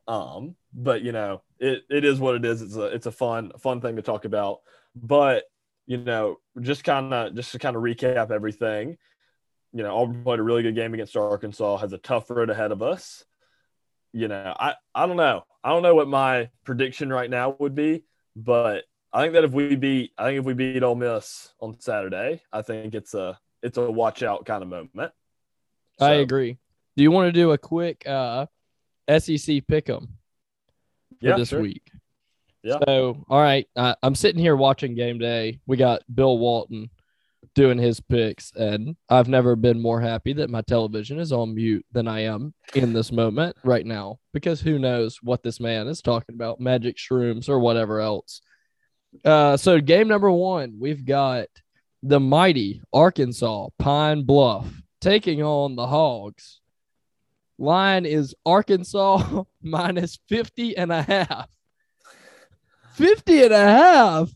Um, 0.07 0.57
but 0.75 1.01
you 1.03 1.13
know, 1.13 1.41
it, 1.59 1.85
it 1.89 2.05
is 2.05 2.21
what 2.21 2.35
it 2.35 2.45
is. 2.45 2.61
It's 2.61 2.77
a 2.77 2.85
it's 2.87 3.07
a 3.07 3.13
fun 3.13 3.53
fun 3.59 3.81
thing 3.81 3.97
to 3.97 4.03
talk 4.03 4.27
about. 4.27 4.61
But 4.95 5.45
you 5.89 5.97
know, 5.97 6.37
just 6.61 6.85
kind 6.85 7.13
of 7.15 7.35
just 7.35 7.51
to 7.53 7.59
kind 7.59 7.75
of 7.75 7.83
recap 7.83 8.31
everything. 8.31 8.99
You 9.73 9.83
know, 9.83 9.97
Auburn 9.97 10.23
played 10.23 10.39
a 10.39 10.43
really 10.43 10.63
good 10.63 10.75
game 10.75 10.93
against 10.93 11.17
Arkansas. 11.17 11.79
Has 11.79 11.95
a 11.95 11.99
tough 11.99 12.31
road 12.31 12.51
ahead 12.51 12.73
of 12.73 12.83
us. 12.83 13.25
You 14.13 14.29
know, 14.29 14.55
I 14.61 14.75
I 14.95 15.07
don't 15.07 15.17
know. 15.17 15.45
I 15.65 15.71
don't 15.71 15.83
know 15.83 15.95
what 15.95 16.07
my 16.07 16.51
prediction 16.65 17.11
right 17.11 17.29
now 17.29 17.57
would 17.59 17.75
be, 17.75 18.05
but 18.37 18.85
I 19.13 19.23
think 19.23 19.33
that 19.33 19.45
if 19.45 19.53
we 19.53 19.77
beat, 19.77 20.13
I 20.19 20.25
think 20.27 20.41
if 20.41 20.45
we 20.45 20.53
beat 20.53 20.83
Ole 20.83 20.95
Miss 20.95 21.55
on 21.59 21.81
Saturday, 21.81 22.43
I 22.53 22.61
think 22.61 22.95
it's 22.95 23.15
a 23.15 23.39
it's 23.63 23.79
a 23.79 23.91
watch 23.91 24.23
out 24.23 24.45
kind 24.45 24.63
of 24.63 24.69
moment. 24.69 25.13
I 25.99 26.13
agree. 26.15 26.59
Do 26.97 27.03
you 27.03 27.11
want 27.11 27.29
to 27.29 27.33
do 27.33 27.53
a 27.53 27.59
quick 27.59 28.07
uh, 28.07 28.47
SEC 29.09 29.67
pick 29.67 29.89
'em 29.89 30.19
for 31.21 31.29
Yeah, 31.29 31.37
this 31.37 31.49
sure. 31.49 31.63
week? 31.63 31.91
Yeah. 32.63 32.79
So, 32.87 33.25
all 33.29 33.41
right, 33.41 33.67
uh, 33.77 33.95
I'm 34.03 34.15
sitting 34.15 34.41
here 34.41 34.57
watching 34.57 34.95
game 34.95 35.19
day. 35.19 35.61
We 35.67 35.77
got 35.77 36.03
Bill 36.13 36.39
Walton 36.39 36.91
doing 37.55 37.79
his 37.79 38.01
picks, 38.01 38.53
and 38.53 38.97
I've 39.09 39.29
never 39.29 39.57
been 39.57 39.81
more 39.81 40.01
happy 40.01 40.33
that 40.35 40.51
my 40.51 40.63
television 40.63 41.19
is 41.19 41.33
on 41.33 41.55
mute 41.55 41.87
than 41.93 42.09
I 42.09 42.21
am 42.21 42.55
in 42.75 42.93
this 42.93 43.13
moment 43.13 43.57
right 43.65 43.87
now 43.87 44.19
because 44.33 44.61
who 44.61 44.79
knows 44.79 45.19
what 45.23 45.43
this 45.43 45.61
man 45.61 45.89
is 45.89 46.03
talking 46.03 46.35
about 46.35 46.61
magic 46.61 46.97
shrooms 46.97 47.49
or 47.49 47.59
whatever 47.59 48.01
else. 48.01 48.41
Uh, 49.25 49.57
so, 49.57 49.81
game 49.81 50.09
number 50.09 50.31
one, 50.31 50.77
we've 50.79 51.05
got 51.05 51.49
the 52.03 52.21
mighty 52.21 52.81
Arkansas 52.93 53.69
Pine 53.79 54.23
Bluff 54.25 54.69
taking 55.01 55.43
on 55.43 55.77
the 55.77 55.87
Hogs. 55.87 56.61
Line 57.59 58.07
is 58.07 58.35
Arkansas 58.47 59.45
minus 59.63 60.19
50 60.29 60.77
and 60.77 60.93
a 60.93 61.03
half. 61.03 61.49
50 62.99 63.45
and 63.45 63.53
a 63.55 63.59
half. 63.59 64.31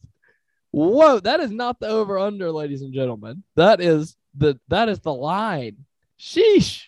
Whoa, 0.70 1.20
that 1.20 1.40
is 1.40 1.50
not 1.50 1.80
the 1.80 1.88
over 1.88 2.18
under, 2.18 2.50
ladies 2.50 2.80
and 2.82 2.94
gentlemen. 2.94 3.42
That 3.56 3.80
is 3.80 4.16
the 4.34 4.58
that 4.68 4.88
is 4.88 5.00
the 5.00 5.12
line. 5.12 5.84
Sheesh. 6.18 6.84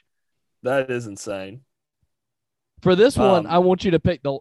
that 0.63 0.91
is 0.91 1.07
insane. 1.07 1.63
For 2.81 2.95
this 2.95 3.17
one, 3.17 3.47
Um, 3.47 3.53
I 3.53 3.59
want 3.59 3.85
you 3.85 3.91
to 3.91 3.99
pick 3.99 4.23
the 4.23 4.39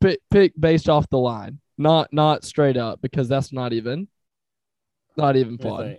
pick, 0.00 0.20
pick 0.30 0.52
based 0.58 0.88
off 0.88 1.08
the 1.10 1.18
line, 1.18 1.60
not 1.76 2.12
not 2.12 2.44
straight 2.44 2.76
up 2.76 3.02
because 3.02 3.28
that's 3.28 3.52
not 3.52 3.72
even 3.72 4.08
not 5.16 5.36
even 5.36 5.58
fun. 5.58 5.98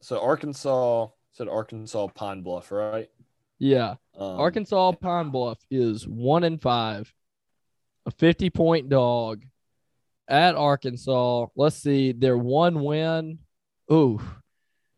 So 0.00 0.20
Arkansas 0.20 1.08
said 1.32 1.48
Arkansas 1.48 2.06
Pine 2.14 2.42
Bluff, 2.42 2.70
right? 2.70 3.10
Yeah. 3.58 3.96
Um, 4.16 4.38
Arkansas 4.40 4.92
Pine 4.92 5.30
Bluff 5.30 5.58
is 5.70 6.06
one 6.06 6.44
and 6.44 6.60
five, 6.62 7.12
a 8.06 8.10
50 8.12 8.50
point 8.50 8.88
dog 8.88 9.42
at 10.28 10.54
Arkansas. 10.54 11.46
Let's 11.56 11.76
see, 11.76 12.12
their 12.12 12.38
one 12.38 12.82
win. 12.82 13.38
Ooh, 13.92 14.20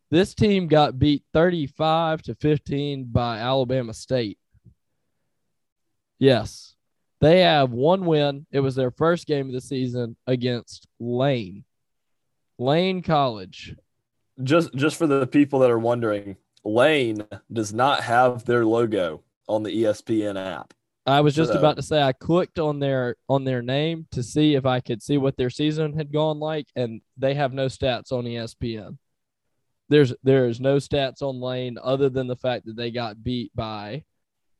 this 0.09 0.33
team 0.33 0.67
got 0.67 0.97
beat 0.97 1.23
35 1.33 2.21
to 2.23 2.35
15 2.35 3.05
by 3.05 3.39
Alabama 3.39 3.93
State. 3.93 4.39
Yes, 6.19 6.75
they 7.19 7.41
have 7.41 7.71
one 7.71 8.05
win. 8.05 8.45
It 8.51 8.61
was 8.61 8.75
their 8.75 8.91
first 8.91 9.27
game 9.27 9.47
of 9.47 9.53
the 9.53 9.61
season 9.61 10.15
against 10.25 10.87
Lane, 10.99 11.63
Lane 12.57 13.01
College. 13.01 13.75
Just 14.43 14.73
just 14.75 14.97
for 14.97 15.07
the 15.07 15.27
people 15.27 15.59
that 15.59 15.71
are 15.71 15.79
wondering, 15.79 16.37
Lane 16.63 17.25
does 17.51 17.73
not 17.73 18.01
have 18.01 18.45
their 18.45 18.65
logo 18.65 19.23
on 19.47 19.63
the 19.63 19.83
ESPN 19.83 20.39
app. 20.39 20.73
I 21.07 21.21
was 21.21 21.33
just 21.33 21.53
So- 21.53 21.57
about 21.57 21.77
to 21.77 21.81
say 21.81 22.01
I 22.01 22.11
clicked 22.11 22.59
on 22.59 22.79
their 22.79 23.15
on 23.29 23.45
their 23.45 23.61
name 23.61 24.07
to 24.11 24.21
see 24.21 24.55
if 24.55 24.65
I 24.65 24.81
could 24.81 25.01
see 25.01 25.17
what 25.17 25.37
their 25.37 25.49
season 25.49 25.93
had 25.93 26.11
gone 26.11 26.39
like, 26.39 26.67
and 26.75 27.01
they 27.15 27.33
have 27.33 27.53
no 27.53 27.67
stats 27.67 28.11
on 28.11 28.25
ESPN. 28.25 28.97
There's 29.89 30.13
there's 30.21 30.59
no 30.59 30.77
stats 30.77 31.21
on 31.21 31.39
Lane 31.39 31.77
other 31.81 32.09
than 32.09 32.27
the 32.27 32.35
fact 32.35 32.65
that 32.65 32.75
they 32.75 32.91
got 32.91 33.23
beat 33.23 33.55
by 33.55 34.03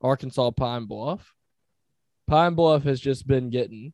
Arkansas 0.00 0.52
Pine 0.52 0.86
Bluff. 0.86 1.34
Pine 2.26 2.54
Bluff 2.54 2.82
has 2.84 2.98
just 3.00 3.26
been 3.26 3.50
getting, 3.50 3.92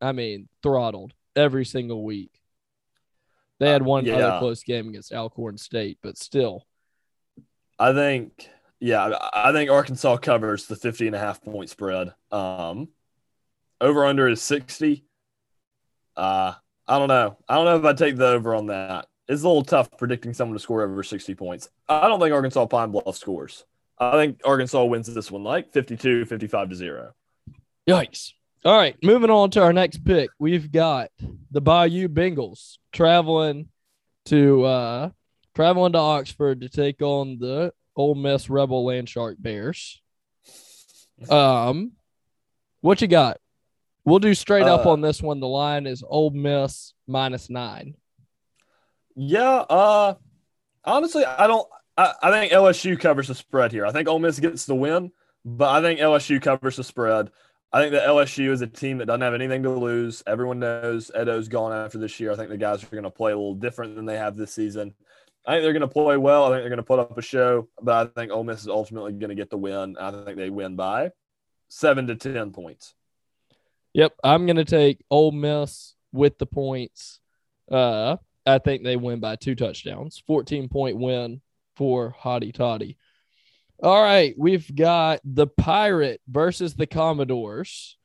I 0.00 0.12
mean, 0.12 0.48
throttled 0.62 1.12
every 1.34 1.64
single 1.64 2.04
week. 2.04 2.40
They 3.58 3.68
had 3.70 3.82
Uh, 3.82 3.86
one 3.86 4.08
other 4.08 4.38
close 4.38 4.62
game 4.62 4.88
against 4.88 5.12
Alcorn 5.12 5.58
State, 5.58 5.98
but 6.02 6.18
still, 6.18 6.66
I 7.80 7.92
think, 7.92 8.48
yeah, 8.80 9.16
I 9.32 9.52
think 9.52 9.70
Arkansas 9.70 10.16
covers 10.18 10.66
the 10.66 10.76
50 10.76 11.06
and 11.06 11.16
a 11.16 11.18
half 11.18 11.42
point 11.42 11.70
spread. 11.70 12.12
Um, 12.30 12.88
over 13.80 14.04
under 14.04 14.28
is 14.28 14.42
60. 14.42 15.04
Uh, 16.16 16.54
I 16.86 16.98
don't 16.98 17.08
know. 17.08 17.38
I 17.48 17.54
don't 17.54 17.64
know 17.64 17.76
if 17.76 17.84
I 17.84 17.92
take 17.92 18.16
the 18.16 18.26
over 18.26 18.54
on 18.54 18.66
that. 18.66 19.06
It's 19.26 19.42
a 19.42 19.46
little 19.46 19.64
tough 19.64 19.88
predicting 19.96 20.34
someone 20.34 20.56
to 20.56 20.62
score 20.62 20.82
over 20.82 21.02
60 21.02 21.34
points. 21.34 21.68
I 21.88 22.08
don't 22.08 22.20
think 22.20 22.34
Arkansas 22.34 22.66
Pine 22.66 22.90
Bluff 22.90 23.16
scores. 23.16 23.64
I 23.98 24.12
think 24.12 24.40
Arkansas 24.44 24.84
wins 24.84 25.12
this 25.12 25.30
one 25.30 25.44
like 25.44 25.72
52, 25.72 26.26
55 26.26 26.68
to 26.70 26.74
0. 26.74 27.12
Yikes. 27.88 28.32
All 28.64 28.76
right, 28.76 28.96
moving 29.02 29.30
on 29.30 29.50
to 29.52 29.62
our 29.62 29.72
next 29.72 30.04
pick. 30.04 30.30
We've 30.38 30.72
got 30.72 31.10
the 31.50 31.60
Bayou 31.60 32.08
Bengals 32.08 32.78
traveling 32.92 33.68
to 34.26 34.64
uh 34.64 35.10
traveling 35.54 35.92
to 35.92 35.98
Oxford 35.98 36.62
to 36.62 36.70
take 36.70 37.02
on 37.02 37.38
the 37.38 37.72
Ole 37.96 38.14
Miss 38.14 38.48
Rebel 38.50 38.84
Landshark 38.84 39.36
Bears. 39.38 40.00
Um 41.30 41.92
what 42.80 43.00
you 43.00 43.06
got? 43.08 43.38
We'll 44.04 44.18
do 44.18 44.34
straight 44.34 44.66
up 44.66 44.84
Uh, 44.84 44.90
on 44.90 45.00
this 45.00 45.22
one. 45.22 45.40
The 45.40 45.46
line 45.48 45.86
is 45.86 46.02
Ole 46.06 46.30
Miss 46.30 46.92
minus 47.06 47.48
nine. 47.48 47.94
Yeah. 49.16 49.58
Uh, 49.70 50.14
honestly, 50.84 51.24
I 51.24 51.46
don't. 51.46 51.66
I, 51.96 52.12
I 52.22 52.30
think 52.30 52.52
LSU 52.52 52.98
covers 52.98 53.28
the 53.28 53.34
spread 53.34 53.72
here. 53.72 53.86
I 53.86 53.92
think 53.92 54.08
Ole 54.08 54.18
Miss 54.18 54.38
gets 54.40 54.66
the 54.66 54.74
win, 54.74 55.12
but 55.44 55.68
I 55.70 55.80
think 55.80 56.00
LSU 56.00 56.42
covers 56.42 56.76
the 56.76 56.84
spread. 56.84 57.30
I 57.72 57.80
think 57.80 57.92
that 57.92 58.06
LSU 58.08 58.50
is 58.50 58.60
a 58.60 58.66
team 58.66 58.98
that 58.98 59.06
doesn't 59.06 59.20
have 59.22 59.34
anything 59.34 59.62
to 59.62 59.70
lose. 59.70 60.22
Everyone 60.26 60.58
knows 60.58 61.10
Edo's 61.14 61.48
gone 61.48 61.72
after 61.72 61.98
this 61.98 62.20
year. 62.20 62.32
I 62.32 62.36
think 62.36 62.50
the 62.50 62.56
guys 62.58 62.82
are 62.84 62.88
going 62.88 63.04
to 63.04 63.10
play 63.10 63.32
a 63.32 63.36
little 63.36 63.54
different 63.54 63.96
than 63.96 64.04
they 64.04 64.16
have 64.18 64.36
this 64.36 64.52
season. 64.52 64.94
I 65.46 65.52
think 65.52 65.62
they're 65.62 65.72
going 65.72 65.82
to 65.82 65.88
play 65.88 66.16
well. 66.16 66.44
I 66.44 66.48
think 66.48 66.62
they're 66.62 66.70
going 66.70 66.76
to 66.78 66.82
put 66.82 67.00
up 67.00 67.18
a 67.18 67.22
show, 67.22 67.68
but 67.82 68.06
I 68.16 68.20
think 68.20 68.32
Ole 68.32 68.44
Miss 68.44 68.62
is 68.62 68.68
ultimately 68.68 69.12
going 69.12 69.28
to 69.28 69.34
get 69.34 69.50
the 69.50 69.58
win. 69.58 69.96
I 69.98 70.10
think 70.10 70.36
they 70.36 70.50
win 70.50 70.76
by 70.76 71.10
seven 71.68 72.06
to 72.06 72.14
ten 72.14 72.52
points. 72.52 72.94
Yep, 73.92 74.14
I'm 74.24 74.46
gonna 74.46 74.64
take 74.64 75.04
Ole 75.10 75.32
Miss 75.32 75.94
with 76.12 76.38
the 76.38 76.46
points. 76.46 77.20
Uh, 77.70 78.16
I 78.44 78.58
think 78.58 78.82
they 78.82 78.96
win 78.96 79.20
by 79.20 79.36
two 79.36 79.54
touchdowns. 79.54 80.22
14 80.26 80.68
point 80.68 80.98
win 80.98 81.40
for 81.76 82.14
Hotty 82.20 82.52
Toddy. 82.52 82.98
All 83.82 84.02
right, 84.02 84.34
we've 84.36 84.74
got 84.74 85.20
the 85.24 85.46
Pirate 85.46 86.20
versus 86.28 86.74
the 86.74 86.86
Commodores. 86.86 87.96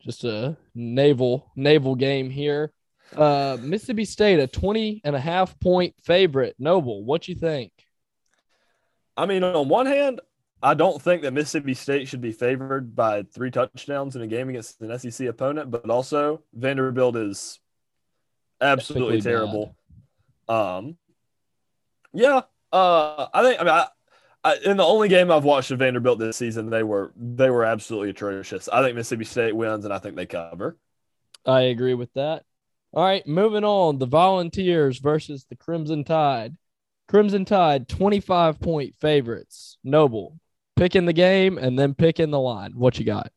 Just 0.00 0.24
a 0.24 0.56
naval 0.74 1.50
naval 1.56 1.94
game 1.94 2.30
here. 2.30 2.72
Uh, 3.16 3.58
Mississippi 3.60 4.04
State 4.04 4.40
a 4.40 4.46
20 4.46 5.02
and 5.04 5.14
a 5.14 5.20
half 5.20 5.58
point 5.60 5.94
favorite. 6.02 6.56
Noble, 6.58 7.04
what 7.04 7.28
you 7.28 7.34
think? 7.34 7.72
I 9.16 9.26
mean, 9.26 9.44
on 9.44 9.68
one 9.68 9.86
hand, 9.86 10.20
I 10.62 10.74
don't 10.74 11.00
think 11.02 11.22
that 11.22 11.32
Mississippi 11.32 11.74
State 11.74 12.08
should 12.08 12.20
be 12.20 12.32
favored 12.32 12.94
by 12.94 13.24
three 13.24 13.50
touchdowns 13.50 14.16
in 14.16 14.22
a 14.22 14.26
game 14.26 14.48
against 14.48 14.80
an 14.80 14.96
SEC 14.98 15.26
opponent, 15.26 15.70
but 15.70 15.90
also 15.90 16.42
Vanderbilt 16.54 17.16
is 17.16 17.58
absolutely 18.60 19.20
terrible. 19.20 19.76
Um, 20.48 20.96
yeah, 22.12 22.42
uh, 22.72 23.26
I 23.34 23.42
think. 23.42 23.60
I 23.60 23.64
mean, 23.64 23.74
I, 23.74 23.86
I, 24.44 24.56
in 24.64 24.76
the 24.76 24.84
only 24.84 25.08
game 25.08 25.30
I've 25.30 25.44
watched 25.44 25.70
of 25.72 25.80
Vanderbilt 25.80 26.18
this 26.18 26.36
season, 26.36 26.70
they 26.70 26.82
were 26.82 27.12
they 27.16 27.50
were 27.50 27.64
absolutely 27.64 28.10
atrocious. 28.10 28.68
I 28.68 28.82
think 28.82 28.96
Mississippi 28.96 29.24
State 29.24 29.56
wins, 29.56 29.84
and 29.84 29.92
I 29.92 29.98
think 29.98 30.16
they 30.16 30.26
cover. 30.26 30.78
I 31.44 31.62
agree 31.62 31.94
with 31.94 32.12
that. 32.14 32.44
All 32.94 33.04
right, 33.04 33.26
moving 33.26 33.64
on. 33.64 33.98
The 33.98 34.06
Volunteers 34.06 34.98
versus 34.98 35.46
the 35.48 35.56
Crimson 35.56 36.04
Tide. 36.04 36.56
Crimson 37.08 37.44
Tide, 37.44 37.88
25 37.88 38.60
point 38.60 38.94
favorites. 38.96 39.78
Noble, 39.82 40.38
picking 40.76 41.06
the 41.06 41.12
game 41.12 41.56
and 41.56 41.78
then 41.78 41.94
picking 41.94 42.30
the 42.30 42.40
line. 42.40 42.72
What 42.72 42.98
you 42.98 43.04
got? 43.04 43.32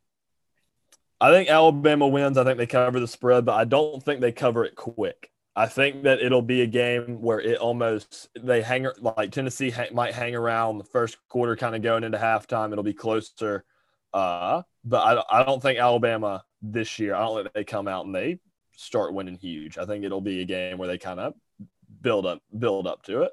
I 1.22 1.32
think 1.32 1.50
Alabama 1.50 2.08
wins. 2.08 2.38
I 2.38 2.44
think 2.44 2.58
they 2.58 2.68
cover 2.68 3.00
the 3.00 3.08
spread, 3.08 3.46
but 3.46 3.56
I 3.56 3.64
don't 3.64 4.04
think 4.04 4.20
they 4.20 4.34
cover 4.34 4.66
it 4.66 4.76
quick. 4.76 5.32
I 5.56 5.68
think 5.68 6.04
that 6.04 6.20
it'll 6.20 6.42
be 6.42 6.62
a 6.62 6.68
game 6.68 7.22
where 7.22 7.40
it 7.40 7.58
almost 7.58 8.28
they 8.38 8.62
hang 8.62 8.88
like 9.00 9.32
Tennessee 9.32 9.70
ha- 9.70 9.88
might 9.94 10.14
hang 10.14 10.36
around 10.36 10.78
the 10.78 10.84
first 10.84 11.18
quarter, 11.30 11.56
kind 11.56 11.76
of 11.76 11.82
going 11.82 12.04
into 12.04 12.18
halftime. 12.18 12.74
It'll 12.74 12.84
be 12.84 12.94
closer, 12.94 13.64
uh, 14.14 14.64
but 14.84 14.98
I, 14.98 15.40
I 15.40 15.44
don't 15.44 15.62
think 15.62 15.80
Alabama 15.80 16.44
this 16.62 17.00
year. 17.00 17.16
I 17.16 17.20
don't 17.20 17.44
think 17.44 17.54
they 17.54 17.64
come 17.64 17.88
out 17.88 18.06
and 18.06 18.14
they 18.14 18.40
start 18.76 19.14
winning 19.14 19.36
huge. 19.36 19.78
I 19.78 19.86
think 19.86 20.04
it'll 20.04 20.22
be 20.22 20.42
a 20.42 20.46
game 20.46 20.78
where 20.78 20.88
they 20.88 20.98
kind 20.98 21.20
of 21.20 21.34
build 22.02 22.26
up 22.26 22.42
build 22.58 22.88
up 22.88 23.04
to 23.04 23.24
it. 23.24 23.32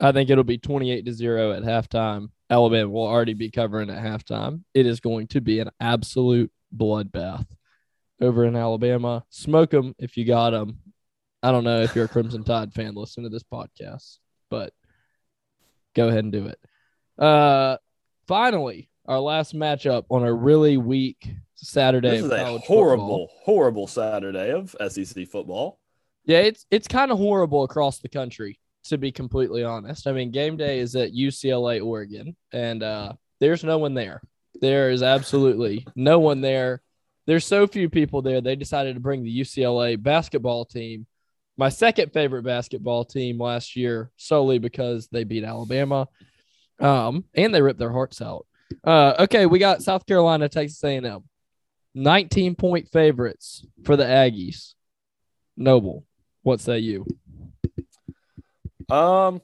I 0.00 0.12
think 0.12 0.30
it'll 0.30 0.44
be 0.44 0.58
28 0.58 1.04
to 1.04 1.12
0 1.12 1.52
at 1.52 1.62
halftime. 1.62 2.30
Alabama 2.48 2.88
will 2.88 3.06
already 3.06 3.34
be 3.34 3.50
covering 3.50 3.90
at 3.90 4.02
halftime. 4.02 4.62
It 4.74 4.86
is 4.86 5.00
going 5.00 5.28
to 5.28 5.40
be 5.40 5.60
an 5.60 5.70
absolute 5.78 6.50
bloodbath 6.74 7.46
over 8.20 8.44
in 8.44 8.56
Alabama. 8.56 9.24
Smoke 9.30 9.70
them 9.70 9.94
if 9.98 10.16
you 10.16 10.24
got 10.24 10.50
them. 10.50 10.78
I 11.42 11.52
don't 11.52 11.64
know 11.64 11.80
if 11.80 11.94
you're 11.94 12.04
a 12.04 12.08
Crimson 12.08 12.44
Tide 12.44 12.72
fan, 12.72 12.94
listen 12.94 13.22
to 13.22 13.30
this 13.30 13.42
podcast, 13.42 14.18
but 14.50 14.74
go 15.94 16.08
ahead 16.08 16.24
and 16.24 16.32
do 16.32 16.46
it. 16.46 16.58
Uh, 17.22 17.78
finally, 18.26 18.89
our 19.10 19.18
last 19.18 19.56
matchup 19.56 20.04
on 20.08 20.22
a 20.22 20.32
really 20.32 20.76
weak 20.76 21.34
Saturday. 21.56 22.10
This 22.10 22.26
is 22.26 22.30
a 22.30 22.58
horrible, 22.58 23.26
football. 23.26 23.30
horrible 23.42 23.86
Saturday 23.88 24.52
of 24.52 24.74
SEC 24.88 25.26
football. 25.26 25.80
Yeah, 26.24 26.38
it's 26.38 26.64
it's 26.70 26.86
kind 26.86 27.10
of 27.10 27.18
horrible 27.18 27.64
across 27.64 27.98
the 27.98 28.08
country 28.08 28.60
to 28.84 28.96
be 28.96 29.10
completely 29.10 29.64
honest. 29.64 30.06
I 30.06 30.12
mean, 30.12 30.30
game 30.30 30.56
day 30.56 30.78
is 30.78 30.94
at 30.94 31.12
UCLA, 31.12 31.84
Oregon, 31.84 32.36
and 32.52 32.82
uh, 32.84 33.12
there's 33.40 33.64
no 33.64 33.78
one 33.78 33.94
there. 33.94 34.22
There 34.60 34.90
is 34.90 35.02
absolutely 35.02 35.86
no 35.96 36.20
one 36.20 36.40
there. 36.40 36.80
There's 37.26 37.44
so 37.44 37.66
few 37.66 37.90
people 37.90 38.22
there. 38.22 38.40
They 38.40 38.56
decided 38.56 38.94
to 38.94 39.00
bring 39.00 39.24
the 39.24 39.40
UCLA 39.40 40.00
basketball 40.00 40.64
team, 40.66 41.06
my 41.56 41.68
second 41.68 42.12
favorite 42.12 42.44
basketball 42.44 43.04
team 43.04 43.40
last 43.40 43.74
year, 43.74 44.12
solely 44.16 44.58
because 44.58 45.08
they 45.08 45.24
beat 45.24 45.44
Alabama, 45.44 46.06
um, 46.78 47.24
and 47.34 47.52
they 47.52 47.60
ripped 47.60 47.80
their 47.80 47.92
hearts 47.92 48.22
out. 48.22 48.46
Uh, 48.84 49.14
okay, 49.20 49.46
we 49.46 49.58
got 49.58 49.82
South 49.82 50.06
Carolina, 50.06 50.48
Texas 50.48 50.82
A&M, 50.84 51.24
19 51.94 52.54
point 52.54 52.88
favorites 52.88 53.66
for 53.84 53.96
the 53.96 54.04
Aggies. 54.04 54.74
Noble, 55.56 56.04
what 56.42 56.60
say 56.60 56.78
you? 56.78 57.06
Um, 58.88 59.42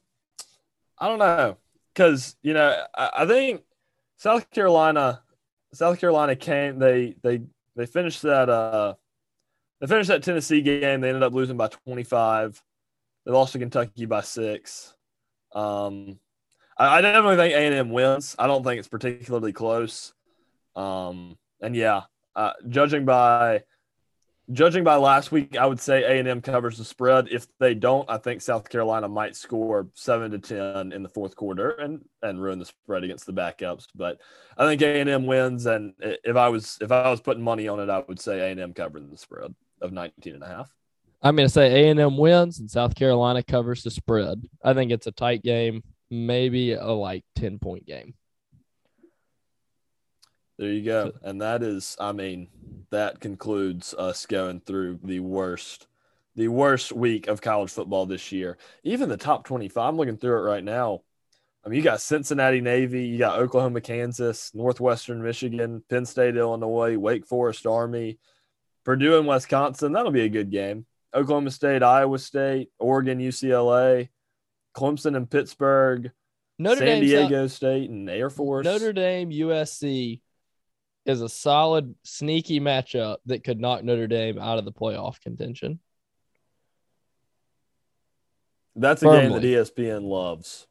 I 0.98 1.08
don't 1.08 1.18
know, 1.18 1.56
because 1.94 2.36
you 2.42 2.54
know 2.54 2.82
I, 2.96 3.10
I, 3.18 3.26
think 3.26 3.62
South 4.16 4.50
Carolina, 4.50 5.22
South 5.72 6.00
Carolina 6.00 6.34
came. 6.34 6.78
They 6.78 7.14
they 7.22 7.42
they 7.76 7.86
finished 7.86 8.22
that. 8.22 8.48
Uh, 8.48 8.94
they 9.80 9.86
finished 9.86 10.08
that 10.08 10.22
Tennessee 10.22 10.62
game. 10.62 11.00
They 11.00 11.08
ended 11.08 11.22
up 11.22 11.34
losing 11.34 11.56
by 11.56 11.68
twenty 11.68 12.02
five. 12.02 12.60
They 13.24 13.32
lost 13.32 13.52
to 13.52 13.58
Kentucky 13.58 14.06
by 14.06 14.22
six. 14.22 14.94
Um, 15.54 16.18
I, 16.78 17.00
definitely 17.00 17.36
think 17.36 17.54
A 17.54 17.58
and 17.58 17.74
M 17.74 17.90
wins. 17.90 18.36
I 18.38 18.46
don't 18.46 18.62
think 18.62 18.78
it's 18.78 18.88
particularly 18.88 19.52
close. 19.52 20.12
Um, 20.74 21.38
and 21.60 21.74
yeah, 21.74 22.02
uh, 22.34 22.52
judging 22.68 23.04
by 23.04 23.62
judging 24.52 24.84
by 24.84 24.96
last 24.96 25.32
week, 25.32 25.56
I 25.56 25.66
would 25.66 25.80
say 25.80 26.04
A 26.04 26.18
and 26.18 26.28
M 26.28 26.40
covers 26.40 26.78
the 26.78 26.84
spread. 26.84 27.28
If 27.30 27.46
they 27.58 27.74
don't, 27.74 28.08
I 28.08 28.18
think 28.18 28.42
South 28.42 28.68
Carolina 28.68 29.08
might 29.08 29.36
score 29.36 29.88
seven 29.94 30.30
to 30.32 30.38
ten 30.38 30.92
in 30.92 31.02
the 31.02 31.08
fourth 31.08 31.34
quarter 31.36 31.70
and 31.70 32.04
and 32.22 32.40
ruin 32.40 32.58
the 32.58 32.66
spread 32.66 33.04
against 33.04 33.26
the 33.26 33.32
backups. 33.32 33.86
But 33.94 34.20
I 34.56 34.66
think 34.66 34.82
A 34.82 35.00
and 35.00 35.08
M 35.08 35.26
wins. 35.26 35.66
And 35.66 35.94
if 36.00 36.36
I 36.36 36.48
was 36.48 36.78
if 36.80 36.92
I 36.92 37.10
was 37.10 37.20
putting 37.20 37.42
money 37.42 37.68
on 37.68 37.80
it, 37.80 37.90
I 37.90 38.02
would 38.06 38.20
say 38.20 38.40
A 38.40 38.50
and 38.50 38.60
M 38.60 38.72
covering 38.72 39.10
the 39.10 39.18
spread 39.18 39.54
of 39.80 39.92
19 39.92 40.34
and 40.34 40.42
a 40.42 40.48
half. 40.48 40.70
I'm 41.22 41.34
going 41.34 41.48
to 41.48 41.52
say 41.52 41.84
A 41.84 41.90
and 41.90 41.98
M 41.98 42.16
wins 42.16 42.60
and 42.60 42.70
South 42.70 42.94
Carolina 42.94 43.42
covers 43.42 43.82
the 43.82 43.90
spread. 43.90 44.42
I 44.62 44.74
think 44.74 44.92
it's 44.92 45.06
a 45.06 45.12
tight 45.12 45.42
game, 45.42 45.82
maybe 46.10 46.72
a 46.72 46.86
like 46.86 47.24
10 47.36 47.58
point 47.58 47.86
game. 47.86 48.14
There 50.58 50.70
you 50.70 50.84
go. 50.84 51.12
And 51.22 51.42
that 51.42 51.62
is, 51.62 51.96
I 52.00 52.12
mean, 52.12 52.48
that 52.90 53.20
concludes 53.20 53.92
us 53.92 54.24
going 54.24 54.60
through 54.60 55.00
the 55.04 55.20
worst, 55.20 55.86
the 56.34 56.48
worst 56.48 56.92
week 56.92 57.26
of 57.28 57.42
college 57.42 57.70
football 57.70 58.06
this 58.06 58.32
year. 58.32 58.56
Even 58.82 59.08
the 59.08 59.18
top 59.18 59.44
25, 59.44 59.84
I'm 59.84 59.96
looking 59.96 60.16
through 60.16 60.38
it 60.38 60.48
right 60.48 60.64
now. 60.64 61.02
I 61.64 61.68
mean, 61.68 61.78
you 61.78 61.82
got 61.82 62.00
Cincinnati 62.00 62.60
Navy, 62.60 63.06
you 63.06 63.18
got 63.18 63.40
Oklahoma, 63.40 63.80
Kansas, 63.80 64.52
Northwestern 64.54 65.22
Michigan, 65.22 65.82
Penn 65.90 66.06
State, 66.06 66.36
Illinois, 66.36 66.96
Wake 66.96 67.26
Forest 67.26 67.66
Army, 67.66 68.18
Purdue 68.84 69.18
and 69.18 69.26
Wisconsin. 69.26 69.92
That'll 69.92 70.12
be 70.12 70.22
a 70.22 70.28
good 70.28 70.50
game. 70.50 70.86
Oklahoma 71.12 71.50
State, 71.50 71.82
Iowa 71.82 72.18
State, 72.18 72.70
Oregon, 72.78 73.18
UCLA, 73.18 74.08
Clemson 74.76 75.16
and 75.16 75.28
Pittsburgh, 75.28 76.12
Notre 76.58 76.78
San 76.78 76.86
Dame, 76.86 77.04
Diego 77.04 77.46
State 77.46 77.90
and 77.90 78.08
Air 78.08 78.30
Force. 78.30 78.64
Notre 78.64 78.92
Dame, 78.92 79.30
USC, 79.30 80.20
is 81.06 81.22
a 81.22 81.28
solid, 81.28 81.94
sneaky 82.04 82.60
matchup 82.60 83.16
that 83.26 83.42
could 83.42 83.58
knock 83.58 83.82
Notre 83.82 84.06
Dame 84.06 84.38
out 84.38 84.58
of 84.58 84.64
the 84.64 84.72
playoff 84.72 85.20
contention. 85.20 85.80
That's 88.74 89.02
a 89.02 89.06
Firmly. 89.06 89.22
game 89.22 89.32
that 89.32 89.74
ESPN 89.74 90.02
loves. 90.02 90.66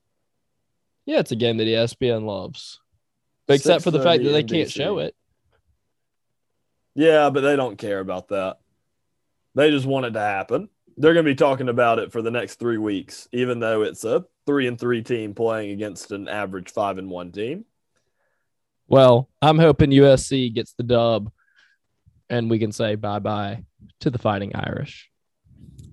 Yeah, 1.07 1.19
it's 1.19 1.31
a 1.31 1.35
game 1.35 1.57
that 1.57 1.65
ESPN 1.65 2.25
loves, 2.25 2.79
except 3.47 3.83
for 3.83 3.91
the 3.91 4.01
fact 4.01 4.23
that 4.23 4.29
they 4.29 4.43
can't 4.43 4.69
show 4.69 4.99
it. 4.99 5.15
Yeah, 6.93 7.29
but 7.31 7.41
they 7.41 7.55
don't 7.55 7.77
care 7.77 7.99
about 7.99 8.29
that. 8.29 8.59
They 9.55 9.71
just 9.71 9.85
want 9.85 10.05
it 10.05 10.11
to 10.11 10.19
happen. 10.19 10.69
They're 10.97 11.13
going 11.13 11.25
to 11.25 11.31
be 11.31 11.35
talking 11.35 11.69
about 11.69 11.99
it 11.99 12.11
for 12.11 12.21
the 12.21 12.31
next 12.31 12.55
three 12.55 12.77
weeks, 12.77 13.27
even 13.31 13.59
though 13.59 13.81
it's 13.81 14.03
a 14.03 14.25
three 14.45 14.67
and 14.67 14.79
three 14.79 15.01
team 15.01 15.33
playing 15.33 15.71
against 15.71 16.11
an 16.11 16.27
average 16.27 16.71
five 16.71 16.97
and 16.97 17.09
one 17.09 17.31
team. 17.31 17.65
Well, 18.87 19.29
I'm 19.41 19.59
hoping 19.59 19.89
USC 19.89 20.53
gets 20.53 20.73
the 20.73 20.83
dub 20.83 21.31
and 22.29 22.49
we 22.49 22.59
can 22.59 22.71
say 22.71 22.95
bye 22.95 23.19
bye 23.19 23.63
to 24.01 24.09
the 24.09 24.17
Fighting 24.17 24.55
Irish. 24.55 25.09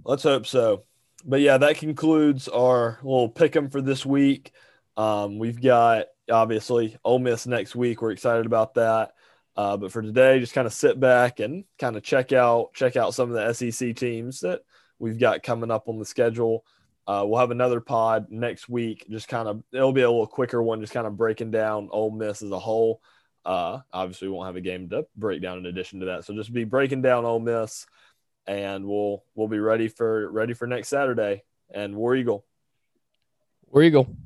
Let's 0.05 0.23
hope 0.23 0.47
so. 0.47 0.85
But 1.25 1.41
yeah, 1.41 1.59
that 1.59 1.79
concludes 1.79 2.49
our 2.49 2.99
little 3.03 3.29
pick 3.29 3.55
'em 3.55 3.71
for 3.71 3.81
this 3.81 4.05
week. 4.05 4.53
Um, 4.97 5.39
we've 5.39 5.61
got 5.61 6.07
obviously 6.31 6.97
Ole 7.05 7.19
Miss 7.19 7.47
next 7.47 7.77
week. 7.77 8.03
We're 8.03 8.11
excited 8.11 8.47
about 8.47 8.75
that. 8.75 9.13
Uh, 9.57 9.77
but 9.77 9.93
for 9.93 10.03
today, 10.03 10.41
just 10.41 10.55
kind 10.55 10.67
of 10.67 10.73
sit 10.73 10.99
back 10.99 11.39
and 11.39 11.65
kind 11.79 11.97
of 11.97 12.03
check 12.03 12.33
out 12.33 12.73
check 12.75 12.97
out 12.97 13.15
some 13.15 13.31
of 13.31 13.37
the 13.37 13.53
SEC 13.53 13.95
teams 13.95 14.41
that 14.41 14.63
we've 15.03 15.19
got 15.19 15.43
coming 15.43 15.73
up 15.73 15.89
on 15.89 15.99
the 15.99 16.05
schedule. 16.05 16.65
Uh, 17.09 17.25
we'll 17.27 17.41
have 17.41 17.51
another 17.51 17.81
pod 17.81 18.31
next 18.31 18.69
week. 18.69 19.05
Just 19.11 19.27
kind 19.27 19.49
of, 19.49 19.63
it'll 19.73 19.93
be 19.93 20.03
a 20.03 20.11
little 20.11 20.29
quicker 20.29 20.63
one, 20.63 20.81
just 20.81 20.93
kind 20.93 21.09
of 21.09 21.17
breaking 21.17 21.51
down 21.51 21.89
Ole 21.91 22.13
Miss 22.13 22.41
as 22.41 22.53
a 22.53 22.59
whole. 22.59 23.03
Uh, 23.45 23.81
obviously, 23.93 24.29
we 24.29 24.35
won't 24.35 24.47
have 24.47 24.55
a 24.55 24.61
game 24.61 24.89
to 24.91 25.05
break 25.17 25.43
down 25.43 25.59
in 25.59 25.67
addition 25.67 25.99
to 25.99 26.07
that. 26.07 26.25
So 26.25 26.33
just 26.35 26.53
be 26.53 26.63
breaking 26.63 27.03
down 27.03 27.25
Ole 27.25 27.41
Miss, 27.41 27.87
and 28.47 28.87
we'll 28.87 29.25
we'll 29.35 29.49
be 29.49 29.59
ready 29.59 29.89
for 29.89 30.31
ready 30.31 30.55
for 30.55 30.69
next 30.69 30.89
Saturday. 30.89 31.43
And 31.75 31.97
War 31.97 32.15
Eagle. 32.15 32.45
War 33.73 33.83
Eagle. 33.83 34.17